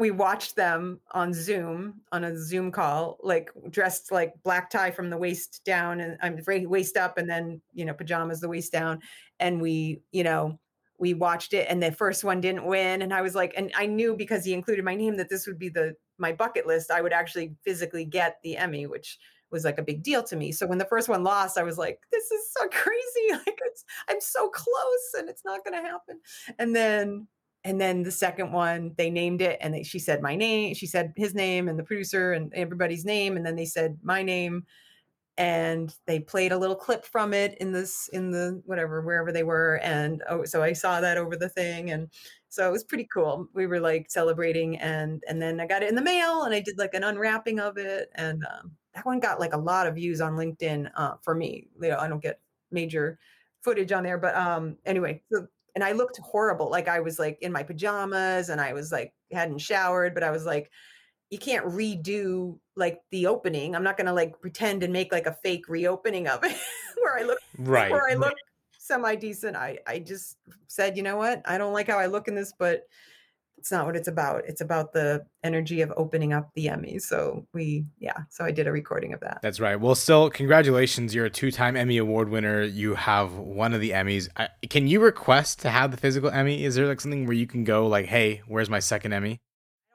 we 0.00 0.10
watched 0.10 0.56
them 0.56 0.98
on 1.12 1.34
Zoom 1.34 2.00
on 2.10 2.24
a 2.24 2.36
Zoom 2.36 2.72
call, 2.72 3.18
like 3.22 3.50
dressed 3.68 4.10
like 4.10 4.32
black 4.42 4.70
tie 4.70 4.90
from 4.90 5.10
the 5.10 5.18
waist 5.18 5.60
down 5.64 6.00
and 6.00 6.16
I'm 6.22 6.42
waist 6.68 6.96
up, 6.96 7.18
and 7.18 7.28
then 7.28 7.60
you 7.74 7.84
know 7.84 7.92
pajamas 7.92 8.40
the 8.40 8.48
waist 8.48 8.72
down, 8.72 9.00
and 9.38 9.60
we 9.60 10.00
you 10.10 10.24
know 10.24 10.58
we 10.98 11.12
watched 11.12 11.52
it, 11.52 11.66
and 11.68 11.82
the 11.82 11.92
first 11.92 12.24
one 12.24 12.40
didn't 12.40 12.64
win, 12.64 13.02
and 13.02 13.12
I 13.12 13.20
was 13.20 13.34
like, 13.34 13.52
and 13.56 13.70
I 13.76 13.84
knew 13.84 14.16
because 14.16 14.42
he 14.42 14.54
included 14.54 14.86
my 14.86 14.94
name 14.94 15.18
that 15.18 15.28
this 15.28 15.46
would 15.46 15.58
be 15.58 15.68
the 15.68 15.94
my 16.16 16.32
bucket 16.32 16.66
list. 16.66 16.90
I 16.90 17.02
would 17.02 17.12
actually 17.12 17.54
physically 17.62 18.06
get 18.06 18.38
the 18.42 18.56
Emmy, 18.56 18.86
which 18.86 19.18
was 19.50 19.64
like 19.64 19.78
a 19.78 19.82
big 19.82 20.02
deal 20.02 20.22
to 20.22 20.36
me. 20.36 20.50
So 20.50 20.66
when 20.66 20.78
the 20.78 20.86
first 20.86 21.10
one 21.10 21.24
lost, 21.24 21.58
I 21.58 21.62
was 21.62 21.76
like, 21.76 22.00
this 22.10 22.30
is 22.30 22.52
so 22.56 22.66
crazy. 22.72 23.32
Like 23.32 23.58
it's 23.66 23.84
I'm 24.08 24.20
so 24.20 24.48
close 24.48 25.14
and 25.18 25.28
it's 25.28 25.44
not 25.44 25.62
gonna 25.62 25.82
happen. 25.82 26.20
And 26.58 26.74
then 26.74 27.26
and 27.64 27.80
then 27.80 28.02
the 28.02 28.10
second 28.10 28.52
one 28.52 28.92
they 28.96 29.10
named 29.10 29.42
it 29.42 29.58
and 29.60 29.74
they, 29.74 29.82
she 29.82 29.98
said 29.98 30.22
my 30.22 30.34
name 30.34 30.74
she 30.74 30.86
said 30.86 31.12
his 31.16 31.34
name 31.34 31.68
and 31.68 31.78
the 31.78 31.84
producer 31.84 32.32
and 32.32 32.52
everybody's 32.54 33.04
name 33.04 33.36
and 33.36 33.44
then 33.44 33.56
they 33.56 33.66
said 33.66 33.98
my 34.02 34.22
name 34.22 34.64
and 35.38 35.94
they 36.06 36.20
played 36.20 36.52
a 36.52 36.58
little 36.58 36.76
clip 36.76 37.04
from 37.04 37.32
it 37.32 37.56
in 37.60 37.72
this 37.72 38.08
in 38.12 38.30
the 38.30 38.60
whatever 38.66 39.00
wherever 39.00 39.32
they 39.32 39.42
were 39.42 39.80
and 39.82 40.22
oh 40.28 40.44
so 40.44 40.62
i 40.62 40.72
saw 40.72 41.00
that 41.00 41.16
over 41.16 41.36
the 41.36 41.48
thing 41.48 41.90
and 41.90 42.08
so 42.52 42.68
it 42.68 42.72
was 42.72 42.82
pretty 42.82 43.08
cool. 43.14 43.46
We 43.54 43.68
were 43.68 43.78
like 43.78 44.10
celebrating 44.10 44.76
and 44.78 45.22
and 45.28 45.40
then 45.40 45.60
i 45.60 45.66
got 45.66 45.82
it 45.82 45.88
in 45.88 45.94
the 45.94 46.02
mail 46.02 46.42
and 46.42 46.54
i 46.54 46.60
did 46.60 46.78
like 46.78 46.94
an 46.94 47.04
unwrapping 47.04 47.60
of 47.60 47.78
it 47.78 48.10
and 48.16 48.44
um, 48.44 48.72
that 48.94 49.06
one 49.06 49.20
got 49.20 49.38
like 49.38 49.54
a 49.54 49.58
lot 49.58 49.86
of 49.86 49.94
views 49.94 50.20
on 50.20 50.34
linkedin 50.34 50.90
uh, 50.96 51.14
for 51.22 51.34
me. 51.34 51.68
You 51.80 51.90
know 51.90 51.98
i 51.98 52.08
don't 52.08 52.22
get 52.22 52.40
major 52.70 53.18
footage 53.62 53.92
on 53.92 54.02
there 54.02 54.18
but 54.18 54.34
um 54.36 54.76
anyway 54.84 55.22
so 55.32 55.46
and 55.74 55.84
I 55.84 55.92
looked 55.92 56.18
horrible. 56.18 56.70
Like 56.70 56.88
I 56.88 57.00
was 57.00 57.18
like 57.18 57.38
in 57.40 57.52
my 57.52 57.62
pajamas 57.62 58.48
and 58.48 58.60
I 58.60 58.72
was 58.72 58.92
like 58.92 59.12
hadn't 59.32 59.58
showered, 59.58 60.14
but 60.14 60.22
I 60.22 60.30
was 60.30 60.44
like, 60.44 60.70
you 61.30 61.38
can't 61.38 61.66
redo 61.66 62.58
like 62.76 63.00
the 63.10 63.26
opening. 63.26 63.74
I'm 63.74 63.82
not 63.82 63.96
gonna 63.96 64.12
like 64.12 64.40
pretend 64.40 64.82
and 64.82 64.92
make 64.92 65.12
like 65.12 65.26
a 65.26 65.36
fake 65.42 65.68
reopening 65.68 66.28
of 66.28 66.44
it 66.44 66.56
where 67.00 67.18
I 67.18 67.22
look 67.22 67.38
right 67.58 67.90
where 67.90 68.08
I 68.08 68.14
look 68.14 68.34
semi 68.78 69.14
decent. 69.14 69.56
I 69.56 69.78
I 69.86 70.00
just 70.00 70.36
said, 70.66 70.96
you 70.96 71.02
know 71.02 71.16
what? 71.16 71.42
I 71.44 71.58
don't 71.58 71.72
like 71.72 71.86
how 71.86 71.98
I 71.98 72.06
look 72.06 72.28
in 72.28 72.34
this, 72.34 72.52
but 72.58 72.82
it's 73.60 73.70
not 73.70 73.84
what 73.84 73.94
it's 73.94 74.08
about. 74.08 74.42
It's 74.46 74.62
about 74.62 74.94
the 74.94 75.26
energy 75.44 75.82
of 75.82 75.92
opening 75.94 76.32
up 76.32 76.50
the 76.54 76.70
Emmy. 76.70 76.98
So 76.98 77.46
we, 77.52 77.84
yeah. 77.98 78.16
So 78.30 78.42
I 78.42 78.52
did 78.52 78.66
a 78.66 78.72
recording 78.72 79.12
of 79.12 79.20
that. 79.20 79.40
That's 79.42 79.60
right. 79.60 79.78
Well, 79.78 79.94
still, 79.94 80.30
congratulations. 80.30 81.14
You're 81.14 81.26
a 81.26 81.30
two-time 81.30 81.76
Emmy 81.76 81.98
Award 81.98 82.30
winner. 82.30 82.62
You 82.62 82.94
have 82.94 83.34
one 83.34 83.74
of 83.74 83.82
the 83.82 83.90
Emmys. 83.90 84.28
I, 84.34 84.48
can 84.70 84.88
you 84.88 85.00
request 85.00 85.60
to 85.60 85.68
have 85.68 85.90
the 85.90 85.98
physical 85.98 86.30
Emmy? 86.30 86.64
Is 86.64 86.74
there 86.74 86.86
like 86.86 87.02
something 87.02 87.26
where 87.26 87.36
you 87.36 87.46
can 87.46 87.64
go 87.64 87.86
like, 87.86 88.06
"Hey, 88.06 88.40
where's 88.48 88.70
my 88.70 88.80
second 88.80 89.12
Emmy"? 89.12 89.42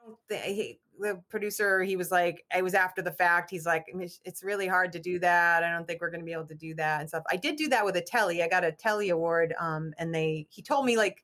I 0.00 0.06
don't 0.06 0.18
think 0.28 0.78
the 0.98 1.20
producer. 1.28 1.82
He 1.82 1.96
was 1.96 2.10
like, 2.10 2.44
I 2.54 2.62
was 2.62 2.74
after 2.74 3.02
the 3.02 3.10
fact. 3.10 3.50
He's 3.50 3.66
like, 3.66 3.84
it's 4.24 4.42
really 4.42 4.66
hard 4.66 4.92
to 4.92 4.98
do 4.98 5.18
that. 5.20 5.64
I 5.64 5.70
don't 5.70 5.86
think 5.86 6.00
we're 6.00 6.10
going 6.10 6.20
to 6.20 6.26
be 6.26 6.32
able 6.32 6.46
to 6.46 6.54
do 6.54 6.74
that 6.74 7.00
and 7.00 7.08
stuff. 7.08 7.24
I 7.30 7.36
did 7.36 7.56
do 7.56 7.68
that 7.68 7.84
with 7.84 7.96
a 7.96 8.00
Telly. 8.00 8.42
I 8.42 8.48
got 8.48 8.64
a 8.64 8.72
Telly 8.72 9.10
award. 9.10 9.54
Um, 9.58 9.92
and 9.98 10.14
they 10.14 10.46
he 10.50 10.62
told 10.62 10.86
me 10.86 10.96
like 10.96 11.22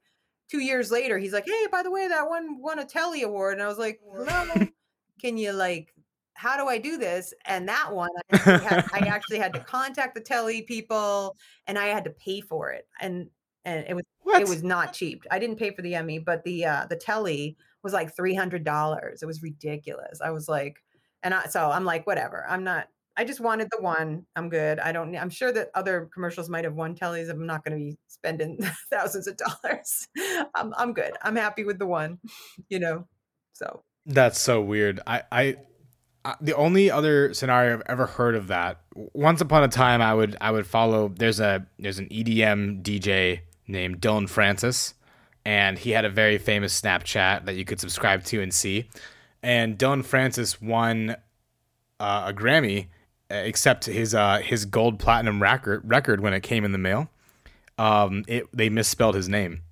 two 0.53 0.61
years 0.61 0.91
later, 0.91 1.19
he's 1.19 1.33
like, 1.33 1.47
"Hey, 1.47 1.67
by 1.71 1.83
the 1.83 1.91
way, 1.91 2.07
that 2.09 2.29
one 2.29 2.61
won 2.61 2.79
a 2.79 2.85
Telly 2.85 3.23
Award," 3.23 3.55
and 3.55 3.63
I 3.63 3.69
was 3.69 3.79
like, 3.79 4.01
"Hello, 4.05 4.67
can 5.21 5.39
you 5.39 5.53
like?" 5.53 5.95
How 6.35 6.57
do 6.57 6.67
I 6.67 6.79
do 6.79 6.97
this? 6.99 7.33
And 7.45 7.69
that 7.69 7.93
one, 7.93 8.11
I, 8.33 8.37
had, 8.37 8.89
I 8.93 8.99
actually 9.09 9.39
had 9.39 9.53
to 9.55 9.61
contact 9.61 10.15
the 10.15 10.21
telly 10.21 10.63
people, 10.63 11.37
and 11.67 11.79
I 11.79 11.87
had 11.87 12.05
to 12.05 12.11
pay 12.11 12.41
for 12.41 12.71
it, 12.71 12.87
and 13.01 13.29
and 13.65 13.87
it 13.89 13.95
was 13.95 14.05
what? 14.23 14.43
it 14.43 14.49
was 14.49 14.63
not 14.63 14.93
cheap. 14.93 15.25
I 15.31 15.39
didn't 15.39 15.57
pay 15.57 15.71
for 15.75 15.83
the 15.83 15.95
Emmy, 15.95 16.19
but 16.19 16.45
the 16.45 16.67
uh, 16.67 16.87
the 16.89 16.97
telly 16.97 17.57
was 17.83 17.95
like 17.95 18.15
three 18.15 18.35
hundred 18.35 18.65
dollars. 18.65 19.23
It 19.23 19.27
was 19.27 19.43
ridiculous. 19.43 20.21
I 20.23 20.31
was 20.31 20.49
like, 20.49 20.83
and 21.23 21.33
I, 21.33 21.47
so 21.47 21.71
I'm 21.71 21.85
like, 21.85 22.07
whatever. 22.07 22.45
I'm 22.49 22.65
not 22.65 22.89
I 23.17 23.25
just 23.25 23.41
wanted 23.41 23.69
the 23.71 23.83
one. 23.83 24.25
I'm 24.37 24.49
good. 24.49 24.79
I 24.79 24.93
don't. 24.93 25.15
I'm 25.17 25.31
sure 25.31 25.53
that 25.53 25.71
other 25.75 26.09
commercials 26.13 26.49
might 26.49 26.65
have 26.65 26.75
won 26.75 26.95
tellies. 26.95 27.29
I'm 27.31 27.47
not 27.47 27.65
going 27.65 27.79
to 27.79 27.85
be 27.85 27.99
spending 28.07 28.59
thousands 28.91 29.27
of 29.27 29.37
dollars. 29.37 30.09
I'm 30.55 30.73
I'm 30.77 30.93
good. 30.93 31.13
I'm 31.23 31.37
happy 31.37 31.65
with 31.65 31.79
the 31.79 31.87
one. 31.87 32.19
You 32.69 32.81
know. 32.81 33.07
So 33.53 33.83
that's 34.07 34.41
so 34.41 34.61
weird. 34.61 35.01
I 35.07 35.23
I. 35.31 35.57
I 36.25 36.37
the 36.41 36.55
only 36.55 36.89
other 36.89 37.35
scenario 37.35 37.75
I've 37.75 37.83
ever 37.87 38.07
heard 38.07 38.37
of 38.37 38.47
that. 38.47 38.81
Once 38.95 39.41
upon 39.41 39.65
a 39.65 39.69
time, 39.69 40.01
I 40.01 40.15
would 40.15 40.37
I 40.41 40.53
would 40.53 40.67
follow. 40.67 41.09
There's 41.09 41.41
a 41.41 41.67
there's 41.81 41.99
an 41.99 42.09
EDM 42.09 42.83
DJ 42.83 43.41
named 43.67 44.01
Dillon 44.01 44.29
Francis, 44.29 44.95
and 45.45 45.79
he 45.79 45.91
had 45.91 46.05
a 46.05 46.11
very 46.11 46.39
famous 46.39 46.81
Snapchat 46.81 47.45
that 47.47 47.57
you 47.57 47.65
could 47.65 47.81
subscribe 47.81 48.23
to 48.27 48.41
and 48.41 48.55
see. 48.55 48.89
And 49.43 49.77
Dillon 49.77 50.05
Francis 50.05 50.63
won 50.63 51.17
uh, 51.99 52.27
a 52.29 52.33
Grammy 52.33 52.87
except 53.33 53.87
his 53.87 54.15
uh, 54.15 54.39
his 54.39 54.65
gold 54.65 54.99
platinum 54.99 55.43
record 55.43 55.83
record 55.85 56.21
when 56.21 56.33
it 56.33 56.43
came 56.43 56.65
in 56.65 56.73
the 56.73 56.79
mail. 56.79 57.11
Um, 57.79 58.25
it 58.29 58.47
they 58.53 58.69
misspelled 58.69 59.15
his 59.15 59.29
name, 59.29 59.63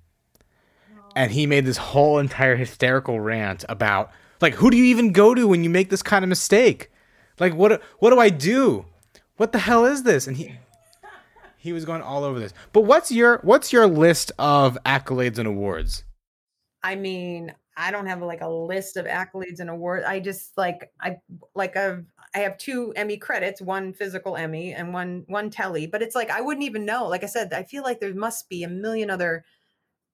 and 1.15 1.31
he 1.31 1.45
made 1.45 1.65
this 1.65 1.77
whole 1.77 2.19
entire 2.19 2.55
hysterical 2.55 3.19
rant 3.19 3.63
about 3.69 4.11
like 4.41 4.55
who 4.55 4.71
do 4.71 4.77
you 4.77 4.85
even 4.85 5.11
go 5.11 5.35
to 5.35 5.47
when 5.47 5.63
you 5.63 5.69
make 5.69 5.89
this 5.89 6.01
kind 6.01 6.25
of 6.25 6.29
mistake? 6.29 6.91
Like 7.39 7.53
what 7.53 7.81
what 7.99 8.09
do 8.09 8.19
I 8.19 8.29
do? 8.29 8.85
What 9.37 9.51
the 9.51 9.59
hell 9.59 9.85
is 9.85 10.03
this? 10.03 10.27
And 10.27 10.37
he 10.37 10.55
he 11.57 11.73
was 11.73 11.85
going 11.85 12.01
all 12.01 12.23
over 12.23 12.39
this. 12.39 12.53
But 12.73 12.81
what's 12.81 13.11
your 13.11 13.39
what's 13.43 13.71
your 13.71 13.85
list 13.87 14.31
of 14.39 14.77
accolades 14.85 15.37
and 15.37 15.47
awards? 15.47 16.03
I 16.83 16.95
mean, 16.95 17.53
I 17.81 17.91
don't 17.91 18.05
have 18.05 18.21
like 18.21 18.41
a 18.41 18.49
list 18.49 18.95
of 18.95 19.05
accolades 19.05 19.59
and 19.59 19.69
awards. 19.69 20.05
I 20.05 20.19
just 20.19 20.57
like 20.57 20.91
I 21.01 21.17
like 21.55 21.75
I've 21.75 22.05
I 22.35 22.39
have 22.39 22.57
two 22.57 22.93
Emmy 22.95 23.17
credits, 23.17 23.61
one 23.61 23.93
physical 23.93 24.37
Emmy 24.37 24.73
and 24.73 24.93
one 24.93 25.23
one 25.27 25.49
telly. 25.49 25.87
But 25.87 26.01
it's 26.01 26.15
like 26.15 26.29
I 26.29 26.41
wouldn't 26.41 26.65
even 26.65 26.85
know. 26.85 27.07
Like 27.07 27.23
I 27.23 27.27
said, 27.27 27.53
I 27.53 27.63
feel 27.63 27.83
like 27.83 27.99
there 27.99 28.13
must 28.13 28.49
be 28.49 28.63
a 28.63 28.69
million 28.69 29.09
other. 29.09 29.43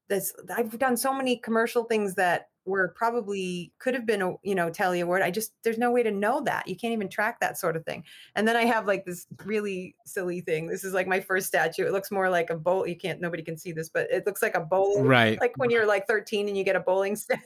This 0.08 0.34
I've 0.56 0.80
done 0.80 0.95
so 0.95 1.13
many 1.13 1.38
commercial 1.38 1.84
things 1.84 2.15
that 2.15 2.47
were 2.67 2.89
probably 2.89 3.71
could 3.80 3.93
have 3.93 4.06
been 4.06 4.21
a 4.21 4.34
you 4.43 4.53
know 4.53 4.69
telly 4.69 4.99
award. 4.99 5.21
I 5.21 5.32
just 5.32 5.53
there's 5.63 5.77
no 5.77 5.91
way 5.91 6.03
to 6.03 6.12
know 6.12 6.41
that. 6.41 6.67
You 6.67 6.75
can't 6.75 6.93
even 6.93 7.10
track 7.10 7.39
that 7.39 7.58
sort 7.58 7.75
of 7.75 7.86
thing. 7.86 8.03
And 8.36 8.47
then 8.47 8.56
I 8.56 8.65
have 8.65 8.86
like 8.86 9.06
this 9.06 9.25
really 9.45 9.95
silly 10.06 10.41
thing. 10.41 10.67
This 10.67 10.84
is 10.84 10.93
like 10.93 11.08
my 11.08 11.19
first 11.19 11.47
statue. 11.47 11.86
It 11.86 11.93
looks 11.93 12.12
more 12.12 12.30
like 12.30 12.49
a 12.49 12.56
bowl. 12.56 12.86
You 12.86 12.95
can't 12.95 13.21
nobody 13.21 13.43
can 13.43 13.58
see 13.58 13.71
this, 13.71 13.89
but 13.89 14.12
it 14.12 14.25
looks 14.25 14.41
like 14.41 14.56
a 14.56 14.62
bowling. 14.62 15.06
Right. 15.06 15.39
Like 15.39 15.58
when 15.58 15.69
you're 15.69 15.88
like 15.88 16.08
13 16.08 16.47
and 16.47 16.58
you 16.58 16.63
get 16.63 16.75
a 16.75 16.82
bowling 16.82 17.15
statue. 17.15 17.41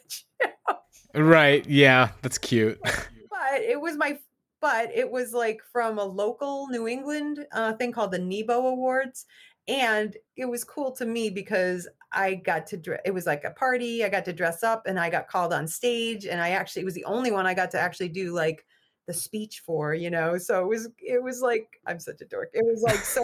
right. 1.13 1.65
Yeah, 1.67 2.09
that's 2.21 2.37
cute. 2.37 2.79
but 2.83 3.61
it 3.61 3.79
was 3.79 3.95
my 3.95 4.17
but 4.61 4.91
it 4.93 5.09
was 5.09 5.33
like 5.33 5.61
from 5.71 5.97
a 5.97 6.03
local 6.03 6.67
New 6.67 6.87
England 6.87 7.45
uh, 7.51 7.73
thing 7.73 7.91
called 7.91 8.11
the 8.11 8.19
Nebo 8.19 8.67
Awards. 8.67 9.25
And 9.71 10.17
it 10.35 10.45
was 10.45 10.63
cool 10.65 10.91
to 10.93 11.05
me 11.05 11.29
because 11.29 11.87
I 12.11 12.35
got 12.35 12.67
to, 12.67 12.77
dress, 12.77 12.99
it 13.05 13.13
was 13.13 13.25
like 13.25 13.45
a 13.45 13.51
party. 13.51 14.03
I 14.03 14.09
got 14.09 14.25
to 14.25 14.33
dress 14.33 14.63
up 14.63 14.83
and 14.85 14.99
I 14.99 15.09
got 15.09 15.29
called 15.29 15.53
on 15.53 15.65
stage. 15.67 16.25
And 16.25 16.41
I 16.41 16.49
actually, 16.49 16.81
it 16.81 16.85
was 16.85 16.93
the 16.93 17.05
only 17.05 17.31
one 17.31 17.47
I 17.47 17.53
got 17.53 17.71
to 17.71 17.79
actually 17.79 18.09
do 18.09 18.33
like 18.33 18.65
the 19.07 19.13
speech 19.13 19.61
for, 19.65 19.93
you 19.93 20.09
know? 20.09 20.37
So 20.37 20.61
it 20.61 20.67
was, 20.67 20.89
it 20.99 21.23
was 21.23 21.41
like, 21.41 21.79
I'm 21.87 21.99
such 21.99 22.19
a 22.21 22.25
dork. 22.25 22.49
It 22.53 22.65
was 22.65 22.81
like, 22.81 22.97
so 22.97 23.23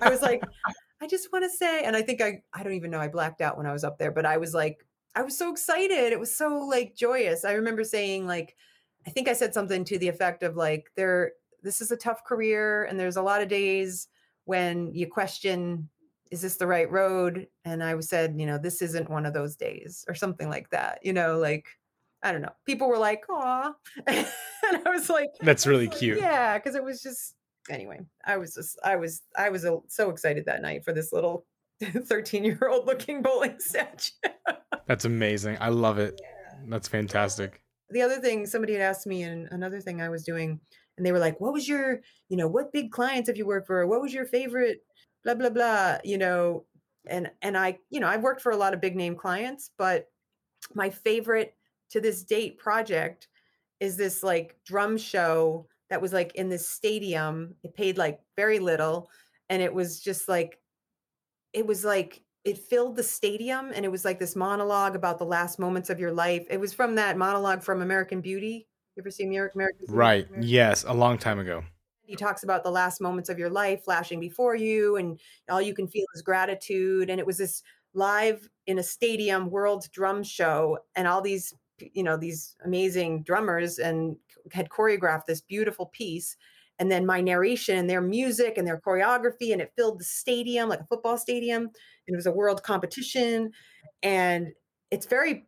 I 0.00 0.08
was 0.08 0.22
like, 0.22 0.42
I 1.02 1.06
just 1.06 1.30
want 1.30 1.44
to 1.44 1.50
say, 1.50 1.84
and 1.84 1.94
I 1.94 2.00
think 2.00 2.22
I, 2.22 2.42
I 2.54 2.62
don't 2.62 2.74
even 2.74 2.90
know, 2.90 3.00
I 3.00 3.08
blacked 3.08 3.42
out 3.42 3.58
when 3.58 3.66
I 3.66 3.72
was 3.72 3.84
up 3.84 3.98
there, 3.98 4.12
but 4.12 4.24
I 4.24 4.38
was 4.38 4.54
like, 4.54 4.86
I 5.14 5.22
was 5.22 5.36
so 5.36 5.50
excited. 5.50 6.12
It 6.12 6.20
was 6.20 6.34
so 6.34 6.66
like 6.70 6.96
joyous. 6.96 7.44
I 7.44 7.52
remember 7.52 7.84
saying 7.84 8.26
like, 8.26 8.56
I 9.06 9.10
think 9.10 9.28
I 9.28 9.34
said 9.34 9.52
something 9.52 9.84
to 9.84 9.98
the 9.98 10.08
effect 10.08 10.42
of 10.42 10.56
like 10.56 10.90
there 10.96 11.32
this 11.62 11.80
is 11.80 11.90
a 11.90 11.96
tough 11.96 12.24
career 12.24 12.84
and 12.84 12.98
there's 12.98 13.16
a 13.16 13.22
lot 13.22 13.42
of 13.42 13.48
days 13.48 14.08
when 14.44 14.92
you 14.94 15.06
question 15.06 15.88
is 16.30 16.40
this 16.40 16.56
the 16.56 16.66
right 16.66 16.90
road 16.90 17.46
and 17.64 17.84
I 17.84 17.98
said, 18.00 18.34
you 18.38 18.46
know, 18.46 18.56
this 18.56 18.80
isn't 18.80 19.10
one 19.10 19.26
of 19.26 19.34
those 19.34 19.54
days 19.54 20.04
or 20.08 20.14
something 20.14 20.48
like 20.48 20.70
that. 20.70 21.00
You 21.02 21.12
know, 21.12 21.38
like 21.38 21.66
I 22.22 22.32
don't 22.32 22.42
know. 22.42 22.52
People 22.64 22.88
were 22.88 22.98
like, 22.98 23.24
"Aw," 23.28 23.74
and 24.06 24.26
I 24.64 24.90
was 24.90 25.10
like, 25.10 25.30
"That's 25.40 25.66
really 25.66 25.88
cute." 25.88 26.18
Yeah, 26.18 26.56
because 26.56 26.76
it 26.76 26.84
was 26.84 27.02
just 27.02 27.34
anyway. 27.68 28.00
I 28.24 28.36
was 28.36 28.54
just, 28.54 28.78
I 28.84 28.94
was, 28.94 29.22
I 29.36 29.50
was 29.50 29.66
so 29.88 30.08
excited 30.08 30.44
that 30.46 30.62
night 30.62 30.84
for 30.84 30.92
this 30.92 31.12
little 31.12 31.46
thirteen-year-old 31.82 32.86
looking 32.86 33.22
bowling 33.22 33.56
statue. 33.58 34.12
That's 34.86 35.04
amazing. 35.04 35.58
I 35.60 35.70
love 35.70 35.98
it. 35.98 36.20
Yeah. 36.22 36.60
That's 36.68 36.86
fantastic 36.86 37.62
the 37.92 38.02
other 38.02 38.18
thing 38.18 38.46
somebody 38.46 38.72
had 38.72 38.82
asked 38.82 39.06
me 39.06 39.22
and 39.22 39.48
another 39.50 39.80
thing 39.80 40.00
I 40.00 40.08
was 40.08 40.24
doing, 40.24 40.60
and 41.02 41.06
they 41.08 41.10
were 41.10 41.18
like, 41.18 41.40
what 41.40 41.52
was 41.52 41.66
your, 41.66 42.00
you 42.28 42.36
know, 42.36 42.46
what 42.46 42.72
big 42.72 42.92
clients 42.92 43.28
have 43.28 43.36
you 43.36 43.44
worked 43.44 43.66
for? 43.66 43.84
What 43.88 44.00
was 44.00 44.14
your 44.14 44.24
favorite, 44.24 44.84
blah, 45.24 45.34
blah, 45.34 45.50
blah, 45.50 45.98
you 46.04 46.16
know, 46.16 46.64
and, 47.08 47.28
and 47.42 47.58
I, 47.58 47.80
you 47.90 47.98
know, 47.98 48.06
I've 48.06 48.22
worked 48.22 48.40
for 48.40 48.52
a 48.52 48.56
lot 48.56 48.72
of 48.72 48.80
big 48.80 48.94
name 48.94 49.16
clients, 49.16 49.72
but 49.76 50.06
my 50.74 50.90
favorite 50.90 51.56
to 51.90 52.00
this 52.00 52.22
date 52.22 52.56
project 52.56 53.26
is 53.80 53.96
this 53.96 54.22
like 54.22 54.54
drum 54.64 54.96
show 54.96 55.66
that 55.90 56.00
was 56.00 56.12
like 56.12 56.36
in 56.36 56.48
this 56.48 56.68
stadium. 56.68 57.56
It 57.64 57.74
paid 57.74 57.98
like 57.98 58.20
very 58.36 58.60
little. 58.60 59.10
And 59.50 59.60
it 59.60 59.74
was 59.74 60.00
just 60.00 60.28
like, 60.28 60.60
it 61.52 61.66
was 61.66 61.84
like 61.84 62.22
it 62.44 62.58
filled 62.58 62.94
the 62.94 63.02
stadium 63.02 63.72
and 63.74 63.84
it 63.84 63.90
was 63.90 64.04
like 64.04 64.20
this 64.20 64.36
monologue 64.36 64.94
about 64.94 65.18
the 65.18 65.24
last 65.24 65.58
moments 65.58 65.90
of 65.90 65.98
your 65.98 66.12
life. 66.12 66.46
It 66.48 66.60
was 66.60 66.72
from 66.72 66.94
that 66.94 67.18
monologue 67.18 67.64
from 67.64 67.82
American 67.82 68.20
Beauty. 68.20 68.68
You 68.96 69.02
ever 69.02 69.10
see 69.10 69.24
American? 69.24 69.68
Right. 69.88 70.28
Yes, 70.40 70.84
a 70.86 70.92
long 70.92 71.16
time 71.16 71.38
ago. 71.38 71.64
He 72.02 72.16
talks 72.16 72.42
about 72.42 72.62
the 72.62 72.70
last 72.70 73.00
moments 73.00 73.30
of 73.30 73.38
your 73.38 73.48
life 73.48 73.84
flashing 73.84 74.20
before 74.20 74.54
you 74.54 74.96
and 74.96 75.18
all 75.48 75.62
you 75.62 75.72
can 75.72 75.88
feel 75.88 76.04
is 76.14 76.20
gratitude 76.20 77.08
and 77.08 77.18
it 77.18 77.26
was 77.26 77.38
this 77.38 77.62
live 77.94 78.48
in 78.66 78.78
a 78.78 78.82
stadium 78.82 79.50
world 79.50 79.88
drum 79.92 80.22
show 80.22 80.78
and 80.94 81.06
all 81.08 81.22
these 81.22 81.54
you 81.78 82.02
know 82.02 82.16
these 82.16 82.56
amazing 82.64 83.22
drummers 83.22 83.78
and 83.78 84.16
had 84.52 84.68
choreographed 84.68 85.26
this 85.26 85.40
beautiful 85.40 85.86
piece 85.86 86.36
and 86.78 86.90
then 86.90 87.06
my 87.06 87.20
narration 87.20 87.78
and 87.78 87.88
their 87.88 88.00
music 88.00 88.58
and 88.58 88.66
their 88.66 88.80
choreography 88.80 89.52
and 89.52 89.62
it 89.62 89.72
filled 89.76 89.98
the 89.98 90.04
stadium 90.04 90.68
like 90.68 90.80
a 90.80 90.86
football 90.86 91.16
stadium 91.16 91.62
and 91.62 92.14
it 92.14 92.16
was 92.16 92.26
a 92.26 92.32
world 92.32 92.62
competition 92.62 93.50
and 94.02 94.48
it's 94.90 95.06
very 95.06 95.46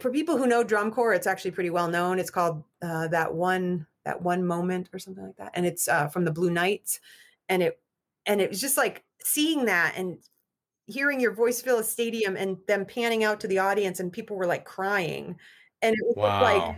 for 0.00 0.10
people 0.10 0.38
who 0.38 0.46
know 0.46 0.64
drum 0.64 0.90
corps 0.90 1.12
it's 1.12 1.26
actually 1.26 1.50
pretty 1.50 1.70
well 1.70 1.88
known. 1.88 2.18
It's 2.18 2.30
called 2.30 2.64
uh, 2.82 3.08
that 3.08 3.34
one 3.34 3.86
that 4.06 4.22
one 4.22 4.46
moment 4.46 4.88
or 4.92 4.98
something 4.98 5.24
like 5.24 5.36
that. 5.36 5.50
And 5.54 5.66
it's 5.66 5.88
uh, 5.88 6.06
from 6.06 6.24
the 6.24 6.30
blue 6.30 6.50
knights. 6.50 7.00
And 7.48 7.62
it 7.62 7.78
and 8.24 8.40
it 8.40 8.48
was 8.48 8.60
just 8.60 8.76
like 8.76 9.04
seeing 9.22 9.66
that 9.66 9.94
and 9.96 10.18
hearing 10.86 11.20
your 11.20 11.34
voice 11.34 11.60
fill 11.60 11.78
a 11.78 11.84
stadium 11.84 12.36
and 12.36 12.56
them 12.68 12.86
panning 12.86 13.24
out 13.24 13.40
to 13.40 13.48
the 13.48 13.58
audience 13.58 14.00
and 14.00 14.12
people 14.12 14.36
were 14.36 14.46
like 14.46 14.64
crying. 14.64 15.36
And 15.82 15.94
it 15.94 16.06
was 16.06 16.16
wow. 16.16 16.42
like 16.42 16.76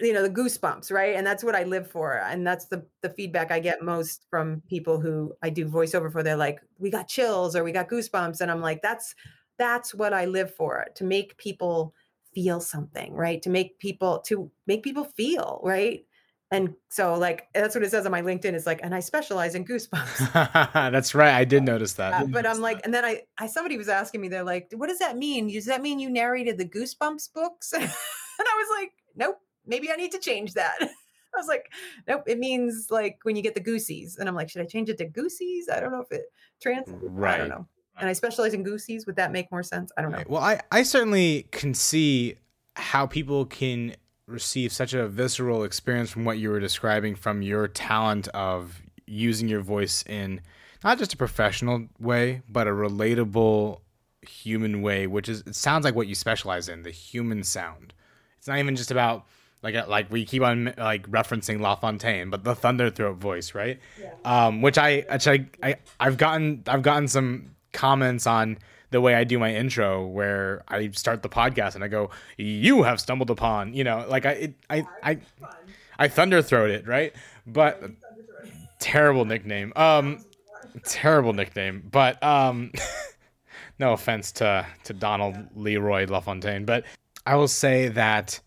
you 0.00 0.12
know 0.12 0.22
the 0.22 0.30
goosebumps 0.30 0.90
right? 0.90 1.14
And 1.14 1.26
that's 1.26 1.44
what 1.44 1.54
i 1.54 1.64
live 1.64 1.90
for. 1.90 2.14
And 2.14 2.46
that's 2.46 2.66
the 2.66 2.86
the 3.02 3.10
feedback 3.10 3.50
i 3.50 3.60
get 3.60 3.82
most 3.82 4.24
from 4.30 4.62
people 4.68 5.00
who 5.00 5.34
i 5.42 5.50
do 5.50 5.68
voiceover 5.68 6.10
for. 6.10 6.22
They're 6.22 6.36
like 6.36 6.60
we 6.78 6.90
got 6.90 7.08
chills 7.08 7.54
or 7.54 7.62
we 7.62 7.72
got 7.72 7.88
goosebumps. 7.88 8.40
And 8.40 8.50
i'm 8.50 8.60
like 8.60 8.80
that's 8.82 9.14
that's 9.56 9.94
what 9.94 10.12
i 10.12 10.24
live 10.24 10.52
for 10.54 10.86
to 10.96 11.04
make 11.04 11.36
people 11.36 11.94
feel 12.34 12.60
something 12.60 13.12
right 13.14 13.42
to 13.42 13.50
make 13.50 13.78
people 13.78 14.20
to 14.20 14.50
make 14.66 14.82
people 14.82 15.04
feel 15.04 15.60
right 15.62 16.04
and 16.50 16.74
so 16.88 17.14
like 17.14 17.48
that's 17.54 17.74
what 17.74 17.82
it 17.82 17.90
says 17.90 18.04
on 18.04 18.12
my 18.12 18.22
linkedin 18.22 18.54
is 18.54 18.66
like 18.66 18.80
and 18.82 18.94
i 18.94 19.00
specialize 19.00 19.54
in 19.54 19.64
goosebumps 19.64 20.32
that's 20.92 21.14
right 21.14 21.34
i 21.34 21.44
did 21.44 21.62
notice 21.62 21.94
that 21.94 22.30
but 22.30 22.46
i'm 22.46 22.60
like 22.60 22.80
and 22.84 22.92
then 22.92 23.04
I, 23.04 23.22
I 23.38 23.46
somebody 23.46 23.76
was 23.76 23.88
asking 23.88 24.20
me 24.20 24.28
they're 24.28 24.44
like 24.44 24.70
what 24.74 24.88
does 24.88 24.98
that 24.98 25.16
mean 25.16 25.48
does 25.48 25.66
that 25.66 25.82
mean 25.82 25.98
you 25.98 26.10
narrated 26.10 26.58
the 26.58 26.68
goosebumps 26.68 27.32
books 27.32 27.72
and 27.72 27.82
i 27.84 28.56
was 28.56 28.78
like 28.78 28.92
nope 29.16 29.38
maybe 29.66 29.90
I 29.90 29.96
need 29.96 30.12
to 30.12 30.18
change 30.18 30.54
that. 30.54 30.76
I 30.80 31.36
was 31.36 31.48
like, 31.48 31.72
nope, 32.06 32.22
it 32.26 32.38
means 32.38 32.88
like 32.90 33.18
when 33.24 33.34
you 33.34 33.42
get 33.42 33.54
the 33.54 33.60
goosies. 33.60 34.18
And 34.18 34.28
I'm 34.28 34.36
like, 34.36 34.48
should 34.48 34.62
I 34.62 34.66
change 34.66 34.88
it 34.88 34.98
to 34.98 35.04
goosies? 35.04 35.68
I 35.68 35.80
don't 35.80 35.90
know 35.90 36.00
if 36.00 36.12
it 36.12 36.26
translates. 36.62 37.02
Right. 37.02 37.34
I 37.34 37.38
don't 37.38 37.48
know. 37.48 37.66
And 37.98 38.08
I 38.08 38.12
specialize 38.12 38.54
in 38.54 38.62
goosies. 38.62 39.06
Would 39.06 39.16
that 39.16 39.32
make 39.32 39.50
more 39.52 39.62
sense? 39.62 39.92
I 39.96 40.02
don't 40.02 40.10
know. 40.10 40.18
Right. 40.18 40.30
Well, 40.30 40.42
I, 40.42 40.60
I 40.72 40.82
certainly 40.82 41.46
can 41.52 41.74
see 41.74 42.36
how 42.76 43.06
people 43.06 43.46
can 43.46 43.94
receive 44.26 44.72
such 44.72 44.94
a 44.94 45.06
visceral 45.06 45.64
experience 45.64 46.10
from 46.10 46.24
what 46.24 46.38
you 46.38 46.50
were 46.50 46.60
describing 46.60 47.14
from 47.14 47.42
your 47.42 47.68
talent 47.68 48.28
of 48.28 48.82
using 49.06 49.48
your 49.48 49.60
voice 49.60 50.02
in 50.08 50.40
not 50.82 50.98
just 50.98 51.12
a 51.14 51.16
professional 51.16 51.86
way, 51.98 52.42
but 52.48 52.66
a 52.66 52.70
relatable 52.70 53.80
human 54.22 54.82
way, 54.82 55.06
which 55.06 55.28
is 55.28 55.42
it 55.46 55.54
sounds 55.54 55.84
like 55.84 55.94
what 55.94 56.06
you 56.06 56.14
specialize 56.14 56.68
in, 56.68 56.82
the 56.82 56.90
human 56.90 57.42
sound. 57.42 57.92
It's 58.38 58.48
not 58.48 58.58
even 58.58 58.76
just 58.76 58.90
about 58.90 59.26
like 59.62 59.74
uh, 59.74 59.86
like 59.88 60.10
we 60.10 60.24
keep 60.24 60.42
on 60.42 60.74
like 60.76 61.10
referencing 61.10 61.60
LaFontaine, 61.60 62.30
but 62.30 62.44
the 62.44 62.54
thunder 62.54 62.90
throat 62.90 63.16
voice, 63.16 63.54
right? 63.54 63.78
Yeah. 64.00 64.12
Um, 64.24 64.62
which 64.62 64.78
I 64.78 65.04
which 65.10 65.26
I, 65.26 65.46
I 65.62 65.76
I've 65.98 66.18
gotten 66.18 66.62
I've 66.66 66.82
gotten 66.82 67.08
some 67.08 67.53
comments 67.74 68.26
on 68.26 68.56
the 68.90 69.00
way 69.00 69.14
I 69.14 69.24
do 69.24 69.38
my 69.38 69.52
intro, 69.52 70.06
where 70.06 70.62
I 70.68 70.88
start 70.90 71.22
the 71.22 71.28
podcast 71.28 71.74
and 71.74 71.82
I 71.82 71.88
go, 71.88 72.10
"You 72.36 72.84
have 72.84 73.00
stumbled 73.00 73.28
upon," 73.28 73.74
you 73.74 73.84
know, 73.84 74.06
like 74.08 74.24
I 74.24 74.30
it, 74.32 74.54
I 74.70 74.86
I 75.02 75.18
I 75.98 76.08
thunder 76.08 76.40
throat 76.40 76.70
it, 76.70 76.86
right? 76.86 77.12
But 77.46 77.82
terrible 78.78 79.24
nickname. 79.24 79.72
Um, 79.74 80.24
terrible 80.84 81.32
nickname. 81.32 81.88
But 81.90 82.22
um, 82.22 82.72
no 83.78 83.92
offense 83.92 84.30
to 84.32 84.64
to 84.84 84.92
Donald 84.92 85.36
Leroy 85.56 86.06
LaFontaine, 86.06 86.64
but 86.64 86.84
I 87.26 87.34
will 87.34 87.48
say 87.48 87.88
that 87.88 88.40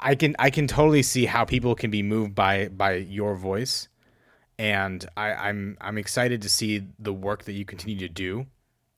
I 0.00 0.14
can 0.14 0.34
I 0.38 0.50
can 0.50 0.66
totally 0.66 1.02
see 1.02 1.26
how 1.26 1.44
people 1.44 1.74
can 1.74 1.90
be 1.90 2.02
moved 2.02 2.34
by 2.34 2.68
by 2.68 2.94
your 2.94 3.36
voice, 3.36 3.88
and 4.58 5.06
I, 5.16 5.32
I'm 5.34 5.76
I'm 5.80 5.98
excited 5.98 6.42
to 6.42 6.48
see 6.48 6.84
the 6.98 7.12
work 7.12 7.44
that 7.44 7.52
you 7.52 7.64
continue 7.64 7.98
to 7.98 8.08
do 8.08 8.46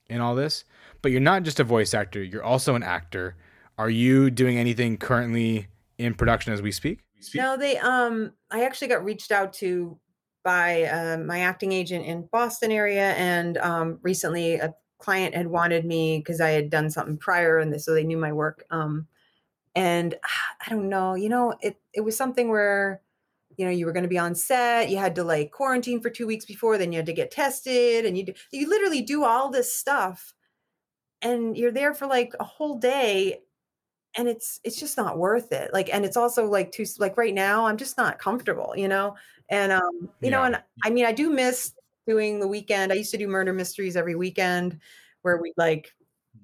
in 0.09 0.21
all 0.21 0.35
this. 0.35 0.63
But 1.01 1.11
you're 1.11 1.21
not 1.21 1.43
just 1.43 1.59
a 1.59 1.63
voice 1.63 1.93
actor; 1.93 2.23
you're 2.23 2.43
also 2.43 2.75
an 2.75 2.83
actor. 2.83 3.35
Are 3.77 3.89
you 3.89 4.31
doing 4.31 4.57
anything 4.57 4.97
currently 4.97 5.67
in 5.97 6.13
production 6.13 6.53
as 6.53 6.61
we 6.61 6.71
speak? 6.71 6.99
No, 7.35 7.57
they 7.57 7.77
um 7.77 8.33
I 8.51 8.63
actually 8.63 8.87
got 8.87 9.03
reached 9.03 9.31
out 9.31 9.53
to 9.53 9.99
by 10.43 10.83
uh, 10.83 11.17
my 11.17 11.41
acting 11.41 11.73
agent 11.73 12.05
in 12.05 12.27
Boston 12.31 12.71
area, 12.71 13.11
and 13.15 13.57
um, 13.57 13.99
recently 14.01 14.55
a 14.55 14.73
client 14.97 15.35
had 15.35 15.47
wanted 15.47 15.83
me 15.85 16.19
because 16.19 16.39
I 16.39 16.51
had 16.51 16.69
done 16.69 16.89
something 16.89 17.17
prior, 17.17 17.59
and 17.59 17.81
so 17.81 17.93
they 17.93 18.05
knew 18.05 18.17
my 18.17 18.31
work. 18.31 18.63
Um, 18.69 19.07
and 19.75 20.15
I 20.65 20.69
don't 20.69 20.89
know, 20.89 21.15
you 21.15 21.29
know, 21.29 21.53
it 21.61 21.77
it 21.93 22.01
was 22.01 22.15
something 22.15 22.49
where 22.49 23.01
you 23.57 23.65
know 23.65 23.71
you 23.71 23.85
were 23.85 23.91
going 23.91 24.03
to 24.03 24.09
be 24.09 24.17
on 24.17 24.35
set 24.35 24.89
you 24.89 24.97
had 24.97 25.15
to 25.15 25.23
like 25.23 25.51
quarantine 25.51 25.99
for 25.99 26.09
two 26.09 26.27
weeks 26.27 26.45
before 26.45 26.77
then 26.77 26.91
you 26.91 26.97
had 26.97 27.05
to 27.05 27.13
get 27.13 27.31
tested 27.31 28.05
and 28.05 28.17
you 28.17 28.25
do, 28.25 28.33
you 28.51 28.69
literally 28.69 29.01
do 29.01 29.23
all 29.23 29.49
this 29.49 29.73
stuff 29.73 30.33
and 31.21 31.57
you're 31.57 31.71
there 31.71 31.93
for 31.93 32.07
like 32.07 32.33
a 32.39 32.43
whole 32.43 32.77
day 32.77 33.39
and 34.15 34.27
it's 34.27 34.59
it's 34.63 34.79
just 34.79 34.97
not 34.97 35.17
worth 35.17 35.51
it 35.51 35.71
like 35.73 35.89
and 35.93 36.05
it's 36.05 36.17
also 36.17 36.47
like 36.47 36.71
too 36.71 36.85
like 36.99 37.17
right 37.17 37.33
now 37.33 37.65
i'm 37.65 37.77
just 37.77 37.97
not 37.97 38.19
comfortable 38.19 38.73
you 38.75 38.87
know 38.87 39.15
and 39.49 39.71
um 39.71 39.91
you 40.01 40.09
yeah. 40.21 40.29
know 40.29 40.43
and 40.43 40.61
i 40.83 40.89
mean 40.89 41.05
i 41.05 41.11
do 41.11 41.29
miss 41.29 41.73
doing 42.07 42.39
the 42.39 42.47
weekend 42.47 42.91
i 42.91 42.95
used 42.95 43.11
to 43.11 43.17
do 43.17 43.27
murder 43.27 43.53
mysteries 43.53 43.97
every 43.97 44.15
weekend 44.15 44.79
where 45.23 45.41
we 45.41 45.53
like 45.57 45.93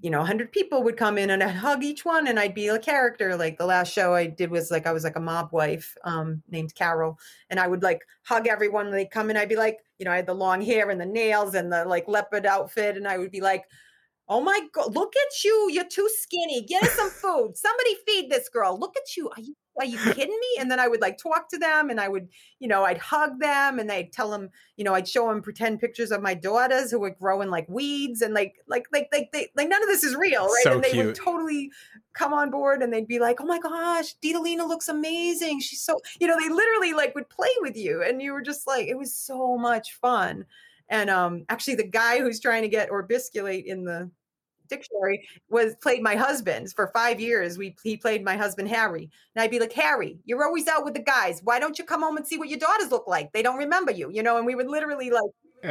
you 0.03 0.09
know, 0.09 0.17
100 0.17 0.51
people 0.51 0.83
would 0.83 0.97
come 0.97 1.17
in 1.17 1.29
and 1.29 1.41
I'd 1.41 1.55
hug 1.55 1.81
each 1.81 2.03
one 2.03 2.27
and 2.27 2.37
I'd 2.37 2.53
be 2.53 2.67
a 2.67 2.77
character. 2.77 3.37
Like 3.37 3.57
the 3.57 3.65
last 3.65 3.93
show 3.93 4.13
I 4.13 4.27
did 4.27 4.51
was 4.51 4.69
like, 4.69 4.85
I 4.85 4.91
was 4.91 5.05
like 5.05 5.15
a 5.15 5.21
mob 5.21 5.53
wife 5.53 5.95
um, 6.03 6.43
named 6.49 6.75
Carol. 6.75 7.17
And 7.49 7.57
I 7.57 7.69
would 7.69 7.81
like 7.83 8.01
hug 8.23 8.45
everyone. 8.45 8.91
They'd 8.91 9.09
come 9.09 9.29
in. 9.29 9.37
I'd 9.37 9.47
be 9.47 9.55
like, 9.55 9.77
you 9.99 10.05
know, 10.05 10.11
I 10.11 10.17
had 10.17 10.25
the 10.25 10.33
long 10.33 10.61
hair 10.61 10.89
and 10.89 10.99
the 10.99 11.05
nails 11.05 11.55
and 11.55 11.71
the 11.71 11.85
like 11.85 12.09
leopard 12.09 12.45
outfit. 12.45 12.97
And 12.97 13.07
I 13.07 13.17
would 13.17 13.31
be 13.31 13.39
like, 13.39 13.63
oh 14.27 14.41
my 14.41 14.59
God, 14.73 14.93
look 14.93 15.13
at 15.15 15.43
you. 15.45 15.69
You're 15.71 15.87
too 15.87 16.09
skinny. 16.19 16.65
Get 16.65 16.83
us 16.83 16.91
some 16.91 17.09
food. 17.09 17.55
Somebody 17.55 17.95
feed 18.05 18.29
this 18.29 18.49
girl. 18.49 18.77
Look 18.77 18.97
at 18.97 19.15
you. 19.15 19.29
Are 19.29 19.41
you 19.41 19.55
are 19.79 19.85
you 19.85 19.97
kidding 19.97 20.39
me? 20.39 20.59
And 20.59 20.69
then 20.69 20.79
I 20.79 20.87
would 20.87 21.01
like 21.01 21.17
talk 21.17 21.49
to 21.49 21.57
them 21.57 21.89
and 21.89 21.99
I 21.99 22.07
would, 22.07 22.29
you 22.59 22.67
know, 22.67 22.83
I'd 22.83 22.97
hug 22.97 23.39
them 23.39 23.79
and 23.79 23.89
they'd 23.89 24.11
tell 24.11 24.29
them, 24.29 24.49
you 24.77 24.83
know, 24.83 24.93
I'd 24.93 25.07
show 25.07 25.27
them 25.27 25.41
pretend 25.41 25.79
pictures 25.79 26.11
of 26.11 26.21
my 26.21 26.33
daughters 26.33 26.91
who 26.91 26.99
were 26.99 27.09
growing 27.09 27.49
like 27.49 27.67
weeds 27.67 28.21
and 28.21 28.33
like, 28.33 28.55
like, 28.67 28.85
like, 28.91 29.09
like, 29.11 29.31
they, 29.31 29.49
like 29.55 29.69
none 29.69 29.81
of 29.81 29.89
this 29.89 30.03
is 30.03 30.15
real, 30.15 30.45
right? 30.45 30.63
So 30.63 30.73
and 30.73 30.83
they 30.83 30.91
cute. 30.91 31.05
would 31.05 31.15
totally 31.15 31.71
come 32.13 32.33
on 32.33 32.51
board 32.51 32.81
and 32.81 32.93
they'd 32.93 33.07
be 33.07 33.19
like, 33.19 33.41
oh 33.41 33.45
my 33.45 33.59
gosh, 33.59 34.15
Ditalina 34.23 34.67
looks 34.67 34.87
amazing. 34.87 35.59
She's 35.59 35.81
so, 35.81 35.99
you 36.19 36.27
know, 36.27 36.37
they 36.39 36.49
literally 36.49 36.93
like 36.93 37.15
would 37.15 37.29
play 37.29 37.49
with 37.61 37.75
you 37.75 38.03
and 38.03 38.21
you 38.21 38.33
were 38.33 38.43
just 38.43 38.67
like, 38.67 38.87
it 38.87 38.97
was 38.97 39.15
so 39.15 39.57
much 39.57 39.93
fun. 39.93 40.45
And 40.89 41.09
um, 41.09 41.45
actually, 41.49 41.75
the 41.75 41.87
guy 41.87 42.19
who's 42.19 42.39
trying 42.39 42.61
to 42.63 42.67
get 42.67 42.91
orbisculate 42.91 43.65
in 43.65 43.83
the 43.85 44.11
dictionary 44.75 45.27
was 45.49 45.75
played 45.81 46.01
my 46.01 46.15
husband 46.15 46.71
for 46.73 46.87
five 46.93 47.19
years. 47.19 47.57
We 47.57 47.75
he 47.83 47.97
played 47.97 48.23
my 48.23 48.35
husband 48.35 48.69
Harry, 48.69 49.09
and 49.35 49.43
I'd 49.43 49.51
be 49.51 49.59
like, 49.59 49.73
Harry, 49.73 50.19
you're 50.25 50.43
always 50.43 50.67
out 50.67 50.85
with 50.85 50.93
the 50.93 51.01
guys. 51.01 51.41
Why 51.43 51.59
don't 51.59 51.77
you 51.77 51.85
come 51.85 52.01
home 52.01 52.17
and 52.17 52.27
see 52.27 52.37
what 52.37 52.49
your 52.49 52.59
daughters 52.59 52.91
look 52.91 53.07
like? 53.07 53.31
They 53.31 53.41
don't 53.41 53.57
remember 53.57 53.91
you, 53.91 54.09
you 54.11 54.23
know. 54.23 54.37
And 54.37 54.45
we 54.45 54.55
would 54.55 54.67
literally 54.67 55.09
like. 55.09 55.31
we 55.63 55.69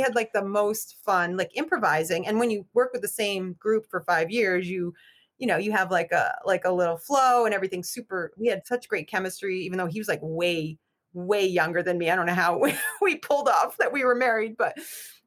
had 0.00 0.14
like 0.14 0.34
the 0.34 0.44
most 0.44 0.96
fun 1.02 1.34
like 1.34 1.50
improvising 1.54 2.26
and 2.26 2.38
when 2.38 2.50
you 2.50 2.66
work 2.74 2.92
with 2.92 3.00
the 3.00 3.08
same 3.08 3.54
group 3.54 3.86
for 3.88 4.02
five 4.02 4.30
years 4.30 4.68
you 4.68 4.92
you 5.38 5.46
know 5.46 5.56
you 5.56 5.72
have 5.72 5.90
like 5.90 6.12
a 6.12 6.34
like 6.44 6.66
a 6.66 6.70
little 6.70 6.98
flow 6.98 7.46
and 7.46 7.54
everything's 7.54 7.88
super 7.88 8.30
we 8.36 8.48
had 8.48 8.66
such 8.66 8.86
great 8.86 9.08
chemistry 9.08 9.60
even 9.60 9.78
though 9.78 9.86
he 9.86 9.98
was 9.98 10.08
like 10.08 10.20
way 10.22 10.76
way 11.14 11.46
younger 11.46 11.82
than 11.82 11.98
me 11.98 12.10
i 12.10 12.16
don't 12.16 12.26
know 12.26 12.34
how 12.34 12.58
we, 12.58 12.74
we 13.02 13.16
pulled 13.16 13.48
off 13.48 13.76
that 13.78 13.92
we 13.92 14.04
were 14.04 14.14
married 14.14 14.56
but 14.58 14.76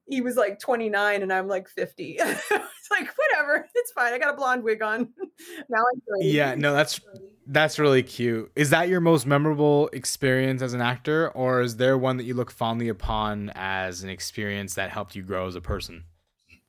he 0.08 0.22
was 0.22 0.36
like 0.36 0.60
29 0.60 1.22
and 1.22 1.34
I'm 1.34 1.48
like 1.48 1.68
50. 1.68 2.18
it's 2.20 2.92
like 2.92 3.10
whatever, 3.18 3.68
it's 3.74 3.92
fine. 3.92 4.14
I 4.14 4.18
got 4.18 4.34
a 4.34 4.38
blonde 4.38 4.64
wig 4.64 4.82
on. 4.82 5.00
now 5.70 5.80
I'm 5.80 6.02
30. 6.20 6.28
Yeah, 6.28 6.56
no, 6.56 6.74
that's 6.74 7.00
that's 7.48 7.78
really 7.80 8.04
cute. 8.04 8.52
Is 8.56 8.70
that 8.72 8.90
your 8.90 9.02
most 9.02 9.26
memorable 9.26 9.90
experience 9.94 10.62
as 10.62 10.74
an 10.74 10.82
actor 10.82 11.30
or 11.30 11.62
is 11.62 11.78
there 11.78 11.98
one 11.98 12.18
that 12.18 12.24
you 12.24 12.34
look 12.34 12.52
fondly 12.52 12.90
upon 12.90 13.52
as 13.56 14.04
an 14.04 14.10
experience 14.10 14.76
that 14.76 14.90
helped 14.90 15.16
you 15.16 15.24
grow 15.24 15.48
as 15.48 15.56
a 15.56 15.62
person? 15.62 16.04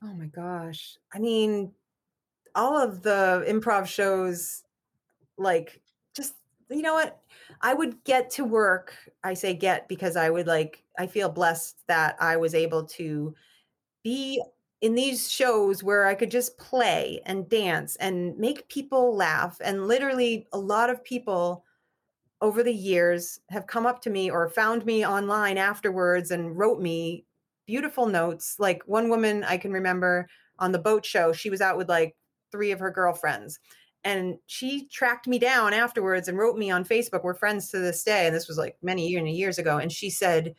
Oh 0.02 0.12
my 0.14 0.26
gosh. 0.26 0.98
I 1.14 1.18
mean, 1.18 1.72
all 2.54 2.76
of 2.76 3.02
the 3.02 3.44
improv 3.48 3.86
shows 3.86 4.62
like 5.38 5.80
just 6.14 6.34
you 6.70 6.82
know 6.82 6.94
what? 6.94 7.20
I 7.60 7.74
would 7.74 8.02
get 8.04 8.30
to 8.32 8.44
work. 8.44 8.94
I 9.22 9.34
say 9.34 9.54
get 9.54 9.88
because 9.88 10.16
I 10.16 10.30
would 10.30 10.46
like, 10.46 10.82
I 10.98 11.06
feel 11.06 11.28
blessed 11.28 11.76
that 11.88 12.16
I 12.20 12.36
was 12.36 12.54
able 12.54 12.84
to 12.84 13.34
be 14.02 14.42
in 14.80 14.94
these 14.94 15.30
shows 15.30 15.82
where 15.82 16.06
I 16.06 16.14
could 16.14 16.30
just 16.30 16.58
play 16.58 17.20
and 17.24 17.48
dance 17.48 17.96
and 17.96 18.36
make 18.38 18.68
people 18.68 19.16
laugh. 19.16 19.58
And 19.64 19.88
literally, 19.88 20.46
a 20.52 20.58
lot 20.58 20.90
of 20.90 21.02
people 21.02 21.64
over 22.42 22.62
the 22.62 22.74
years 22.74 23.40
have 23.48 23.66
come 23.66 23.86
up 23.86 24.02
to 24.02 24.10
me 24.10 24.30
or 24.30 24.48
found 24.48 24.84
me 24.84 25.06
online 25.06 25.56
afterwards 25.56 26.30
and 26.30 26.56
wrote 26.56 26.80
me 26.80 27.24
beautiful 27.66 28.06
notes. 28.06 28.56
Like 28.58 28.82
one 28.86 29.08
woman 29.08 29.44
I 29.44 29.56
can 29.56 29.72
remember 29.72 30.28
on 30.58 30.72
the 30.72 30.78
boat 30.78 31.04
show, 31.04 31.32
she 31.32 31.50
was 31.50 31.60
out 31.60 31.78
with 31.78 31.88
like 31.88 32.14
three 32.52 32.70
of 32.70 32.78
her 32.78 32.90
girlfriends. 32.90 33.58
And 34.04 34.36
she 34.46 34.86
tracked 34.88 35.26
me 35.26 35.38
down 35.38 35.72
afterwards 35.72 36.28
and 36.28 36.38
wrote 36.38 36.56
me 36.56 36.70
on 36.70 36.84
Facebook. 36.84 37.24
We're 37.24 37.34
friends 37.34 37.70
to 37.70 37.78
this 37.78 38.04
day. 38.04 38.26
And 38.26 38.36
this 38.36 38.46
was 38.46 38.58
like 38.58 38.76
many 38.82 39.08
years 39.08 39.58
ago. 39.58 39.78
And 39.78 39.90
she 39.90 40.10
said, 40.10 40.54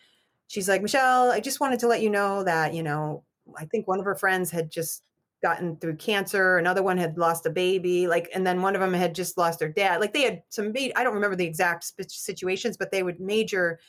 She's 0.48 0.70
like, 0.70 0.82
Michelle, 0.82 1.32
I 1.32 1.40
just 1.40 1.60
wanted 1.60 1.80
to 1.80 1.88
let 1.88 2.02
you 2.02 2.10
know 2.10 2.44
that, 2.44 2.74
you 2.74 2.84
know, 2.84 3.24
I 3.58 3.66
think 3.66 3.88
one 3.88 4.00
of 4.00 4.06
her 4.06 4.16
friends 4.16 4.50
had 4.52 4.72
just 4.72 5.04
gotten 5.42 5.78
through 5.78 5.96
cancer 5.96 6.58
another 6.58 6.82
one 6.82 6.98
had 6.98 7.18
lost 7.18 7.46
a 7.46 7.50
baby 7.50 8.08
like 8.08 8.28
and 8.34 8.46
then 8.46 8.62
one 8.62 8.74
of 8.74 8.82
them 8.82 8.94
had 8.94 9.14
just 9.14 9.38
lost 9.38 9.60
their 9.60 9.70
dad. 9.70 10.02
Like 10.02 10.14
they 10.14 10.24
had 10.24 10.42
some 10.50 10.74
i 10.76 11.04
don't 11.04 11.14
remember 11.14 11.36
the 11.36 11.46
exact 11.46 11.94
situations 12.10 12.76
but 12.76 12.92
they 12.92 13.04
would 13.04 13.20
major 13.20 13.80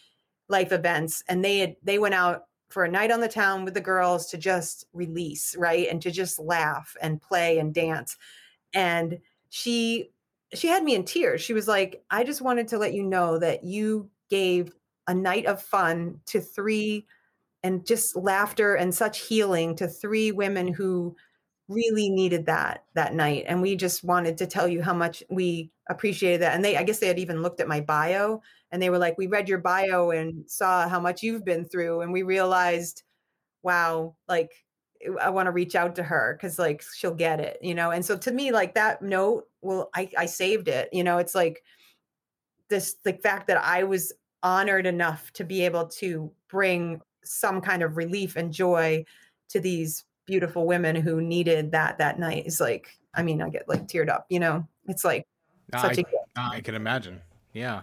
life 0.49 0.73
events 0.73 1.23
and 1.29 1.45
they 1.45 1.59
had 1.59 1.77
they 1.83 1.99
went 1.99 2.15
out 2.15 2.45
for 2.69 2.85
a 2.85 2.91
night 2.91 3.11
on 3.11 3.21
the 3.21 3.29
town 3.29 3.65
with 3.65 3.73
the 3.73 3.81
girls 3.81 4.27
to 4.27 4.37
just 4.37 4.87
release 4.93 5.57
right 5.57 5.89
and 5.91 6.03
to 6.03 6.11
just 6.11 6.39
laugh 6.39 6.95
and 7.01 7.23
play 7.23 7.59
and 7.59 7.73
dance 7.73 8.17
and 8.75 9.19
she 9.49 10.11
she 10.55 10.67
had 10.67 10.83
me 10.83 10.95
in 10.95 11.05
tears. 11.05 11.41
She 11.41 11.55
was 11.55 11.67
like 11.67 12.03
i 12.11 12.25
just 12.25 12.43
wanted 12.43 12.69
to 12.69 12.79
let 12.79 12.93
you 12.93 13.03
know 13.03 13.39
that 13.39 13.65
you 13.65 14.11
gave 14.29 14.75
a 15.09 15.15
night 15.15 15.47
of 15.47 15.61
fun 15.61 16.21
to 16.27 16.41
three 16.41 17.07
and 17.65 17.85
just 17.87 18.15
laughter 18.15 18.75
and 18.77 18.95
such 18.95 19.21
healing 19.21 19.75
to 19.77 19.89
three 19.89 20.31
women 20.31 20.69
who 20.73 21.17
really 21.69 22.09
needed 22.09 22.47
that 22.47 22.85
that 22.95 23.15
night. 23.15 23.45
And 23.47 23.61
we 23.61 23.77
just 23.77 24.05
wanted 24.05 24.39
to 24.39 24.47
tell 24.47 24.69
you 24.69 24.83
how 24.83 24.95
much 24.95 25.23
we 25.29 25.71
appreciated 25.89 26.43
that. 26.43 26.55
And 26.55 26.65
they 26.65 26.77
i 26.77 26.83
guess 26.83 26.99
they 27.01 27.09
had 27.09 27.19
even 27.19 27.43
looked 27.43 27.61
at 27.61 27.69
my 27.69 27.81
bio 27.81 28.43
and 28.71 28.81
they 28.83 28.91
were 28.91 28.99
like 28.99 29.19
we 29.19 29.27
read 29.27 29.49
your 29.49 29.59
bio 29.59 30.11
and 30.11 30.49
saw 30.49 30.89
how 30.89 31.01
much 31.01 31.23
you've 31.23 31.45
been 31.45 31.65
through. 31.65 32.03
And 32.03 32.13
we 32.13 32.23
realized 32.23 33.03
wow 33.63 34.15
like 34.29 34.51
i 35.21 35.31
want 35.31 35.47
to 35.47 35.53
reach 35.53 35.75
out 35.77 35.95
to 35.97 36.03
her 36.03 36.37
because 36.37 36.59
like 36.59 36.83
she'll 36.97 37.15
get 37.15 37.41
it 37.41 37.59
you 37.63 37.75
know? 37.75 37.91
And 37.91 38.05
so 38.05 38.17
to 38.19 38.33
me 38.33 38.53
like 38.53 38.75
that 38.75 39.03
note 39.03 39.45
well 39.63 39.91
i 39.95 40.11
i 40.19 40.27
saved 40.27 40.69
it 40.69 40.89
you 40.93 41.05
know? 41.05 41.19
It's 41.19 41.35
like 41.35 41.63
this 42.69 42.97
the 43.05 43.15
fact 43.15 43.47
that 43.49 43.63
i 43.65 43.85
was 43.85 44.13
honored 44.43 44.87
enough 44.87 45.33
to 45.33 45.45
be 45.45 45.65
able 45.65 45.87
to 45.87 46.31
bring 46.49 47.01
some 47.25 47.61
kind 47.61 47.83
of 47.83 47.97
relief 47.97 48.37
and 48.37 48.53
joy 48.53 49.05
to 49.49 49.61
these 49.61 50.05
beautiful 50.27 50.67
women 50.67 50.95
who 50.95 51.21
needed 51.21 51.73
that 51.73 51.99
that 51.99 52.19
night 52.19 52.47
is 52.47 52.61
like 52.61 52.89
i 53.15 53.23
mean 53.23 53.41
i 53.41 53.49
get 53.49 53.69
like 53.69 53.87
teared 53.89 54.11
up 54.11 54.27
you 54.29 54.39
know? 54.39 54.67
It's 54.89 55.05
like 55.05 55.27
no, 55.73 55.81
such 55.81 55.99
I, 55.99 56.05
a 56.37 56.57
I 56.57 56.61
can 56.61 56.75
imagine. 56.75 57.21
Yeah. 57.53 57.83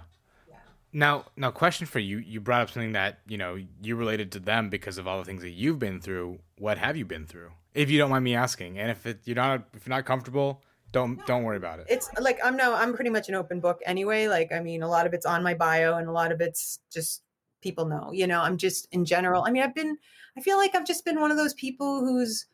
yeah. 0.49 0.55
Now 0.91 1.25
now 1.37 1.51
question 1.51 1.85
for 1.85 1.99
you 1.99 2.17
you 2.17 2.41
brought 2.41 2.61
up 2.61 2.69
something 2.71 2.93
that 2.93 3.19
you 3.27 3.37
know 3.37 3.57
you 3.81 3.95
related 3.95 4.31
to 4.33 4.39
them 4.39 4.69
because 4.69 4.97
of 4.97 5.07
all 5.07 5.19
the 5.19 5.25
things 5.25 5.41
that 5.43 5.51
you've 5.51 5.79
been 5.79 6.01
through. 6.01 6.39
What 6.57 6.77
have 6.77 6.97
you 6.97 7.05
been 7.05 7.25
through 7.25 7.51
if 7.73 7.89
you 7.89 7.99
don't 7.99 8.09
mind 8.09 8.23
me 8.23 8.35
asking? 8.35 8.79
And 8.79 8.89
if 8.89 9.05
it, 9.05 9.19
you're 9.25 9.35
not 9.35 9.67
if 9.75 9.85
you're 9.85 9.95
not 9.95 10.05
comfortable 10.05 10.63
don't 10.95 11.27
don't 11.27 11.43
worry 11.43 11.57
about 11.57 11.79
it. 11.79 11.87
It's 11.89 12.09
like 12.21 12.39
i'm 12.41 12.55
no 12.55 12.73
i'm 12.73 12.93
pretty 12.93 13.09
much 13.09 13.27
an 13.27 13.35
open 13.35 13.59
book 13.59 13.81
anyway. 13.85 14.27
Like 14.29 14.53
i 14.53 14.61
mean 14.61 14.81
a 14.81 14.87
lot 14.87 15.05
of 15.05 15.13
it's 15.13 15.25
on 15.25 15.43
my 15.43 15.53
bio 15.53 15.97
and 15.97 16.07
a 16.07 16.11
lot 16.11 16.31
of 16.31 16.39
it's 16.39 16.79
just 16.89 17.21
people 17.61 17.85
know 17.85 18.11
you 18.13 18.27
know? 18.27 18.41
I'm 18.41 18.57
just 18.57 18.87
in 18.93 19.03
general 19.03 19.43
i 19.45 19.51
mean 19.51 19.63
i've 19.63 19.75
been 19.75 19.97
i 20.37 20.41
feel 20.41 20.57
like 20.57 20.73
i've 20.73 20.85
just 20.85 21.03
been 21.03 21.19
one 21.19 21.31
of 21.31 21.37
those 21.37 21.53
people 21.55 21.99
who's 21.99 22.45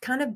kind 0.00 0.22
of 0.22 0.30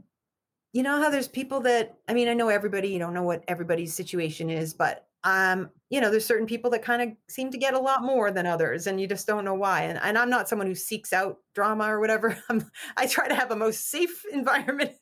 you 0.72 0.82
know 0.82 1.00
how 1.00 1.08
there's 1.08 1.28
people 1.28 1.60
that 1.60 1.96
i 2.06 2.12
mean 2.12 2.28
i 2.28 2.34
know 2.34 2.48
everybody 2.48 2.88
you 2.88 2.98
don't 2.98 3.14
know 3.14 3.22
what 3.22 3.44
everybody's 3.48 3.94
situation 3.94 4.50
is 4.50 4.74
but 4.74 5.06
um 5.24 5.70
you 5.90 6.00
know 6.00 6.10
there's 6.10 6.24
certain 6.24 6.46
people 6.46 6.70
that 6.70 6.82
kind 6.82 7.02
of 7.02 7.08
seem 7.28 7.50
to 7.50 7.58
get 7.58 7.74
a 7.74 7.78
lot 7.78 8.02
more 8.02 8.30
than 8.30 8.46
others 8.46 8.86
and 8.86 9.00
you 9.00 9.06
just 9.06 9.26
don't 9.26 9.44
know 9.44 9.54
why 9.54 9.82
and, 9.82 9.98
and 10.02 10.18
i'm 10.18 10.30
not 10.30 10.48
someone 10.48 10.66
who 10.66 10.74
seeks 10.74 11.12
out 11.12 11.38
drama 11.54 11.84
or 11.84 12.00
whatever 12.00 12.36
I'm, 12.48 12.68
i 12.96 13.06
try 13.06 13.28
to 13.28 13.34
have 13.34 13.50
a 13.50 13.56
most 13.56 13.90
safe 13.90 14.24
environment 14.32 14.92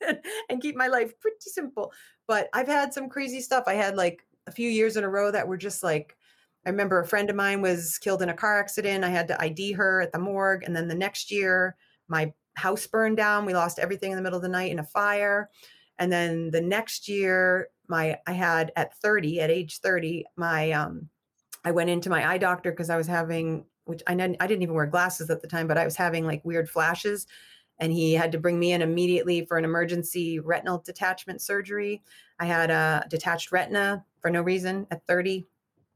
and 0.48 0.62
keep 0.62 0.76
my 0.76 0.88
life 0.88 1.18
pretty 1.20 1.36
simple 1.40 1.92
but 2.26 2.48
i've 2.52 2.68
had 2.68 2.92
some 2.92 3.08
crazy 3.08 3.40
stuff 3.40 3.64
i 3.66 3.74
had 3.74 3.96
like 3.96 4.22
a 4.46 4.52
few 4.52 4.68
years 4.68 4.96
in 4.96 5.04
a 5.04 5.08
row 5.08 5.30
that 5.30 5.48
were 5.48 5.56
just 5.56 5.82
like 5.82 6.16
I 6.66 6.70
remember 6.70 6.98
a 6.98 7.06
friend 7.06 7.28
of 7.28 7.36
mine 7.36 7.60
was 7.60 7.98
killed 7.98 8.22
in 8.22 8.30
a 8.30 8.34
car 8.34 8.58
accident. 8.58 9.04
I 9.04 9.10
had 9.10 9.28
to 9.28 9.42
ID 9.42 9.72
her 9.72 10.00
at 10.00 10.12
the 10.12 10.18
morgue. 10.18 10.62
And 10.64 10.74
then 10.74 10.88
the 10.88 10.94
next 10.94 11.30
year, 11.30 11.76
my 12.08 12.32
house 12.54 12.86
burned 12.86 13.16
down. 13.16 13.44
We 13.44 13.52
lost 13.52 13.78
everything 13.78 14.12
in 14.12 14.16
the 14.16 14.22
middle 14.22 14.38
of 14.38 14.42
the 14.42 14.48
night 14.48 14.72
in 14.72 14.78
a 14.78 14.84
fire. 14.84 15.50
And 15.98 16.12
then 16.12 16.50
the 16.50 16.60
next 16.60 17.08
year, 17.08 17.68
my 17.88 18.18
I 18.26 18.32
had 18.32 18.72
at 18.76 18.96
30, 18.98 19.40
at 19.40 19.50
age 19.50 19.80
30, 19.80 20.24
my 20.36 20.72
um 20.72 21.08
I 21.64 21.70
went 21.70 21.90
into 21.90 22.10
my 22.10 22.28
eye 22.28 22.38
doctor 22.38 22.70
because 22.70 22.90
I 22.90 22.96
was 22.96 23.06
having 23.06 23.64
which 23.84 24.02
I 24.06 24.14
didn't 24.14 24.36
I 24.40 24.46
didn't 24.46 24.62
even 24.62 24.74
wear 24.74 24.86
glasses 24.86 25.30
at 25.30 25.42
the 25.42 25.48
time, 25.48 25.66
but 25.66 25.78
I 25.78 25.84
was 25.84 25.96
having 25.96 26.26
like 26.26 26.44
weird 26.44 26.68
flashes. 26.68 27.26
And 27.78 27.92
he 27.92 28.12
had 28.12 28.30
to 28.32 28.38
bring 28.38 28.58
me 28.58 28.72
in 28.72 28.82
immediately 28.82 29.44
for 29.44 29.58
an 29.58 29.64
emergency 29.64 30.38
retinal 30.38 30.78
detachment 30.78 31.40
surgery. 31.40 32.02
I 32.38 32.46
had 32.46 32.70
a 32.70 33.04
detached 33.08 33.50
retina 33.50 34.04
for 34.20 34.30
no 34.30 34.42
reason 34.42 34.86
at 34.90 35.04
30. 35.06 35.46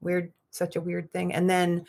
Weird 0.01 0.33
such 0.51 0.77
a 0.77 0.81
weird 0.81 1.13
thing. 1.13 1.33
And 1.33 1.49
then 1.49 1.85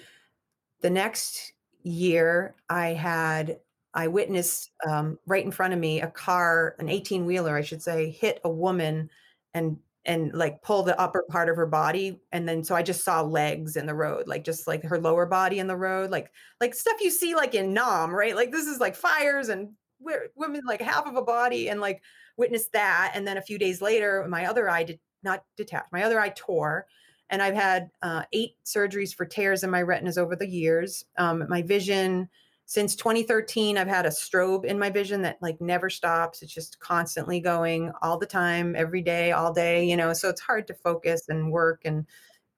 the 0.81 0.89
next 0.89 1.53
year, 1.83 2.55
I 2.69 2.89
had 2.89 3.59
I 3.99 4.07
witnessed 4.07 4.71
um, 4.87 5.19
right 5.25 5.43
in 5.43 5.51
front 5.51 5.73
of 5.73 5.79
me 5.79 5.99
a 5.99 6.07
car, 6.07 6.75
an 6.79 6.87
18 6.87 7.25
wheeler, 7.25 7.55
I 7.55 7.61
should 7.61 7.81
say, 7.81 8.11
hit 8.11 8.39
a 8.45 8.49
woman 8.49 9.09
and 9.53 9.77
and 10.05 10.33
like 10.33 10.61
pull 10.61 10.83
the 10.83 10.97
upper 10.97 11.25
part 11.29 11.49
of 11.49 11.57
her 11.57 11.65
body 11.65 12.21
and 12.31 12.47
then 12.47 12.63
so 12.63 12.73
i 12.73 12.81
just 12.81 13.03
saw 13.03 13.21
legs 13.21 13.75
in 13.75 13.85
the 13.85 13.93
road 13.93 14.29
like 14.29 14.45
just 14.45 14.65
like 14.65 14.81
her 14.81 14.97
lower 14.97 15.25
body 15.25 15.59
in 15.59 15.67
the 15.67 15.75
road 15.75 16.09
like 16.09 16.31
like 16.61 16.73
stuff 16.73 16.95
you 17.01 17.11
see 17.11 17.35
like 17.35 17.53
in 17.53 17.73
nam 17.73 18.15
right 18.15 18.33
like 18.33 18.49
this 18.49 18.65
is 18.65 18.79
like 18.79 18.95
fires 18.95 19.49
and 19.49 19.69
women 19.99 20.61
like 20.65 20.81
half 20.81 21.05
of 21.05 21.17
a 21.17 21.21
body 21.21 21.67
and 21.67 21.81
like 21.81 22.01
witnessed 22.37 22.71
that 22.71 23.11
and 23.13 23.27
then 23.27 23.35
a 23.35 23.41
few 23.41 23.59
days 23.59 23.81
later 23.81 24.25
my 24.29 24.45
other 24.45 24.69
eye 24.69 24.83
did 24.83 24.99
not 25.21 25.43
detach 25.57 25.85
my 25.91 26.03
other 26.03 26.17
eye 26.17 26.31
tore 26.33 26.85
and 27.29 27.41
I've 27.41 27.55
had 27.55 27.89
uh, 28.01 28.23
eight 28.33 28.55
surgeries 28.65 29.13
for 29.13 29.25
tears 29.25 29.63
in 29.63 29.69
my 29.69 29.81
retinas 29.81 30.17
over 30.17 30.35
the 30.35 30.47
years. 30.47 31.05
Um, 31.17 31.45
my 31.47 31.61
vision 31.61 32.29
since 32.69 32.95
2013, 32.95 33.79
I've 33.79 33.87
had 33.87 34.05
a 34.05 34.09
strobe 34.09 34.63
in 34.63 34.77
my 34.77 34.91
vision 34.91 35.23
that 35.23 35.41
like 35.41 35.59
never 35.59 35.89
stops. 35.89 36.43
It's 36.43 36.53
just 36.53 36.79
constantly 36.79 37.39
going 37.39 37.91
all 38.03 38.19
the 38.19 38.27
time, 38.27 38.75
every 38.77 39.01
day, 39.01 39.31
all 39.31 39.51
day. 39.51 39.83
You 39.83 39.97
know, 39.97 40.13
so 40.13 40.29
it's 40.29 40.39
hard 40.39 40.67
to 40.67 40.75
focus 40.75 41.29
and 41.29 41.51
work 41.51 41.81
and 41.83 42.05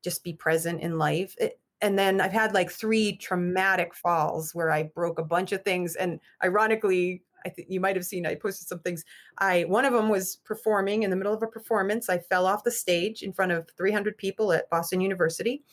just 0.04 0.22
be 0.26 0.34
present 0.34 0.82
in 0.82 0.98
life. 0.98 1.34
It, 1.38 1.62
and 1.80 1.98
then 1.98 2.20
I've 2.20 2.34
had 2.34 2.54
like 2.54 2.70
three 2.70 3.16
traumatic 3.16 3.96
falls 3.96 4.54
where 4.54 4.70
I 4.70 4.84
broke 4.84 5.18
a 5.18 5.24
bunch 5.24 5.54
of 5.54 5.64
things. 5.64 5.96
And 5.96 6.20
ironically, 6.44 7.24
I 7.46 7.50
think 7.50 7.70
you 7.72 7.80
might 7.80 7.96
have 7.96 8.06
seen 8.06 8.26
I 8.26 8.36
posted 8.36 8.68
some 8.68 8.80
things. 8.80 9.06
I 9.38 9.64
one 9.64 9.86
of 9.86 9.94
them 9.94 10.10
was 10.10 10.40
performing 10.44 11.04
in 11.04 11.10
the 11.10 11.16
middle 11.16 11.34
of 11.34 11.42
a 11.42 11.48
performance. 11.48 12.10
I 12.10 12.18
fell 12.18 12.48
off 12.48 12.66
the 12.66 12.72
stage 12.72 13.24
in 13.24 13.32
front 13.32 13.54
of 13.54 13.70
300 13.78 14.18
people 14.18 14.52
at 14.52 14.70
Boston 14.70 15.00
University 15.00 15.64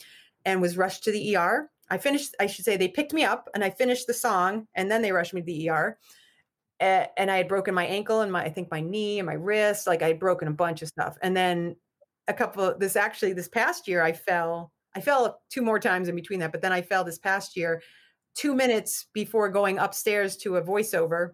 and 0.45 0.63
was 0.63 0.77
rushed 0.77 1.03
to 1.03 1.11
the 1.11 1.37
ER. 1.37 1.69
I 1.91 1.99
finished 1.99 2.35
I 2.41 2.47
should 2.47 2.65
say 2.65 2.77
they 2.77 2.89
picked 2.89 3.13
me 3.13 3.25
up 3.25 3.49
and 3.55 3.65
I 3.65 3.71
finished 3.71 4.07
the 4.07 4.15
song 4.15 4.67
and 4.75 4.91
then 4.91 5.03
they 5.03 5.13
rushed 5.13 5.35
me 5.35 5.41
to 5.41 5.47
the 5.47 5.71
ER. 5.71 5.99
and 6.81 7.31
I 7.31 7.37
had 7.37 7.49
broken 7.49 7.75
my 7.75 7.87
ankle 7.87 8.21
and 8.21 8.33
my 8.33 8.45
I 8.45 8.51
think 8.51 8.71
my 8.71 8.81
knee 8.81 9.19
and 9.19 9.27
my 9.27 9.35
wrist, 9.35 9.87
like 9.87 10.03
I 10.03 10.09
had 10.09 10.21
broken 10.21 10.49
a 10.49 10.53
bunch 10.53 10.83
of 10.83 10.89
stuff. 10.89 11.17
And 11.23 11.37
then 11.37 11.77
a 12.29 12.35
couple 12.35 12.63
of 12.65 12.79
this 12.79 12.97
actually 12.97 13.33
this 13.33 13.49
past 13.49 13.89
year 13.89 14.03
I 14.03 14.13
fell 14.13 14.73
I 14.95 15.01
fell 15.01 15.41
two 15.51 15.63
more 15.63 15.79
times 15.79 16.09
in 16.09 16.17
between 16.17 16.41
that, 16.41 16.53
but 16.53 16.63
then 16.63 16.73
I 16.73 16.83
fell 16.83 17.05
this 17.05 17.19
past 17.19 17.57
year 17.57 17.83
2 18.35 18.55
minutes 18.55 19.07
before 19.13 19.49
going 19.49 19.79
upstairs 19.79 20.37
to 20.39 20.57
a 20.57 20.63
voiceover 20.63 21.31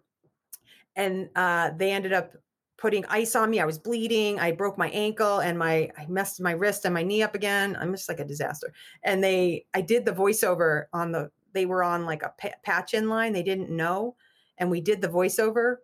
and 0.96 1.28
uh, 1.36 1.70
they 1.76 1.92
ended 1.92 2.12
up 2.12 2.32
putting 2.76 3.04
ice 3.06 3.36
on 3.36 3.50
me. 3.50 3.60
I 3.60 3.64
was 3.64 3.78
bleeding. 3.78 4.40
I 4.40 4.52
broke 4.52 4.76
my 4.76 4.88
ankle 4.90 5.40
and 5.40 5.58
my 5.58 5.90
I 5.96 6.06
messed 6.08 6.40
my 6.40 6.52
wrist 6.52 6.84
and 6.84 6.94
my 6.94 7.02
knee 7.02 7.22
up 7.22 7.34
again. 7.34 7.76
I'm 7.80 7.92
just 7.92 8.08
like 8.08 8.20
a 8.20 8.24
disaster. 8.24 8.72
And 9.02 9.22
they 9.22 9.66
I 9.74 9.80
did 9.80 10.04
the 10.04 10.12
voiceover 10.12 10.86
on 10.92 11.12
the 11.12 11.30
they 11.52 11.66
were 11.66 11.84
on 11.84 12.04
like 12.04 12.22
a 12.22 12.34
patch 12.64 12.94
in 12.94 13.08
line. 13.08 13.32
They 13.32 13.42
didn't 13.42 13.70
know, 13.70 14.16
and 14.58 14.70
we 14.70 14.80
did 14.80 15.00
the 15.00 15.08
voiceover, 15.08 15.76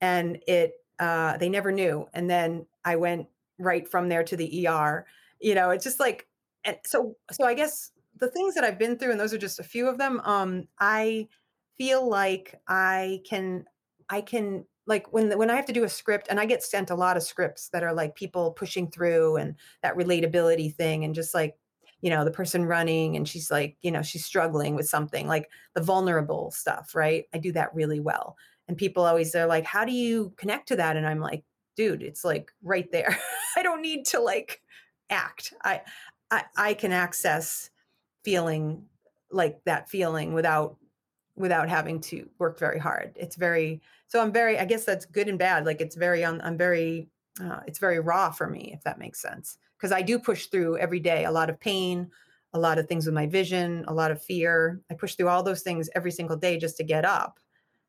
and 0.00 0.38
it 0.46 0.74
uh, 0.98 1.36
they 1.36 1.48
never 1.48 1.72
knew. 1.72 2.06
And 2.14 2.30
then 2.30 2.66
I 2.84 2.96
went 2.96 3.26
right 3.58 3.88
from 3.88 4.08
there 4.08 4.22
to 4.24 4.36
the 4.36 4.68
ER. 4.68 5.06
You 5.40 5.54
know, 5.54 5.70
it's 5.70 5.84
just 5.84 6.00
like 6.00 6.28
and 6.64 6.76
so 6.84 7.16
so 7.32 7.44
I 7.44 7.54
guess 7.54 7.90
the 8.16 8.28
things 8.28 8.54
that 8.54 8.64
I've 8.64 8.78
been 8.78 8.96
through, 8.96 9.10
and 9.12 9.20
those 9.20 9.34
are 9.34 9.38
just 9.38 9.60
a 9.60 9.64
few 9.64 9.88
of 9.88 9.98
them. 9.98 10.20
Um, 10.24 10.68
I 10.78 11.28
feel 11.76 12.08
like 12.08 12.60
I 12.68 13.22
can 13.28 13.64
I 14.08 14.20
can 14.20 14.64
like 14.90 15.12
when 15.12 15.38
when 15.38 15.50
I 15.50 15.56
have 15.56 15.66
to 15.66 15.72
do 15.72 15.84
a 15.84 15.88
script 15.88 16.26
and 16.28 16.40
I 16.40 16.46
get 16.46 16.64
sent 16.64 16.90
a 16.90 16.96
lot 16.96 17.16
of 17.16 17.22
scripts 17.22 17.68
that 17.68 17.84
are 17.84 17.94
like 17.94 18.16
people 18.16 18.50
pushing 18.50 18.90
through 18.90 19.36
and 19.36 19.54
that 19.82 19.96
relatability 19.96 20.74
thing 20.74 21.04
and 21.04 21.14
just 21.14 21.32
like 21.32 21.56
you 22.02 22.10
know 22.10 22.24
the 22.24 22.30
person 22.32 22.64
running 22.66 23.16
and 23.16 23.28
she's 23.28 23.50
like 23.52 23.76
you 23.82 23.92
know 23.92 24.02
she's 24.02 24.24
struggling 24.24 24.74
with 24.74 24.88
something 24.88 25.28
like 25.28 25.48
the 25.74 25.82
vulnerable 25.82 26.50
stuff 26.50 26.94
right 26.94 27.26
I 27.32 27.38
do 27.38 27.52
that 27.52 27.72
really 27.72 28.00
well 28.00 28.36
And 28.68 28.76
people 28.76 29.04
always 29.04 29.32
they're 29.32 29.46
like, 29.46 29.64
"How 29.64 29.84
do 29.84 29.92
you 29.92 30.32
connect 30.36 30.68
to 30.68 30.76
that?" 30.76 30.96
And 30.96 31.06
I'm 31.06 31.20
like, 31.20 31.44
"Dude, 31.76 32.02
it's 32.02 32.24
like 32.24 32.52
right 32.62 32.90
there. 32.92 33.16
I 33.56 33.62
don't 33.62 33.82
need 33.82 34.06
to 34.06 34.20
like 34.20 34.60
act. 35.08 35.54
I 35.64 35.82
I 36.30 36.44
I 36.56 36.74
can 36.74 36.92
access 36.92 37.70
feeling 38.24 38.86
like 39.30 39.60
that 39.64 39.88
feeling 39.88 40.34
without 40.34 40.76
without 41.36 41.68
having 41.68 42.00
to 42.00 42.28
work 42.38 42.58
very 42.58 42.78
hard. 42.78 43.16
It's 43.16 43.36
very 43.36 43.80
so 44.10 44.20
I'm 44.20 44.32
very 44.32 44.58
I 44.58 44.64
guess 44.64 44.84
that's 44.84 45.06
good 45.06 45.28
and 45.28 45.38
bad. 45.38 45.64
Like 45.64 45.80
it's 45.80 45.94
very 45.94 46.24
on 46.24 46.40
I'm 46.40 46.58
very 46.58 47.08
uh, 47.40 47.60
it's 47.66 47.78
very 47.78 48.00
raw 48.00 48.30
for 48.30 48.48
me 48.48 48.72
if 48.74 48.82
that 48.82 48.98
makes 48.98 49.22
sense 49.22 49.56
because 49.78 49.92
I 49.92 50.02
do 50.02 50.18
push 50.18 50.46
through 50.46 50.78
every 50.78 50.98
day 50.98 51.24
a 51.26 51.30
lot 51.30 51.48
of 51.48 51.60
pain, 51.60 52.10
a 52.52 52.58
lot 52.58 52.78
of 52.78 52.88
things 52.88 53.06
with 53.06 53.14
my 53.14 53.26
vision, 53.26 53.84
a 53.86 53.94
lot 53.94 54.10
of 54.10 54.20
fear. 54.20 54.80
I 54.90 54.94
push 54.94 55.14
through 55.14 55.28
all 55.28 55.44
those 55.44 55.62
things 55.62 55.88
every 55.94 56.10
single 56.10 56.36
day 56.36 56.58
just 56.58 56.76
to 56.78 56.82
get 56.82 57.04
up. 57.04 57.38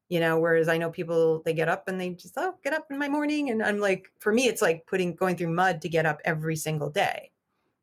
You 0.10 0.20
know, 0.20 0.40
whereas 0.40 0.68
I 0.68 0.78
know 0.78 0.92
people 0.92 1.42
they 1.44 1.54
get 1.56 1.70
up 1.70 1.88
and 1.88 2.00
they 2.00 2.12
just 2.12 2.36
oh 2.38 2.54
get 2.64 2.74
up 2.74 2.86
in 2.92 3.00
my 3.00 3.10
morning 3.10 3.50
and 3.50 3.64
I'm 3.64 3.80
like 3.80 4.12
for 4.20 4.32
me 4.32 4.46
it's 4.46 4.62
like 4.62 4.86
putting 4.86 5.16
going 5.16 5.38
through 5.38 5.54
mud 5.56 5.82
to 5.82 5.90
get 5.90 6.06
up 6.06 6.22
every 6.24 6.56
single 6.56 6.92
day, 6.92 7.32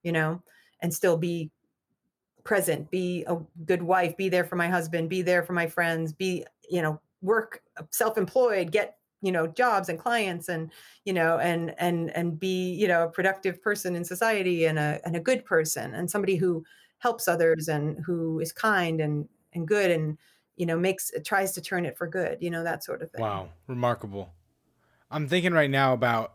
you 0.05 0.12
know, 0.12 0.41
and 0.80 0.95
still 0.95 1.16
be 1.16 1.51
present, 2.45 2.89
be 2.89 3.24
a 3.26 3.36
good 3.66 3.82
wife, 3.82 4.16
be 4.16 4.28
there 4.28 4.45
for 4.45 4.55
my 4.55 4.68
husband, 4.68 5.11
be 5.11 5.22
there 5.22 5.43
for 5.43 5.55
my 5.55 5.66
friends, 5.66 6.12
be, 6.12 6.45
you 6.70 6.82
know, 6.82 7.01
work 7.22 7.62
uh, 7.76 7.82
self-employed, 7.90 8.72
get, 8.72 8.96
you 9.20 9.32
know, 9.32 9.46
jobs 9.46 9.88
and 9.88 9.98
clients 9.98 10.48
and, 10.48 10.70
you 11.04 11.12
know, 11.12 11.38
and 11.38 11.74
and 11.78 12.10
and 12.16 12.38
be, 12.38 12.72
you 12.74 12.86
know, 12.86 13.04
a 13.04 13.08
productive 13.08 13.60
person 13.62 13.96
in 13.96 14.04
society 14.04 14.66
and 14.66 14.78
a 14.78 15.00
and 15.04 15.16
a 15.16 15.20
good 15.20 15.44
person 15.44 15.94
and 15.94 16.10
somebody 16.10 16.36
who 16.36 16.64
helps 16.98 17.28
others 17.28 17.68
and 17.68 17.98
who 18.04 18.40
is 18.40 18.52
kind 18.52 19.00
and 19.00 19.28
and 19.54 19.66
good 19.66 19.90
and 19.90 20.18
you 20.56 20.66
know 20.66 20.76
makes 20.76 21.10
tries 21.24 21.52
to 21.52 21.60
turn 21.60 21.86
it 21.86 21.96
for 21.96 22.06
good, 22.06 22.38
you 22.40 22.50
know, 22.50 22.62
that 22.64 22.84
sort 22.84 23.02
of 23.02 23.10
thing. 23.10 23.22
Wow, 23.22 23.48
remarkable. 23.66 24.32
I'm 25.10 25.26
thinking 25.26 25.52
right 25.52 25.70
now 25.70 25.94
about 25.94 26.34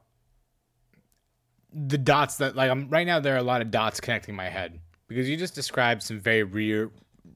the 1.73 1.97
dots 1.97 2.37
that 2.37 2.55
like 2.55 2.69
I'm 2.69 2.89
right 2.89 3.05
now 3.05 3.19
there 3.19 3.35
are 3.35 3.39
a 3.39 3.43
lot 3.43 3.61
of 3.61 3.71
dots 3.71 3.99
connecting 3.99 4.35
my 4.35 4.49
head 4.49 4.79
because 5.07 5.29
you 5.29 5.37
just 5.37 5.55
described 5.55 6.03
some 6.03 6.19
very 6.19 6.43
real, 6.43 6.91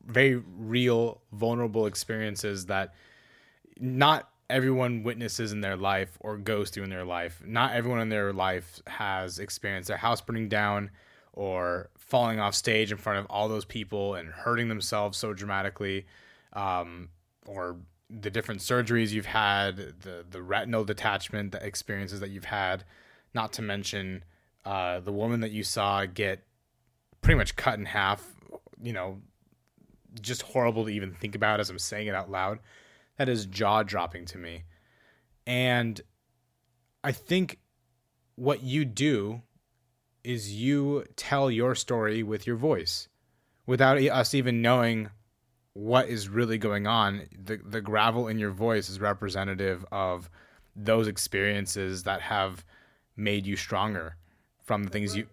very 0.05 0.41
real, 0.57 1.21
vulnerable 1.33 1.85
experiences 1.85 2.65
that 2.67 2.93
not 3.79 4.29
everyone 4.49 5.03
witnesses 5.03 5.51
in 5.51 5.61
their 5.61 5.75
life 5.75 6.17
or 6.19 6.37
goes 6.37 6.69
through 6.69 6.83
in 6.83 6.89
their 6.89 7.05
life. 7.05 7.41
Not 7.45 7.73
everyone 7.73 7.99
in 7.99 8.09
their 8.09 8.31
life 8.33 8.81
has 8.87 9.39
experienced 9.39 9.87
their 9.87 9.97
house 9.97 10.21
burning 10.21 10.49
down 10.49 10.91
or 11.33 11.89
falling 11.97 12.39
off 12.39 12.55
stage 12.55 12.91
in 12.91 12.97
front 12.97 13.19
of 13.19 13.25
all 13.29 13.47
those 13.49 13.65
people 13.65 14.15
and 14.15 14.29
hurting 14.29 14.69
themselves 14.69 15.17
so 15.17 15.33
dramatically, 15.33 16.05
um, 16.53 17.09
or 17.45 17.77
the 18.09 18.29
different 18.29 18.61
surgeries 18.61 19.11
you've 19.11 19.25
had, 19.25 19.77
the 19.77 20.25
the 20.29 20.41
retinal 20.41 20.83
detachment 20.83 21.51
the 21.51 21.63
experiences 21.63 22.21
that 22.21 22.29
you've 22.29 22.45
had, 22.45 22.83
not 23.33 23.53
to 23.53 23.61
mention 23.61 24.23
uh, 24.65 24.99
the 24.99 25.11
woman 25.11 25.41
that 25.41 25.51
you 25.51 25.63
saw 25.63 26.05
get 26.05 26.43
pretty 27.21 27.37
much 27.37 27.55
cut 27.55 27.77
in 27.77 27.85
half. 27.85 28.25
You 28.81 28.93
know, 28.93 29.21
just 30.21 30.41
horrible 30.41 30.85
to 30.85 30.89
even 30.89 31.13
think 31.13 31.35
about 31.35 31.59
as 31.59 31.69
I'm 31.69 31.77
saying 31.77 32.07
it 32.07 32.15
out 32.15 32.31
loud. 32.31 32.59
That 33.17 33.29
is 33.29 33.45
jaw 33.45 33.83
dropping 33.83 34.25
to 34.25 34.37
me. 34.37 34.63
And 35.45 35.99
I 37.03 37.11
think 37.11 37.59
what 38.35 38.63
you 38.63 38.85
do 38.85 39.41
is 40.23 40.53
you 40.53 41.05
tell 41.15 41.49
your 41.49 41.73
story 41.73 42.21
with 42.21 42.45
your 42.45 42.57
voice 42.57 43.07
without 43.65 43.97
us 43.97 44.33
even 44.33 44.61
knowing 44.61 45.09
what 45.73 46.09
is 46.09 46.27
really 46.27 46.57
going 46.57 46.85
on. 46.87 47.27
The, 47.37 47.57
the 47.63 47.81
gravel 47.81 48.27
in 48.27 48.39
your 48.39 48.51
voice 48.51 48.89
is 48.89 48.99
representative 48.99 49.85
of 49.91 50.29
those 50.75 51.07
experiences 51.07 52.03
that 52.03 52.21
have 52.21 52.65
made 53.15 53.45
you 53.45 53.55
stronger 53.55 54.15
from 54.63 54.83
the 54.83 54.89
things 54.89 55.15
you 55.15 55.27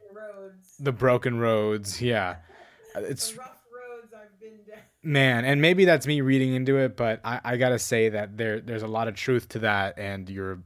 the 0.78 0.92
broken 0.92 1.38
roads. 1.38 2.00
Yeah, 2.00 2.36
it's 2.96 3.30
the 3.30 3.38
rough 3.38 3.62
roads 3.72 4.12
I've 4.14 4.40
been 4.40 4.58
down. 4.66 4.82
Man, 5.04 5.44
and 5.44 5.60
maybe 5.60 5.84
that's 5.84 6.06
me 6.06 6.20
reading 6.20 6.54
into 6.54 6.78
it, 6.78 6.96
but 6.96 7.20
I, 7.24 7.40
I 7.44 7.56
gotta 7.56 7.78
say 7.78 8.08
that 8.10 8.36
there 8.36 8.60
there's 8.60 8.82
a 8.82 8.88
lot 8.88 9.08
of 9.08 9.14
truth 9.14 9.48
to 9.50 9.60
that, 9.60 9.98
and 9.98 10.28
you're 10.28 10.60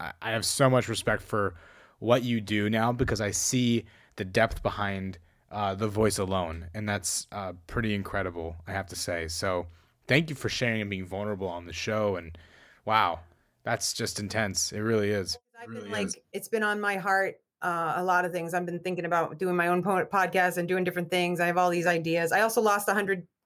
I 0.00 0.30
have 0.32 0.44
so 0.44 0.68
much 0.68 0.88
respect 0.88 1.22
for 1.22 1.54
what 1.98 2.22
you 2.22 2.40
do 2.40 2.68
now 2.68 2.92
because 2.92 3.20
I 3.20 3.30
see 3.30 3.84
the 4.16 4.24
depth 4.24 4.62
behind 4.62 5.18
uh, 5.50 5.74
the 5.74 5.88
voice 5.88 6.18
alone, 6.18 6.66
and 6.74 6.88
that's 6.88 7.26
uh, 7.32 7.52
pretty 7.66 7.94
incredible, 7.94 8.56
I 8.66 8.72
have 8.72 8.86
to 8.88 8.96
say. 8.96 9.28
So 9.28 9.66
thank 10.06 10.30
you 10.30 10.36
for 10.36 10.48
sharing 10.48 10.80
and 10.80 10.90
being 10.90 11.06
vulnerable 11.06 11.48
on 11.48 11.66
the 11.66 11.72
show, 11.72 12.16
and 12.16 12.36
wow, 12.84 13.20
that's 13.62 13.92
just 13.92 14.18
intense. 14.18 14.72
It 14.72 14.80
really 14.80 15.10
is. 15.10 15.38
I've 15.60 15.68
been 15.68 15.76
really 15.76 15.90
like, 15.90 16.06
is. 16.08 16.18
it's 16.32 16.48
been 16.48 16.62
on 16.62 16.80
my 16.80 16.96
heart 16.96 17.36
uh, 17.62 17.94
a 17.96 18.04
lot 18.04 18.24
of 18.24 18.32
things. 18.32 18.52
I've 18.52 18.66
been 18.66 18.80
thinking 18.80 19.06
about 19.06 19.38
doing 19.38 19.56
my 19.56 19.68
own 19.68 19.82
podcast 19.82 20.58
and 20.58 20.68
doing 20.68 20.84
different 20.84 21.10
things. 21.10 21.40
I 21.40 21.46
have 21.46 21.56
all 21.56 21.70
these 21.70 21.86
ideas. 21.86 22.30
I 22.30 22.42
also 22.42 22.60
lost 22.60 22.88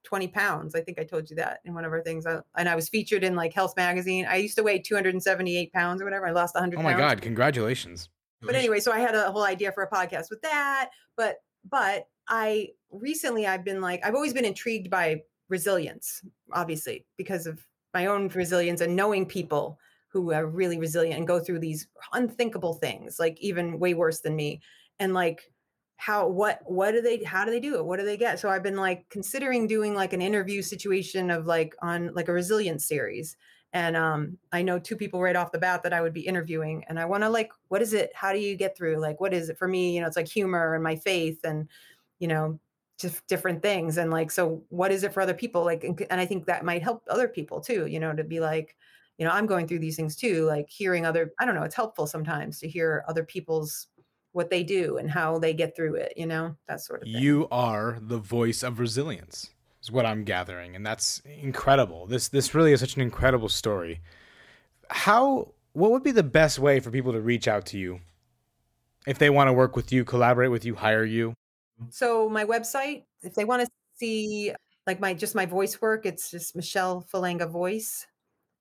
120 0.03 0.27
pounds. 0.29 0.75
I 0.75 0.81
think 0.81 0.99
I 0.99 1.03
told 1.03 1.29
you 1.29 1.35
that 1.37 1.59
in 1.65 1.73
one 1.73 1.85
of 1.85 1.91
our 1.91 2.01
things. 2.01 2.25
I, 2.25 2.39
and 2.57 2.69
I 2.69 2.75
was 2.75 2.89
featured 2.89 3.23
in 3.23 3.35
like 3.35 3.53
Health 3.53 3.73
Magazine. 3.75 4.25
I 4.29 4.37
used 4.37 4.55
to 4.57 4.63
weigh 4.63 4.79
278 4.79 5.73
pounds 5.73 6.01
or 6.01 6.05
whatever. 6.05 6.27
I 6.27 6.31
lost 6.31 6.55
100. 6.55 6.79
Oh 6.79 6.83
my 6.83 6.93
pounds. 6.93 7.01
god! 7.01 7.21
Congratulations. 7.21 8.09
But 8.41 8.55
anyway, 8.55 8.79
so 8.79 8.91
I 8.91 8.99
had 8.99 9.15
a 9.15 9.31
whole 9.31 9.43
idea 9.43 9.71
for 9.71 9.83
a 9.83 9.89
podcast 9.89 10.29
with 10.29 10.41
that. 10.41 10.91
But 11.17 11.37
but 11.69 12.07
I 12.27 12.69
recently 12.91 13.45
I've 13.45 13.65
been 13.65 13.81
like 13.81 14.05
I've 14.05 14.15
always 14.15 14.33
been 14.33 14.45
intrigued 14.45 14.89
by 14.89 15.21
resilience, 15.49 16.21
obviously 16.53 17.05
because 17.17 17.45
of 17.45 17.59
my 17.93 18.05
own 18.05 18.29
resilience 18.29 18.81
and 18.81 18.95
knowing 18.95 19.25
people 19.25 19.79
who 20.09 20.31
are 20.33 20.47
really 20.47 20.79
resilient 20.79 21.17
and 21.17 21.27
go 21.27 21.39
through 21.39 21.59
these 21.59 21.87
unthinkable 22.13 22.73
things, 22.73 23.19
like 23.19 23.39
even 23.39 23.79
way 23.79 23.93
worse 23.93 24.21
than 24.21 24.35
me. 24.35 24.61
And 24.99 25.13
like, 25.13 25.51
how, 25.99 26.25
what, 26.29 26.61
what 26.63 26.91
do 26.91 27.01
they, 27.01 27.21
how 27.25 27.43
do 27.43 27.51
they 27.51 27.59
do 27.59 27.75
it? 27.75 27.85
What 27.85 27.99
do 27.99 28.05
they 28.05 28.15
get? 28.15 28.39
So 28.39 28.47
I've 28.47 28.63
been 28.63 28.77
like 28.77 29.09
considering 29.09 29.67
doing 29.67 29.93
like 29.93 30.13
an 30.13 30.21
interview 30.21 30.61
situation 30.61 31.29
of 31.29 31.45
like 31.45 31.75
on 31.81 32.13
like 32.13 32.29
a 32.29 32.31
resilience 32.31 32.85
series. 32.85 33.35
And 33.73 33.97
um, 33.97 34.37
I 34.53 34.61
know 34.61 34.79
two 34.79 34.95
people 34.95 35.21
right 35.21 35.35
off 35.35 35.51
the 35.51 35.59
bat 35.59 35.83
that 35.83 35.91
I 35.91 35.99
would 35.99 36.13
be 36.13 36.21
interviewing. 36.21 36.85
And 36.87 36.97
I 37.01 37.03
want 37.03 37.23
to 37.23 37.29
like, 37.29 37.51
what 37.67 37.81
is 37.81 37.93
it? 37.93 38.11
How 38.15 38.31
do 38.31 38.39
you 38.39 38.55
get 38.55 38.77
through? 38.77 38.95
Like, 38.95 39.19
what 39.19 39.33
is 39.33 39.49
it 39.49 39.57
for 39.57 39.67
me? 39.67 39.93
You 39.93 39.99
know, 39.99 40.07
it's 40.07 40.15
like 40.15 40.29
humor 40.29 40.73
and 40.73 40.81
my 40.81 40.95
faith 40.95 41.41
and, 41.43 41.67
you 42.19 42.29
know, 42.29 42.61
just 42.97 43.27
different 43.27 43.61
things. 43.61 43.97
And 43.97 44.09
like, 44.09 44.31
so 44.31 44.63
what 44.69 44.93
is 44.93 45.03
it 45.03 45.13
for 45.13 45.19
other 45.19 45.33
people? 45.33 45.65
Like, 45.65 45.83
and, 45.83 46.01
and 46.09 46.21
I 46.21 46.25
think 46.25 46.45
that 46.45 46.63
might 46.63 46.81
help 46.81 47.03
other 47.09 47.27
people 47.27 47.59
too, 47.59 47.87
you 47.87 47.99
know, 47.99 48.13
to 48.13 48.23
be 48.23 48.39
like, 48.39 48.77
you 49.17 49.25
know 49.25 49.31
i'm 49.31 49.45
going 49.45 49.67
through 49.67 49.79
these 49.79 49.97
things 49.97 50.15
too 50.15 50.45
like 50.45 50.69
hearing 50.69 51.05
other 51.05 51.33
i 51.41 51.45
don't 51.45 51.53
know 51.53 51.63
it's 51.63 51.75
helpful 51.75 52.07
sometimes 52.07 52.57
to 52.57 52.69
hear 52.69 53.03
other 53.09 53.25
people's 53.25 53.87
what 54.39 54.49
they 54.49 54.63
do 54.63 54.95
and 54.95 55.11
how 55.11 55.37
they 55.37 55.53
get 55.53 55.75
through 55.75 55.95
it 55.95 56.13
you 56.15 56.25
know 56.25 56.55
that 56.69 56.79
sort 56.79 57.01
of 57.01 57.09
thing. 57.09 57.21
You 57.21 57.49
are 57.51 57.97
the 57.99 58.17
voice 58.17 58.63
of 58.63 58.79
resilience 58.79 59.49
is 59.83 59.91
what 59.91 60.05
i'm 60.05 60.23
gathering 60.23 60.77
and 60.77 60.85
that's 60.85 61.21
incredible. 61.41 62.07
This 62.07 62.29
this 62.29 62.55
really 62.55 62.71
is 62.71 62.79
such 62.79 62.95
an 62.95 63.01
incredible 63.01 63.49
story. 63.49 63.99
How 64.89 65.51
what 65.73 65.91
would 65.91 66.03
be 66.03 66.11
the 66.11 66.23
best 66.23 66.57
way 66.57 66.79
for 66.79 66.89
people 66.89 67.11
to 67.11 67.19
reach 67.19 67.49
out 67.49 67.65
to 67.67 67.77
you 67.77 67.99
if 69.05 69.19
they 69.19 69.29
want 69.29 69.49
to 69.49 69.53
work 69.53 69.75
with 69.75 69.91
you 69.91 70.05
collaborate 70.05 70.51
with 70.51 70.63
you 70.63 70.75
hire 70.75 71.03
you? 71.03 71.33
So 71.89 72.29
my 72.29 72.45
website 72.45 73.03
if 73.23 73.35
they 73.35 73.43
want 73.43 73.63
to 73.63 73.67
see 73.97 74.53
like 74.87 75.01
my 75.01 75.13
just 75.13 75.35
my 75.35 75.45
voice 75.45 75.81
work 75.81 76.05
it's 76.05 76.31
just 76.31 76.55
michelle 76.55 77.05
falanga 77.11 77.49
voice 77.51 78.07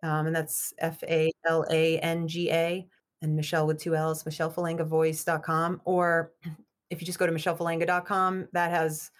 um, 0.02 0.26
and 0.26 0.36
that's 0.36 0.72
F 0.78 1.02
A 1.04 1.30
L 1.48 1.64
A 1.70 1.98
N 1.98 2.28
G 2.28 2.50
A, 2.50 2.86
and 3.22 3.36
Michelle 3.36 3.66
with 3.66 3.80
two 3.80 3.94
L's, 3.94 4.24
MichelleFalangavoice.com. 4.24 5.82
Or 5.84 6.32
if 6.90 7.00
you 7.00 7.06
just 7.06 7.18
go 7.18 7.26
to 7.26 7.32
MichelleFalanga.com, 7.32 8.48
that 8.52 8.70
has 8.70 9.10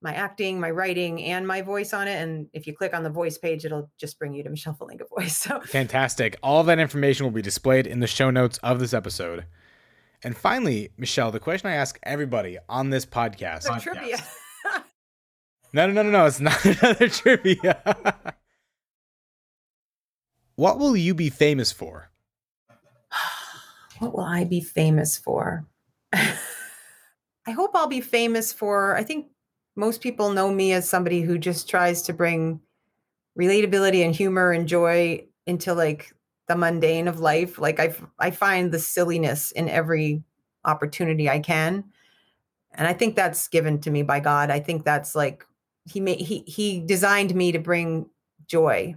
my 0.00 0.14
acting, 0.14 0.60
my 0.60 0.70
writing, 0.70 1.22
and 1.24 1.46
my 1.46 1.60
voice 1.60 1.92
on 1.92 2.06
it. 2.06 2.22
And 2.22 2.48
if 2.52 2.66
you 2.66 2.74
click 2.74 2.94
on 2.94 3.02
the 3.02 3.10
voice 3.10 3.36
page, 3.36 3.64
it'll 3.64 3.90
just 3.98 4.18
bring 4.18 4.32
you 4.32 4.44
to 4.44 4.50
Michelle 4.50 4.74
Falanga 4.74 5.08
Voice. 5.08 5.36
So 5.48 5.60
fantastic. 5.60 6.36
All 6.42 6.62
that 6.64 6.78
information 6.78 7.24
will 7.24 7.32
be 7.32 7.42
displayed 7.42 7.86
in 7.86 8.00
the 8.00 8.06
show 8.06 8.30
notes 8.30 8.58
of 8.58 8.78
this 8.78 8.94
episode. 8.94 9.46
And 10.22 10.36
finally, 10.36 10.90
Michelle, 10.96 11.30
the 11.30 11.40
question 11.40 11.70
I 11.70 11.74
ask 11.74 11.98
everybody 12.02 12.58
on 12.68 12.90
this 12.90 13.06
podcast. 13.06 13.66
podcast. 13.66 13.82
Trivia. 13.82 14.18
no, 15.72 15.86
no, 15.86 15.92
no, 15.92 16.02
no, 16.02 16.10
no. 16.10 16.26
It's 16.26 16.40
not 16.40 16.64
another 16.82 17.08
trivia. 17.08 17.80
What 20.56 20.78
will 20.78 20.96
you 20.96 21.14
be 21.14 21.30
famous 21.30 21.70
for? 21.70 22.10
What 23.98 24.14
will 24.14 24.24
I 24.24 24.44
be 24.44 24.60
famous 24.60 25.16
for? 25.16 25.66
I 26.12 27.50
hope 27.50 27.70
I'll 27.74 27.86
be 27.86 28.00
famous 28.00 28.52
for, 28.52 28.96
I 28.96 29.02
think 29.02 29.26
most 29.76 30.00
people 30.00 30.32
know 30.32 30.52
me 30.52 30.72
as 30.72 30.88
somebody 30.88 31.22
who 31.22 31.38
just 31.38 31.68
tries 31.68 32.02
to 32.02 32.12
bring 32.12 32.60
relatability 33.38 34.04
and 34.04 34.14
humor 34.14 34.52
and 34.52 34.68
joy 34.68 35.24
into 35.46 35.72
like 35.72 36.12
the 36.48 36.56
mundane 36.56 37.08
of 37.08 37.20
life. 37.20 37.58
Like 37.58 37.78
I 37.78 37.94
I 38.18 38.30
find 38.30 38.72
the 38.72 38.78
silliness 38.78 39.52
in 39.52 39.68
every 39.68 40.22
opportunity 40.64 41.28
I 41.28 41.38
can. 41.38 41.84
And 42.72 42.86
I 42.86 42.92
think 42.92 43.14
that's 43.14 43.48
given 43.48 43.80
to 43.80 43.90
me 43.90 44.02
by 44.02 44.20
God. 44.20 44.50
I 44.50 44.60
think 44.60 44.84
that's 44.84 45.14
like 45.14 45.44
he 45.84 46.00
made 46.00 46.20
he 46.20 46.42
he 46.46 46.80
designed 46.80 47.34
me 47.34 47.52
to 47.52 47.58
bring 47.58 48.10
joy 48.46 48.96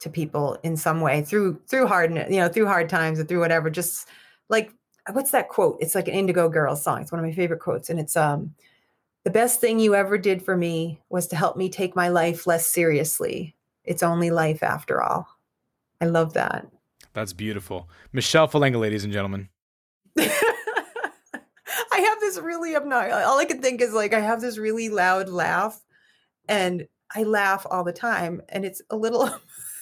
to 0.00 0.10
people 0.10 0.58
in 0.62 0.76
some 0.76 1.00
way 1.00 1.22
through 1.22 1.60
through 1.66 1.86
hard 1.86 2.14
you 2.30 2.38
know 2.38 2.48
through 2.48 2.66
hard 2.66 2.88
times 2.88 3.18
and 3.18 3.28
through 3.28 3.40
whatever 3.40 3.70
just 3.70 4.08
like 4.48 4.72
what's 5.12 5.30
that 5.30 5.48
quote? 5.48 5.78
It's 5.80 5.94
like 5.94 6.08
an 6.08 6.14
indigo 6.14 6.48
girls 6.48 6.82
song. 6.82 7.00
It's 7.00 7.12
one 7.12 7.20
of 7.20 7.24
my 7.24 7.32
favorite 7.32 7.60
quotes 7.60 7.90
and 7.90 8.00
it's 8.00 8.16
um 8.16 8.54
the 9.24 9.30
best 9.30 9.60
thing 9.60 9.80
you 9.80 9.96
ever 9.96 10.18
did 10.18 10.40
for 10.40 10.56
me 10.56 11.00
was 11.08 11.26
to 11.28 11.36
help 11.36 11.56
me 11.56 11.68
take 11.68 11.96
my 11.96 12.08
life 12.08 12.46
less 12.46 12.64
seriously. 12.64 13.56
It's 13.82 14.04
only 14.04 14.30
life 14.30 14.62
after 14.62 15.02
all. 15.02 15.26
I 16.00 16.04
love 16.04 16.34
that. 16.34 16.66
That's 17.12 17.32
beautiful. 17.32 17.88
Michelle 18.12 18.46
Falanga, 18.46 18.78
ladies 18.78 19.02
and 19.02 19.12
gentlemen. 19.12 19.48
I 20.18 22.00
have 22.00 22.20
this 22.20 22.38
really 22.38 22.76
obnoxious. 22.76 23.24
All 23.24 23.38
I 23.38 23.46
can 23.46 23.60
think 23.62 23.80
is 23.80 23.92
like 23.92 24.12
I 24.12 24.20
have 24.20 24.40
this 24.40 24.58
really 24.58 24.90
loud 24.90 25.28
laugh, 25.28 25.82
and 26.48 26.86
I 27.14 27.22
laugh 27.22 27.66
all 27.68 27.84
the 27.84 27.92
time, 27.92 28.42
and 28.48 28.64
it's 28.64 28.82
a 28.90 28.96
little, 28.96 29.24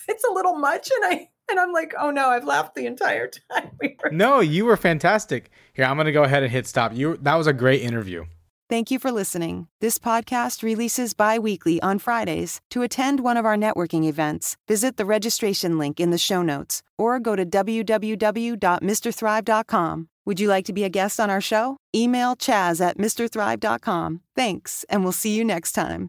it's 0.09 0.25
a 0.25 0.33
little 0.33 0.57
much, 0.57 0.91
and 0.95 1.05
I 1.05 1.29
and 1.51 1.61
I'm 1.61 1.73
like, 1.73 1.95
oh 2.01 2.11
no, 2.11 2.29
I've 2.31 2.45
laughed 2.45 2.75
the 2.75 2.87
entire 2.87 3.31
time. 3.53 3.71
We 3.81 3.97
were- 4.03 4.11
no, 4.11 4.41
you 4.41 4.65
were 4.65 4.77
fantastic. 4.77 5.51
Here, 5.75 5.85
I'm 5.85 5.97
gonna 5.97 6.11
go 6.13 6.25
ahead 6.25 6.43
and 6.43 6.51
hit 6.53 6.67
stop. 6.67 6.93
You 6.95 7.17
that 7.23 7.37
was 7.37 7.47
a 7.47 7.53
great 7.53 7.83
interview. 7.83 8.25
Thank 8.71 8.91
you 8.91 8.99
for 8.99 9.13
listening. 9.13 9.69
This 9.83 9.99
podcast 9.99 10.63
releases 10.63 11.13
bi 11.13 11.39
weekly 11.39 11.83
on 11.83 11.99
Fridays. 11.99 12.63
To 12.71 12.81
attend 12.81 13.21
one 13.21 13.37
of 13.37 13.45
our 13.45 13.57
networking 13.57 14.05
events, 14.07 14.57
visit 14.67 14.97
the 14.97 15.05
registration 15.05 15.77
link 15.79 16.01
in 16.01 16.11
the 16.11 16.17
show 16.19 16.43
notes 16.43 16.83
or 16.97 17.21
go 17.21 17.37
to 17.37 17.45
www.mrthrive.com. 17.45 20.09
Would 20.27 20.41
you 20.41 20.49
like 20.49 20.65
to 20.65 20.73
be 20.73 20.85
a 20.85 20.89
guest 20.89 21.21
on 21.21 21.29
our 21.29 21.43
show? 21.43 21.77
Email 21.95 22.35
chaz 22.37 22.81
at 22.81 22.97
mrthrive.com. 22.97 24.23
Thanks, 24.35 24.85
and 24.89 25.03
we'll 25.03 25.13
see 25.13 25.37
you 25.37 25.45
next 25.45 25.73
time. 25.73 26.09